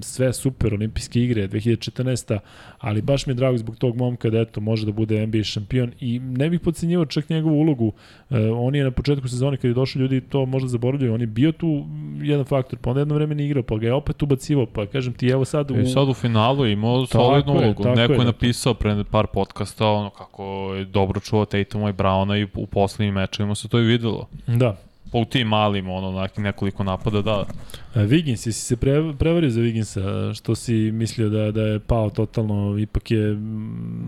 [0.01, 2.39] sve super olimpijske igre 2014
[2.78, 5.93] ali baš mi je drago zbog tog momka da eto može da bude NBA šampion
[6.01, 7.86] i ne bih podcenjivao čak njegovu ulogu.
[7.86, 11.27] Uh, on je na početku sezone kad je došao ljudi to možda zaboravljaju on je
[11.27, 11.86] bio tu
[12.20, 15.12] jedan faktor pa onda jedno vreme ne igrao pa ga je opet ubacivao pa kažem
[15.12, 15.81] ti evo sad u...
[15.81, 17.85] I sad u finalu imao solidnu ulogu.
[17.97, 22.40] neko je, je napisao pre par podcasta ono kako je dobro čuo Tatuma i Browna
[22.40, 24.28] i u poslednjim mečevima se to i videlo.
[24.47, 24.76] Da.
[25.12, 27.44] Pa u tim malim, ono, nekoliko napada, da.
[27.94, 30.35] A, Vigins, jesi se pre, prevario za Viginsa?
[30.35, 33.35] Što si mislio da, da je pao totalno, ipak je...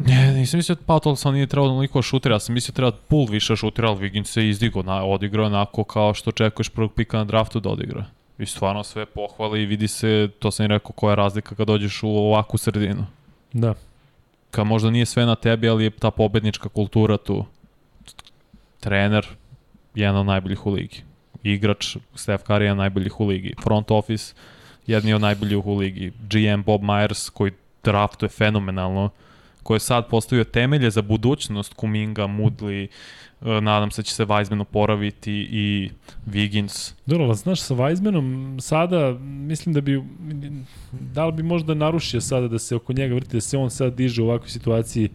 [0.07, 2.77] Ne, nisam mislio da pao totalno, sam nije trebao onoliko šutira, ja sam mislio da
[2.77, 6.93] treba pul više šutira, ali Vigins se izdigo, na, odigrao onako kao što očekuješ prvog
[6.93, 8.05] pika na draftu da odigra.
[8.39, 11.67] I stvarno sve pohvali i vidi se, to sam i rekao, koja je razlika kad
[11.67, 13.07] dođeš u ovakvu sredinu.
[13.53, 13.75] Da
[14.51, 17.45] ka možda nije sve na tebi, ali je ta pobednička kultura tu.
[18.81, 19.27] Trener,
[19.95, 21.03] jedan od najboljih u ligi.
[21.43, 23.55] Igrač, Steph Curry je najboljih u ligi.
[23.63, 24.35] Front office,
[24.87, 26.13] jedni od najboljih u ligi.
[26.31, 27.53] GM Bob Myers, koji
[27.85, 29.11] draftuje fenomenalno,
[29.67, 32.89] koji je sad postavio temelje za budućnost Kuminga, Mudli,
[33.43, 35.91] E, nadam se da će se Weizmann oporaviti i
[36.27, 36.95] Wiggins.
[37.07, 40.03] Dobro, znaš, sa Weizmannom sada mislim da bi,
[40.93, 43.95] da li bi možda narušio sada da se oko njega vrti, da se on sad
[43.95, 45.09] diže u ovakvoj situaciji,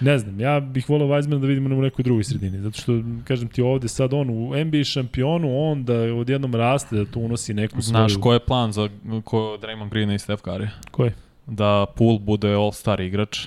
[0.00, 2.92] ne znam, ja bih volao Weizmann da vidimo u nekoj drugoj sredini, zato što,
[3.24, 7.54] kažem ti ovde, sad on u NBA šampionu, on da odjednom raste, da tu unosi
[7.54, 8.08] neku svoju...
[8.08, 8.88] Znaš, ko je plan za
[9.24, 10.68] ko Draymond Green i Steph Curry?
[10.90, 11.10] Koji?
[11.46, 13.46] Da Poole bude all-star igrač,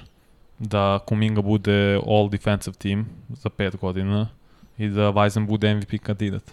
[0.61, 4.27] da Kuminga bude all defensive team za pet godina
[4.77, 6.43] i da Weizmann bude MVP kandidat.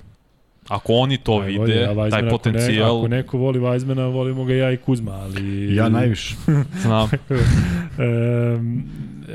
[0.69, 2.99] Ako oni to Aj, vide, volje, taj potencijal...
[2.99, 5.75] Ako, ne, ako neko voli Weizmana, volimo ga ja i Kuzma, ali...
[5.75, 6.37] Ja najviše.
[6.83, 7.11] Znam.
[7.99, 8.85] um,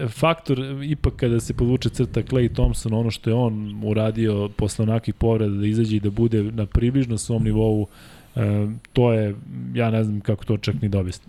[0.09, 5.15] faktor, ipak kada se podvuče crta Clay Thompson, ono što je on uradio posle onakvih
[5.15, 7.87] povreda da izađe i da bude na približno svom nivou,
[8.35, 9.35] um, to je,
[9.73, 11.19] ja ne znam kako to čak ni dobiti.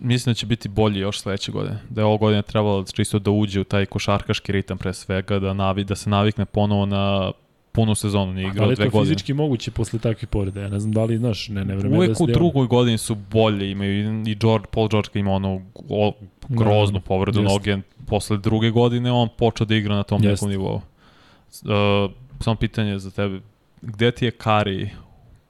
[0.00, 1.78] Mislim da će biti bolji još sledeće godine.
[1.88, 5.52] Da je ovo godine trebalo čisto da uđe u taj košarkaški ritam pre svega, da,
[5.52, 7.32] navi, da se navikne ponovo na
[7.72, 8.76] punu sezonu, nije igrao dve godine.
[8.76, 10.60] Da li je to fizički moguće posle takvih povreda?
[10.60, 13.14] Ja ne znam da li, znaš, ne, ne vreme Uvek da u drugoj godini su
[13.14, 16.12] bolje, imaju i George, Paul George ima ono o,
[16.48, 20.42] groznu da, povredu noge, posle druge godine on počeo da igra na tom jest.
[20.42, 20.74] nekom nivou.
[20.74, 22.10] Uh,
[22.40, 23.40] samo pitanje za tebe,
[23.82, 24.90] gde ti je Kari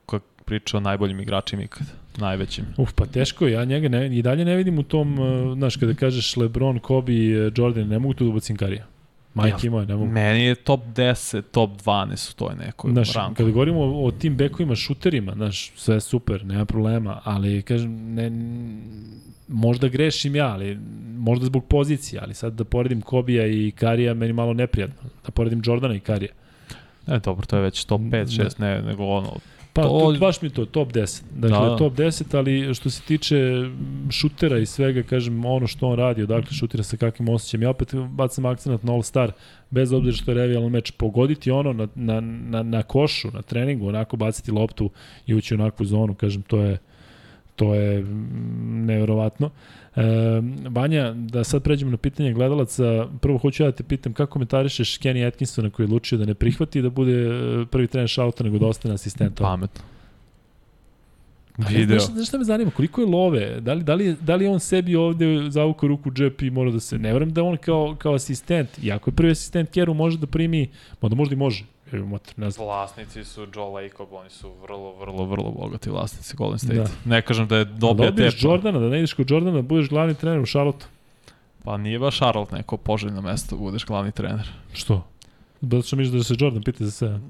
[0.07, 1.87] kako priča o najboljim igračima ikad?
[2.19, 2.65] Najvećim.
[2.77, 5.95] Uf, pa teško ja njega ne, i dalje ne vidim u tom, uh, znaš, kada
[5.95, 7.12] kažeš LeBron, Kobe,
[7.57, 8.87] Jordan, ne mogu tu da ubacim Karija.
[9.35, 10.12] Majke ja, moje, ne mogu.
[10.12, 13.35] Meni je top 10, top 12 u toj nekoj znaš, ranku.
[13.35, 18.31] Kada govorimo o, o tim bekovima, šuterima, znaš, sve super, nema problema, ali kažem, ne,
[19.49, 20.78] možda grešim ja, ali
[21.16, 25.11] možda zbog pozicije, ali sad da poredim Kobija i Karija, meni malo neprijatno.
[25.27, 26.32] Da poredim Jordana i Karija.
[27.07, 28.66] Ne, dobro, to je već top 5, 6, da.
[28.66, 29.37] ne, nego ono,
[29.73, 30.17] Pa to...
[30.21, 31.23] baš mi to, top 10.
[31.35, 31.77] Dakle, da.
[31.77, 33.37] top 10, ali što se tiče
[34.11, 37.95] šutera i svega, kažem, ono što on radi, odakle šutira sa kakvim osjećajem, ja opet
[37.95, 39.33] bacam akcent na All Star,
[39.71, 43.89] bez obzira što je revijalno meč, pogoditi ono na, na, na, na košu, na treningu,
[43.89, 44.91] onako baciti loptu
[45.27, 46.79] i ući u onakvu zonu, kažem, to je,
[47.61, 48.05] to je
[48.65, 49.51] neverovatno.
[49.97, 50.03] E,
[50.70, 54.99] Banja, da sad pređemo na pitanje gledalaca, prvo hoću ja da te pitam kako komentarišeš
[54.99, 58.59] Kenny Atkinsona koji je odlučio da ne prihvati da bude e, prvi trener šauta nego
[58.59, 59.39] da ostane asistent.
[59.39, 59.82] Pametno.
[61.59, 61.99] Video.
[61.99, 63.61] Znaš, znaš šta me zanima, koliko je love?
[63.61, 66.71] Da li, da li, da li on sebi ovde zavukao ruku u džep i mora
[66.71, 66.99] da se...
[66.99, 70.71] Ne vrem da on kao, kao asistent, iako je prvi asistent Keru može da primi,
[71.01, 72.67] možda možda i može, Motor, ne znam.
[72.67, 76.75] Vlasnici su Joe Lacob, oni su vrlo, vrlo, vrlo bogati vlasnici Golden State.
[76.75, 76.89] Da.
[77.05, 78.31] Ne kažem da je dobija tepa.
[78.31, 80.87] Da Jordana, da ne ideš kod Jordana, da budeš glavni trener u Charlotte.
[81.65, 84.49] Pa nije baš Charlotte neko poželjno mesto da budeš glavni trener.
[84.73, 85.07] Što?
[85.61, 87.21] Zato što misliš da se Jordan pita za sve?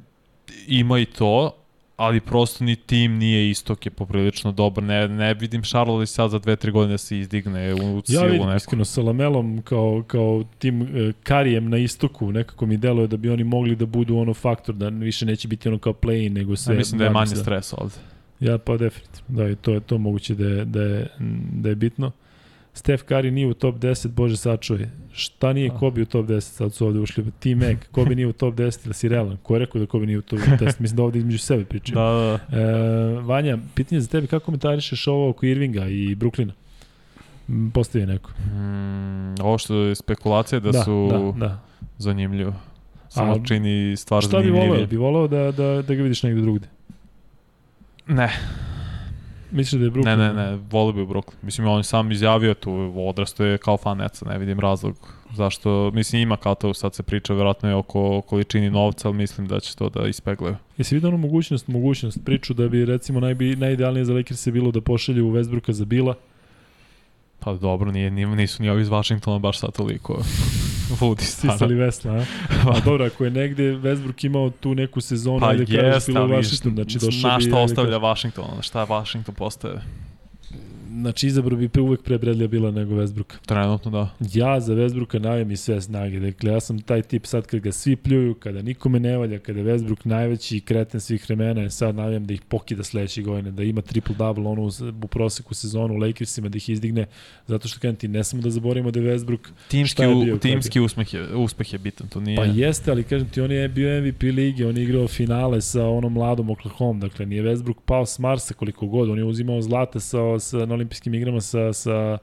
[0.67, 1.53] Ima i to,
[2.01, 4.85] ali prosto ni tim nije istok je poprilično dobar.
[4.85, 8.47] Ne, ne vidim Charlotte sad za 2-3 godine da se izdigne u silu ja vidim,
[8.47, 8.57] neku.
[8.57, 13.31] iskreno, sa Lamelom kao, kao tim e, Karijem na istoku, nekako mi deluje da bi
[13.31, 16.73] oni mogli da budu ono faktor, da više neće biti ono kao play nego se...
[16.73, 17.95] Ja mislim da je manje stres ovde.
[18.41, 21.09] Ja, pa definitivno, da, i to je to moguće da je, da je,
[21.53, 22.13] da je bitno.
[22.81, 24.87] Steph Curry nije u top 10, bože sačuvaj.
[25.13, 27.25] Šta nije Kobe u top 10, sad su ovde ušli.
[27.41, 29.37] Team Mac, Kobe nije u top 10, ili si realan?
[29.43, 30.65] Ko je rekao da Kobe nije u top 10?
[30.81, 31.95] Mislim da ovde između sebe pričaju.
[31.95, 32.59] Da, da.
[32.59, 36.53] E, Vanja, pitanje za tebe, kako komentarišeš ovo oko Irvinga i Brooklyna?
[37.75, 38.31] Postavi neko.
[38.31, 41.61] Mm, ovo što je spekulacija da, da su da, da.
[41.99, 42.55] zanimljivo.
[43.09, 44.63] Samo A, čini stvar zanimljivije.
[44.63, 44.87] Šta bi voleo?
[44.87, 46.69] Bi voleo da, da, da ga vidiš negde drugde?
[48.07, 48.31] Ne.
[49.51, 50.05] Misliš da je Brooklyn?
[50.05, 51.35] Ne, ne, ne, volio bi u Brooklyn.
[51.43, 56.23] Mislim, on sam izjavio tu, odrasto je kao fan Netsa, ne vidim razlog zašto, mislim
[56.23, 59.77] ima kao to, sad se priča verovatno je oko količini novca, ali mislim da će
[59.77, 60.57] to da ispeglaju.
[60.79, 64.71] Jesi vidio ono mogućnost, mogućnost, priču da bi recimo najbi, najidealnije za Lakers je bilo
[64.71, 66.15] da pošalju u Westbrooka za Bila?
[67.41, 70.23] Pa dobro, nije, nisu ni ovi iz Washingtona baš sad toliko
[71.01, 71.59] ludi stvarno.
[71.59, 72.25] Sisali vesla, a?
[72.71, 76.75] a dobro, ako je negde Westbrook imao tu neku sezonu, pa ajde kažeš bilo Washington,
[76.75, 77.45] znači došao bi...
[77.45, 79.81] Na šta ostavlja Washington, šta Washington postaje?
[80.91, 83.35] Znači, izabro bi pre uvek pre Bradley bila nego Westbrooka.
[83.47, 84.11] Trenutno da.
[84.33, 86.21] Ja za Westbrooka navijem i sve snage.
[86.21, 89.59] Dakle, ja sam taj tip sad kad ga svi pljuju, kada nikome ne valja, kada
[89.61, 93.81] je Westbrook najveći kreten svih vremena, sad navijem da ih pokida sledeće godine, da ima
[93.81, 94.71] triple-double onu
[95.05, 97.07] u proseku sezonu u Lakersima, da ih izdigne,
[97.47, 100.81] zato što kažem ti, ne samo da zaboravimo da je Westbrook timski, je bio, timski
[100.81, 102.37] uspeh je, uspeh je bitan, to nije...
[102.37, 105.89] Pa jeste, ali kažem ti, on je bio MVP lige, on je igrao finale sa
[105.89, 110.01] onom mladom Oklahoma, dakle, nije Westbrook pao s Marsa koliko god, on je uzimao zlata
[110.01, 112.19] sa, sa, na olimpijskim igrama sa, sa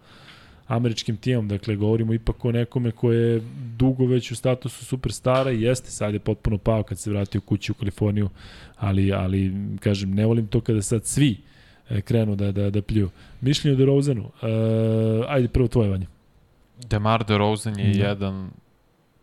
[0.67, 3.41] američkim timom, dakle govorimo ipak o nekome ko je
[3.77, 7.71] dugo već u statusu superstara i jeste, sad je potpuno pao kad se vratio kući
[7.71, 8.29] u Kaliforniju,
[8.77, 11.37] ali, ali kažem, ne volim to kada sad svi
[11.89, 13.09] e, krenu da, da, da pljuju.
[13.41, 16.07] Mišljenje o DeRozanu, uh, ajde prvo tvoje vanje.
[16.89, 18.07] Demar DeRozan je da.
[18.07, 18.49] jedan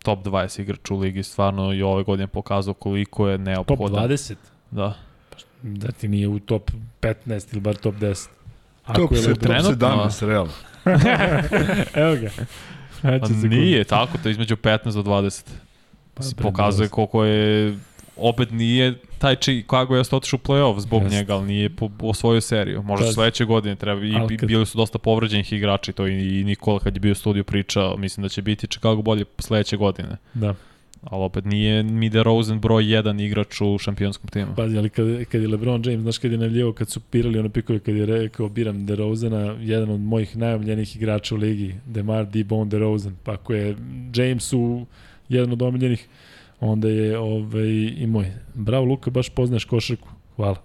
[0.03, 4.03] top 20 igrač u ligi, stvarno i ove godine pokazao koliko je neophodan.
[4.03, 4.35] Top 20?
[4.71, 4.95] Da.
[5.63, 6.71] Da ti nije u top
[7.01, 8.29] 15 ili bar top 10.
[8.87, 10.53] Top, je se, top 17, realno.
[11.95, 12.31] Evo ga.
[13.03, 15.43] Pa nije tako, to je između 15 do 20.
[16.15, 17.79] Pa, pokazuje koliko je
[18.17, 19.37] opet nije taj
[19.67, 21.15] kako je otišao u play-off zbog Just.
[21.15, 22.83] njega, ali nije po, osvojio seriju.
[22.83, 24.49] Možda sledeće godine treba i, kad...
[24.49, 27.97] bili su dosta povređenih igrači, to i, i Nikola kad je bio u studiju pričao,
[27.97, 30.17] mislim da će biti Chicago bolje sledeće godine.
[30.35, 30.55] Da
[31.05, 34.55] ali opet nije mi Rosen broj jedan igrač u šampionskom timu.
[34.57, 37.49] Pazi, ali kad, kad je LeBron James, znaš kad je navljivao, kad su pirali ono
[37.49, 42.71] pikove, kad je rekao biram DeRozena, jedan od mojih najomljenih igrača u ligi, DeMar DeBone
[42.71, 43.77] DeRozan, pa ako je
[44.15, 44.87] James u
[45.29, 46.09] jedan od omiljenih,
[46.61, 48.33] onda je ovaj, i moj.
[48.55, 50.09] Bravo Luka, baš poznaš košarku.
[50.37, 50.57] Hvala.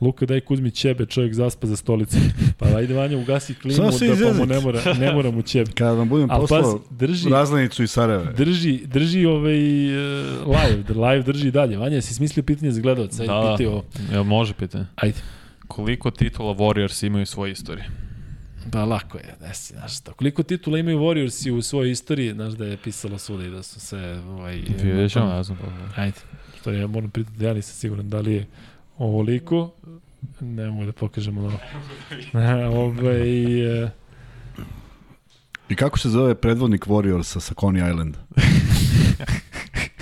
[0.00, 2.16] Luka daj Kuzmi ćebe, čovjek zaspa za stolicu.
[2.58, 5.70] Pa ajde Vanja ugasi klimu da pa mu ne mora, ne mora mu ćebe.
[5.72, 8.32] Kada vam budem poslao drži, razlanicu i Sarajeve.
[8.32, 11.76] Drži, drži ovaj uh, live, live drži dalje.
[11.76, 13.22] Vanja, si smislio pitanje za gledalca?
[13.22, 13.82] Ajde, da, pitao.
[14.12, 14.86] Ja, može pitanje.
[14.96, 15.18] Ajde.
[15.68, 17.84] Koliko titula Warriors imaju u svojoj istoriji?
[18.72, 20.12] Pa lako je, desi, znaš šta.
[20.12, 23.80] Koliko titula imaju Warriorsi u svojoj istoriji, znaš da je pisalo svuda i da su
[23.80, 24.20] se...
[24.28, 25.58] Ovaj, Vidjet ćemo, ja znam.
[25.96, 26.16] Ajde,
[26.64, 28.46] to ja moram pritati, ja nisam siguran da li je
[28.98, 29.70] ovoliko.
[30.40, 31.58] Ne mogu da pokažemo ovo.
[32.80, 33.90] ovaj, e...
[35.68, 38.16] I kako se zove predvodnik Warriorsa sa Coney Island?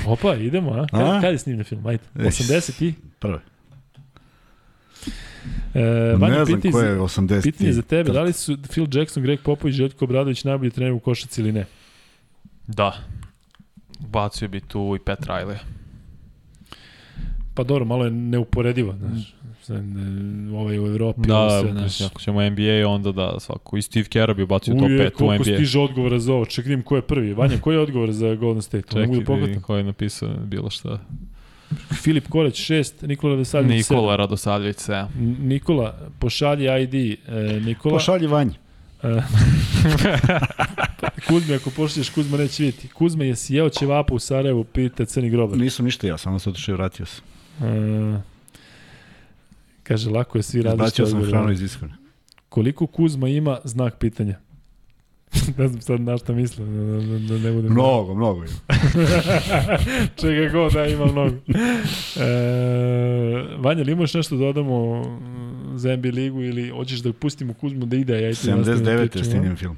[0.06, 0.86] Opa, idemo, a?
[0.92, 1.20] a?
[1.20, 1.86] Kada je snimljen film?
[1.86, 2.94] Ajde, 80 i?
[3.18, 3.40] Prve.
[5.74, 7.42] E, Vanja, ne znam ko je 80.
[7.42, 10.92] Pitanje za tebe, da li su Phil Jackson, Greg Popović i Željko Obradović najbolji trener
[10.92, 11.64] u košaci ili ne?
[12.66, 12.92] Da.
[13.98, 15.56] Bacio bi tu i Pet Riley.
[17.54, 19.34] Pa dobro, malo je neuporedivo, znaš.
[20.54, 21.20] Ovaj u Evropi.
[21.20, 22.00] Da, sve, znaš.
[22.00, 23.76] ako ćemo NBA, onda da svako.
[23.76, 25.10] I Steve Kerr bi ubacio top 5 u NBA.
[25.10, 26.44] Koliko stiže odgovora za ovo?
[26.44, 27.32] Čekaj, ko je prvi.
[27.32, 28.88] Vanja, koji je odgovor za Golden State?
[28.88, 30.98] Čekaj, da ko je napisao bilo šta.
[32.02, 33.90] Filip Koreć 6, Nikola Radosavljević 7.
[33.90, 35.06] Nikola Radosavljević 7.
[35.38, 36.94] Nikola, pošalji ID.
[36.94, 37.94] E, Nikola.
[37.94, 38.50] Pošalji vanj.
[39.02, 39.08] E,
[41.28, 42.88] Kuzme, ako pošalješ, Kuzma neće vidjeti.
[42.88, 45.58] Kuzma, jesi jeo ćevapu u Sarajevu, pita Crni grobar.
[45.58, 47.22] Nisam ništa ja, samo se otišao i vratio se.
[47.62, 48.20] E,
[49.82, 50.84] kaže, lako je svi raditi.
[50.84, 51.94] Izbacio sam hranu iz ishrane.
[52.48, 54.38] Koliko Kuzma ima, znak pitanja.
[55.58, 56.66] ne znam sad na šta mislim.
[56.66, 57.72] Da, da, da ne budem...
[57.72, 58.54] Mnogo, mnogo ima.
[60.20, 61.36] Čega god da ima mnogo.
[62.16, 65.02] E, Vanja, li imaš nešto da odamo
[65.74, 68.22] za NBA ligu ili hoćeš da pustimo Kuzmu da ide?
[68.22, 69.18] Ja 79.
[69.18, 69.76] je snimljen film.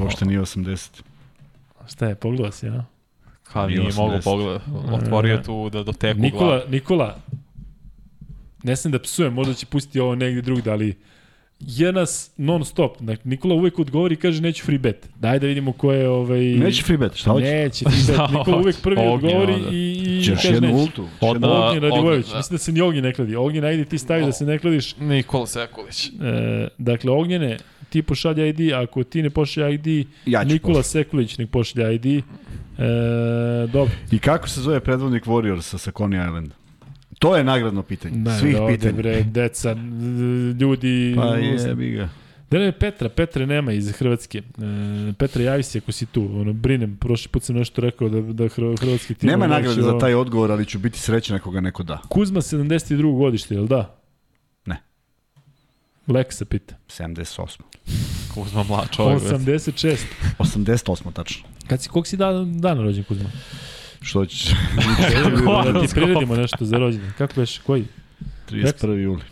[0.00, 1.02] Uopšte nije 80.
[1.88, 2.84] Šta je, pogledao si, ja?
[3.52, 4.64] Ha, nije mogu pogledati.
[4.92, 6.70] Otvorio tu da doteku Nikola, glavu.
[6.70, 7.18] Nikola,
[8.62, 10.94] ne sam da psujem, možda će pustiti ovo negdje drugde, ali
[11.60, 13.00] je nas non stop.
[13.00, 15.08] Dakle, Nikola uvek odgovori i kaže neću free bet.
[15.16, 17.46] Daj da vidimo ko je ovaj Neće free bet, šta hoće?
[17.46, 18.30] Neće free bet.
[18.38, 19.68] Nikola uvek prvi Ognjen, odgovori onda.
[19.72, 21.08] i i Češ kaže jednu ultu.
[21.20, 22.26] Od Ognjen Radivojević.
[22.26, 22.36] Da.
[22.36, 23.36] Mislim da se ni Ognjen ne kladi.
[23.36, 24.96] Ognjen ajde ti stavi da se ne kladiš.
[24.96, 26.06] Nikola Sekulić.
[26.06, 26.10] E,
[26.78, 27.56] dakle Ognjene
[27.88, 30.82] ti pošalja ID, ako ti ne pošalja ID, ja Nikola pošalj.
[31.04, 32.24] Sekulić nek pošalja ID.
[32.78, 33.94] E, dobro.
[34.10, 36.54] I kako se zove predvodnik Warriorsa sa Coney Islanda?
[37.18, 38.16] To je nagradno pitanje.
[38.16, 38.92] Ne, Svih da pitanja.
[38.92, 39.72] Bre, deca,
[40.60, 41.14] ljudi...
[41.16, 42.08] Pa jebi ga.
[42.50, 44.38] Da ne, Petra, Petre nema iz Hrvatske.
[44.38, 46.30] E, Petra, javi se ako si tu.
[46.40, 48.48] Ono, brinem, prošli put sam nešto rekao da, da
[48.80, 49.30] hrvatski tim...
[49.30, 52.00] Nema nagrade za taj odgovor, ali ću biti srećan ako ga neko da.
[52.08, 53.18] Kuzma 72.
[53.18, 53.96] godište, jel da?
[54.66, 54.82] Ne.
[56.08, 56.74] Lek se pita.
[56.88, 57.60] 78.
[58.34, 59.22] Kuzma mlad čovjek.
[59.22, 59.96] 86.
[60.38, 61.48] 88, tačno.
[61.68, 63.30] Kad si, kog si dan, dan rođen Kuzma?
[64.00, 64.44] Što ćeš?
[65.72, 67.12] da ti priredimo nešto za rođendan.
[67.18, 67.84] Kako veš, koji?
[68.50, 68.94] 31.
[68.94, 69.22] juli.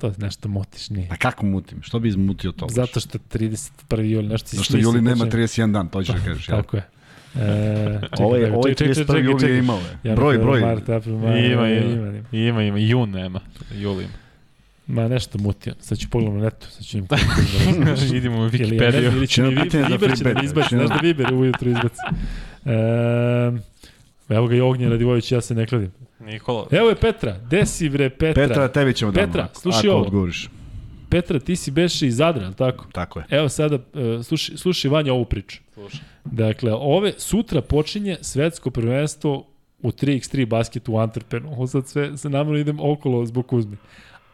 [0.00, 1.08] To nešto mutiš, nije.
[1.10, 1.82] A kako mutim?
[1.82, 2.66] Što bi izmutio to?
[2.70, 4.00] Zato što 31.
[4.00, 6.46] juli, nešto si Zato juli nema 31 dan, to ćeš da kažeš.
[6.56, 6.88] Tako je.
[7.34, 9.24] E, ovo je, ovo je 31.
[9.24, 9.80] juli je imao.
[10.16, 10.60] Broj, broj.
[10.60, 13.40] Mart, april, maj, ima, ima, ima, ima, ima, jun nema,
[13.74, 14.12] juli ima.
[14.86, 15.74] Ma nešto mutio.
[15.80, 17.06] Sad ću pogledam na netu, sad ću im
[18.16, 19.16] Idemo u Wikipediju.
[19.16, 22.00] Ili će mi Viber će da izbaci, znaš da Viber ujutru izbaci.
[22.64, 22.74] E,
[24.28, 25.92] evo ga i Ognjen Radivojević, ja se ne kladim.
[26.20, 26.66] Nikola.
[26.70, 28.48] Evo je Petra, desi bre Petra.
[28.48, 30.02] Petra, tebi ćemo da Petra, slušaj ovo.
[30.02, 30.48] odgovoriš.
[31.08, 32.84] Petra, ti si beše iz Zadra, tako?
[32.92, 33.26] Tako je.
[33.30, 35.60] Evo sada, uh, slušaj, slušaj Vanja ovu priču.
[35.74, 36.00] Slušaj.
[36.24, 39.46] Dakle, ove, sutra počinje svetsko prvenstvo
[39.82, 41.46] u 3x3 basketu u Antwerpenu.
[41.46, 43.76] Ovo sad sve, se namjerno idem okolo zbog Kuzme.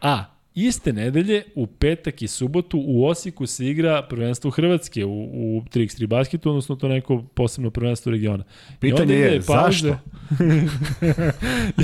[0.01, 0.23] A,
[0.55, 6.07] Iste nedelje, u petak i subotu, u Osijeku se igra prvenstvo Hrvatske u, u 3x3
[6.07, 8.43] basketu, odnosno to neko posebno prvenstvo regiona.
[8.79, 9.97] Pitanje je, pauze, zašto?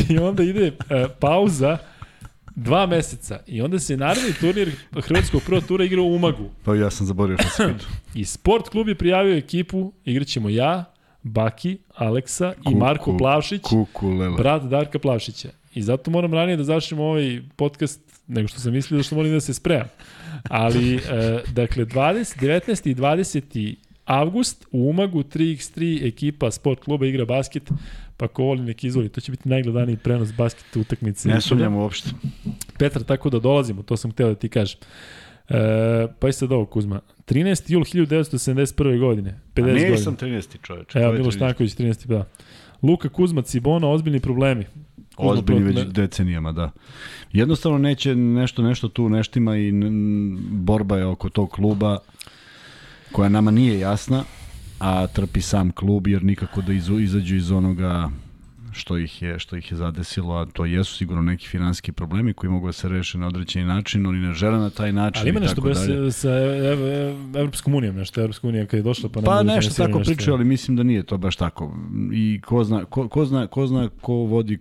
[0.14, 1.78] I onda ide uh, pauza
[2.56, 6.50] dva meseca i onda se naredni turnir Hrvatskog prva tura igra u Umagu.
[6.64, 7.88] Pa ja sam zaborio što se pitu.
[8.20, 10.94] I sport klub je prijavio ekipu, igraćemo ja,
[11.24, 15.50] Baki, Aleksa i Marko Plavšić, kuku, brat Darka Plavšića.
[15.74, 19.32] I zato moram ranije da završimo ovaj podcast nego što sam mislio da što moram
[19.32, 19.88] da se spremam.
[20.50, 21.00] Ali, e,
[21.52, 22.90] dakle, 20, 19.
[22.90, 23.76] i 20.
[24.06, 27.70] avgust u Umagu 3x3 ekipa sport kluba igra basket,
[28.18, 29.10] pa ko voli neki izvoli.
[29.10, 31.30] To će biti najgledaniji prenos basket utakmice.
[31.30, 32.10] Ne sumnjam uopšte.
[32.78, 34.80] Petra, tako da dolazimo, to sam hteo da ti kažem.
[35.50, 37.02] E, pa i sad ovo, Kuzma.
[37.28, 37.72] 13.
[37.72, 39.00] jul 1971.
[39.00, 39.40] godine.
[39.56, 40.58] 50 A nisam 13.
[40.62, 41.00] čoveče.
[41.00, 42.08] Evo, Miloš Stanković, 13.
[42.08, 42.26] da.
[42.82, 44.66] Luka Kuzma, Cibona, ozbiljni problemi.
[45.20, 46.72] Ozbiljni već decenijama, da.
[47.34, 49.72] Jednostavno neće nešto, nešto tu neštima i
[50.52, 51.98] borba je oko tog kluba
[53.12, 54.24] koja nama nije jasna,
[54.80, 58.10] a trpi sam klub jer nikako da izađu iz onoga
[58.80, 62.50] što ih je što ih je zadesilo, a to jesu sigurno neki finansijski problemi koji
[62.50, 65.40] mogu da se reše na određeni način, oni ne žele na taj način Ali ima
[65.40, 66.80] nešto bez sa, sa ev,
[67.36, 70.78] Evropskom unijom, nešto Evropska unija kad je došla pa Pa nešto tako pričaju, ali mislim
[70.78, 71.78] da nije to baš tako.
[72.14, 74.60] I ko zna ko, ko zna ko zna ko vodi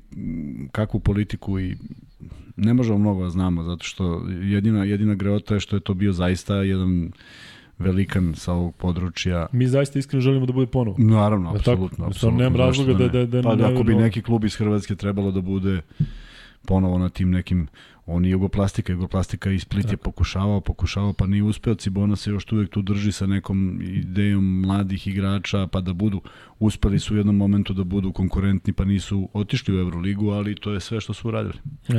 [0.73, 1.77] kakvu politiku i
[2.57, 6.13] ne možemo mnogo da znamo zato što jedina jedina greota je što je to bio
[6.13, 7.11] zaista jedan
[7.79, 9.47] velikan sa ovog područja.
[9.53, 10.97] Mi zaista iskreno želimo da bude ponovo.
[10.99, 12.07] Naravno, apsolutno.
[12.07, 12.39] apsolutno.
[12.39, 15.41] Nemam razloga da, da, da, pa, da, ako bi neki klub iz Hrvatske trebalo da
[15.41, 15.81] bude
[16.67, 17.69] ponovo na tim nekim
[18.11, 22.53] on je Jugoplastika, Jugoplastika i Split je pokušavao, pokušavao, pa nije uspeo, Cibona se još
[22.53, 26.21] uvek tu drži sa nekom idejom mladih igrača, pa da budu,
[26.59, 30.73] uspeli su u jednom momentu da budu konkurentni, pa nisu otišli u Euroligu, ali to
[30.73, 31.55] je sve što su uradili.
[31.89, 31.95] E,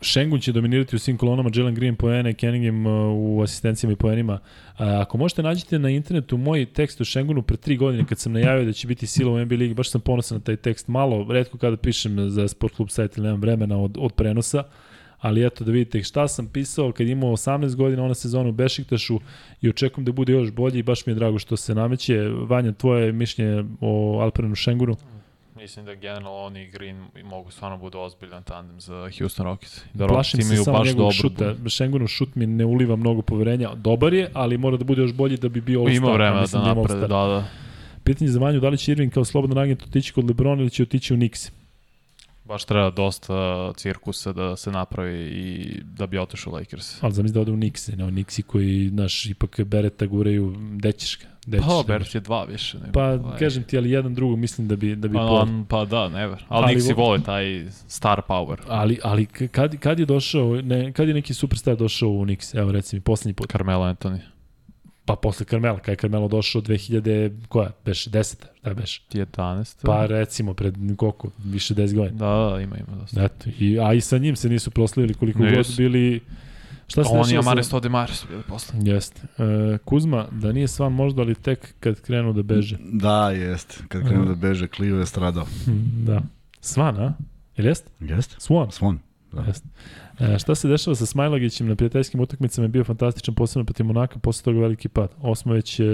[0.00, 4.38] Šengun će dominirati u svim kolonama, Jalen Green poene, Kenningham uh, u asistencijama i poenima.
[4.76, 8.64] Ako možete nađete na internetu moj tekst o Šengunu pre tri godine kad sam najavio
[8.64, 10.88] da će biti sila u NBA ligi, baš sam ponosan na taj tekst.
[10.88, 14.64] Malo, redko kada pišem za Sport Club sajt ili nemam vremena od, od prenosa,
[15.18, 19.20] ali eto da vidite šta sam pisao kad imao 18 godina ona sezona u Bešiktašu
[19.60, 22.28] i očekujem da bude još bolji i baš mi je drago što se nameće.
[22.28, 24.96] Vanja, tvoje mišljenje o Alperenu Šengunu?
[25.58, 29.80] Mislim da generalno oni i Green mogu stvarno da budu ozbiljan tandem za Houston Rockets.
[29.94, 31.54] Da Plašim se samo baš njegovog šuta.
[31.68, 33.74] Šengunov šut mi ne uliva mnogo poverenja.
[33.74, 35.96] Dobar je, ali mora da bude još bolji da bi bio All-Star.
[35.96, 37.44] Ima vremena da, da naprede, da, da.
[38.04, 40.82] Pitanje za Vanju, da li će Irving kao slobodan agent otići kod Lebrona ili će
[40.82, 41.50] otići u Knicks?
[42.44, 47.02] Baš treba dosta cirkusa da se napravi i da bi otišao Lakers.
[47.02, 51.18] Ali zamisli da ode u Knicks, ne u Knicksi koji, naš, ipak Bereta guraju, dećeš
[51.18, 51.37] ga.
[51.50, 52.78] Pa, pa, Bert je dva više.
[52.78, 53.38] Nego, pa, ovaj.
[53.38, 56.44] kažem ti, ali jedan drugo mislim da bi, da bi pa, on, pa da, never.
[56.48, 58.56] Ali, ali Nixi vole taj star power.
[58.68, 62.72] Ali, ali kad, kad je došao, ne, kad je neki superstar došao u Nix, evo
[62.72, 63.52] recimo, poslednji put?
[63.52, 64.18] Carmelo Anthony.
[65.08, 68.36] Pa posle Carmela, kada je Carmelo došao 2000, koja, beš, 10.
[68.64, 69.02] Da, beš?
[69.12, 69.86] 11.
[69.86, 72.18] Pa recimo, pred koliko, više 10 godina.
[72.18, 73.24] Da, da, ima, ima dosta.
[73.24, 76.20] Eto, i, a i sa njim se nisu proslavili koliko ne, god bili
[76.88, 78.80] Šta se On i Amare Stode Mare su bili posle.
[78.82, 79.20] Jeste.
[79.38, 82.76] E, Kuzma, da nije svan možda, ali tek kad krenu da beže.
[82.92, 83.74] Da, jeste.
[83.88, 85.46] Kad krenu da beže, Clio je stradao.
[86.06, 86.22] Da.
[86.60, 87.14] Svan, a?
[87.56, 87.90] Ili jeste?
[88.00, 88.36] Jeste.
[88.38, 88.66] Swan.
[88.80, 88.96] Swan.
[89.32, 89.42] Da.
[89.42, 89.68] Jeste.
[90.20, 94.18] E, šta se dešava sa Smajlagićem na prijateljskim utakmicama je bio fantastičan, posebno protiv Monaka,
[94.18, 95.10] posle toga veliki pad.
[95.20, 95.80] Osmo već...
[95.80, 95.84] E,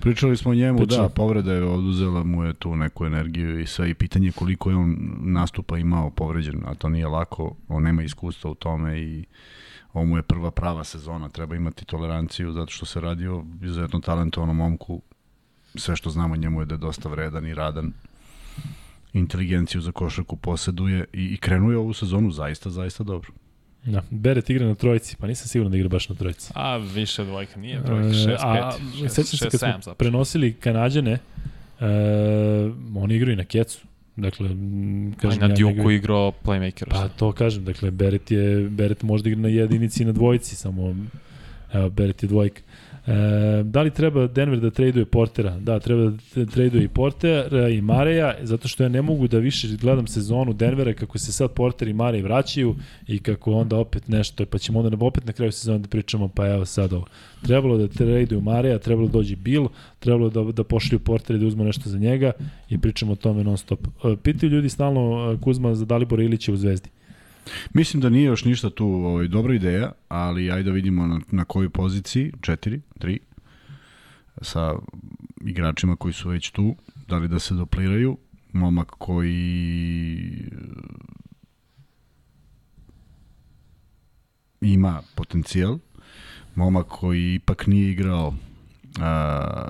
[0.00, 1.02] Pričali smo o njemu, pričali.
[1.02, 4.76] da, povreda je oduzela mu je tu neku energiju i sve i pitanje koliko je
[4.76, 9.24] on nastupa imao povređen, a to nije lako, on nema iskustva u tome i
[9.98, 14.00] ovo mu je prva prava sezona, treba imati toleranciju zato što se radi o izuzetno
[14.00, 15.02] talentovanom momku.
[15.74, 17.92] Sve što znamo njemu je da je dosta vredan i radan.
[19.12, 23.32] Inteligenciju za košarku poseduje i, i krenuje ovu sezonu zaista, zaista dobro.
[23.84, 26.52] Da, Beret igra na trojici, pa nisam siguran da igra baš na trojici.
[26.54, 28.36] A, više dvojka, nije trojka, 6-5.
[28.40, 28.72] A,
[29.08, 31.18] sećam se kad smo prenosili Kanadjane, e,
[32.96, 33.87] oni igraju na kecu.
[34.18, 34.48] Dakle,
[35.20, 36.90] kažem, na Duke igrao playmaker.
[36.90, 40.94] Pa to kažem, dakle, Beret, je, Beret možda igra na jedinici i na dvojici, samo
[41.72, 42.62] evo, Beret je dvojka.
[43.08, 45.58] E, da li treba Denver da traduje Portera?
[45.58, 49.68] Da, treba da traduje i Portera i Mareja, zato što ja ne mogu da više
[49.80, 52.74] gledam sezonu Denvera kako se sad Porter i Marej vraćaju
[53.06, 56.48] i kako onda opet nešto, pa ćemo onda opet na kraju sezona da pričamo, pa
[56.48, 57.06] evo sad ovo.
[57.46, 59.68] Trebalo da traduju Mareja, trebalo da dođe Bill,
[59.98, 62.32] trebalo da, da pošlju Portera i da uzmu nešto za njega
[62.68, 63.86] i pričamo o tome non stop.
[64.04, 66.88] E, pitaju ljudi stalno e, Kuzma za Dalibora Ilića u Zvezdi.
[67.74, 71.44] Mislim da nije još ništa tu ovaj, dobra ideja, ali ajde da vidimo na, na
[71.44, 73.18] kojoj poziciji, četiri, tri,
[74.42, 74.74] sa
[75.40, 76.76] igračima koji su već tu,
[77.08, 78.18] da li da se dopliraju,
[78.52, 80.50] momak koji
[84.60, 85.78] ima potencijal,
[86.54, 88.34] momak koji ipak nije igrao
[89.00, 89.68] a,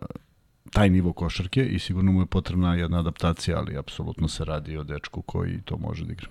[0.73, 4.85] taj nivo košarke i sigurno mu je potrebna jedna adaptacija, ali apsolutno se radi o
[4.85, 6.29] dečku koji to može da igra.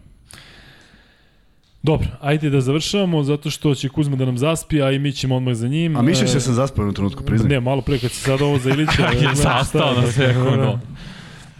[1.88, 5.36] Dobro, ajde da završavamo, zato što će Kuzma da nam zaspi, a i mi ćemo
[5.36, 5.96] odmah za njim.
[5.96, 7.50] A misliš se sam zaspao u trenutku, priznaj?
[7.50, 9.10] Ne, malo pre kad si sad ovo za Ilića.
[9.22, 10.80] je sastao na sekundu.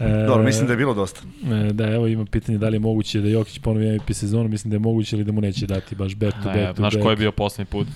[0.00, 1.20] E, Dobro, mislim da je bilo dosta.
[1.52, 4.70] E, da, evo ima pitanje da li je moguće da Jokić ponovi MVP sezonu, mislim
[4.70, 6.76] da je moguće ili da mu neće dati baš back to back to back.
[6.76, 7.86] Znaš ko je bio poslednji put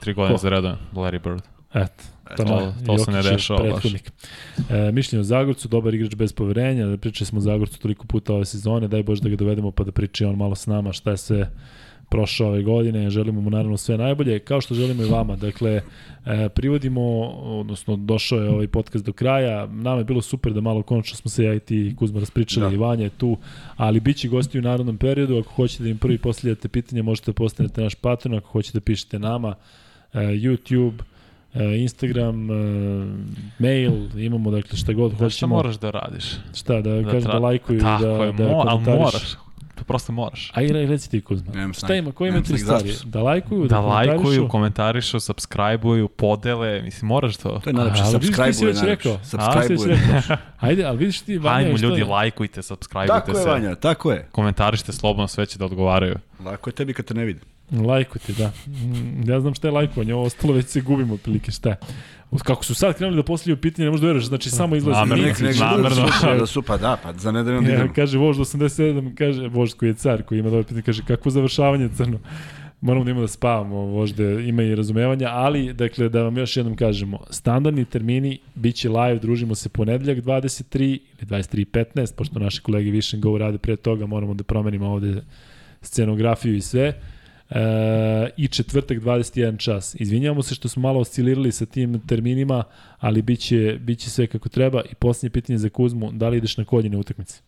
[0.00, 0.76] tri godine za redom?
[0.94, 1.42] Larry Bird.
[1.74, 2.04] Eto.
[2.36, 3.84] To, to, to se ne dešava baš.
[3.84, 8.44] E, mišljenje o Zagorcu, dobar igrač bez poverenja, pričali smo o Zagorcu toliko puta ove
[8.44, 11.16] sezone, daj Bože da ga dovedemo pa da priča on malo s nama šta je
[11.16, 11.50] sve
[12.08, 15.36] prošao ove godine, želimo mu naravno sve najbolje, kao što želimo i vama.
[15.36, 15.82] Dakle,
[16.26, 17.02] e, privodimo,
[17.60, 21.30] odnosno došao je ovaj podcast do kraja, nama je bilo super da malo konačno smo
[21.30, 22.74] se ja i ti Kuzma raspričali, da.
[22.74, 23.36] i Vanja je tu,
[23.76, 27.30] ali bit će gosti u narodnom periodu, ako hoćete da im prvi postavljate pitanje, možete
[27.30, 29.54] da postanete naš patron, ako hoćete da pišete nama,
[30.12, 30.94] e, YouTube,
[31.64, 32.54] Instagram, e,
[33.58, 35.30] mail, imamo dakle šta god hoćemo.
[35.30, 36.24] Šta moraš da radiš?
[36.54, 39.34] Šta, da, da kažem da lajkuju, Tako da, je, da mo, ali moraš.
[39.74, 40.52] To prosto moraš.
[40.54, 41.72] A i reci ti Kuzma.
[41.72, 42.92] Šta ima, koji ima tri stvari?
[43.04, 47.60] Da lajkuju, da, da lajkuju, komentarišu, subscribe-uju, podele, mislim, moraš to.
[47.64, 49.18] To je najlepše, subscribe-uju je najlepše.
[49.24, 49.96] Subscribe-uju
[50.60, 52.04] Ajde, ali vidiš ti, Vanja, Ajmo ljudi, je?
[52.04, 53.32] lajkujte, subscribe-ujte se.
[53.32, 54.28] Tako je, Vanja, tako je.
[54.32, 56.16] Komentarište slobodno, sve će da odgovaraju.
[56.44, 57.57] Lako je tebi kad te ne vidim.
[57.72, 58.52] Lajkujte, da.
[59.32, 61.76] Ja znam šta je lajkovanje, ovo ostalo već se gubimo otprilike šta je.
[62.44, 64.98] Kako su sad krenuli da postavljaju pitanje, ne možeš da veruješ, znači samo izlazi.
[64.98, 66.08] Namerno, nek, nek, namerno.
[66.38, 67.92] Da su, pa da, pa za nedeljom ja, idemo.
[67.94, 71.88] Kaže Vožd 87, kaže Vožd koji je car, koji ima dobro pitanje, kaže kako završavanje
[71.96, 72.18] crno.
[72.80, 76.76] Moramo da imamo da spavamo, vožde ima i razumevanja, ali dakle da vam još jednom
[76.76, 83.20] kažemo, standardni termini biće live, družimo se ponedeljak 23 ili 23.15, pošto naši kolege Vision
[83.20, 85.22] Go rade pre toga, moramo da promenimo ovde
[85.82, 87.00] scenografiju i sve.
[87.50, 89.96] E, I četvrtak 21 čas.
[89.98, 92.64] Izvinjavamo se što smo malo oscilirali sa tim terminima,
[92.98, 94.82] ali biće, biće sve kako treba.
[94.90, 97.40] I posljednje pitanje za Kuzmu, da li ideš na koljene utakmice?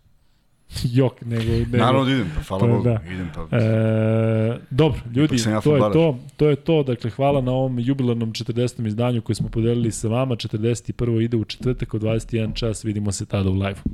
[0.97, 1.53] Jok, nego...
[1.53, 3.01] nego Naravno da idem, pa hvala Bogu, da.
[3.13, 3.57] idem pa...
[3.57, 8.33] E, dobro, ljudi, ja to je to, to je to, dakle hvala na ovom jubilarnom
[8.33, 8.87] 40.
[8.87, 11.23] izdanju koji smo podelili sa vama, 41.
[11.23, 13.91] ide u četvrtak od 21 čas, vidimo se tada u live-u.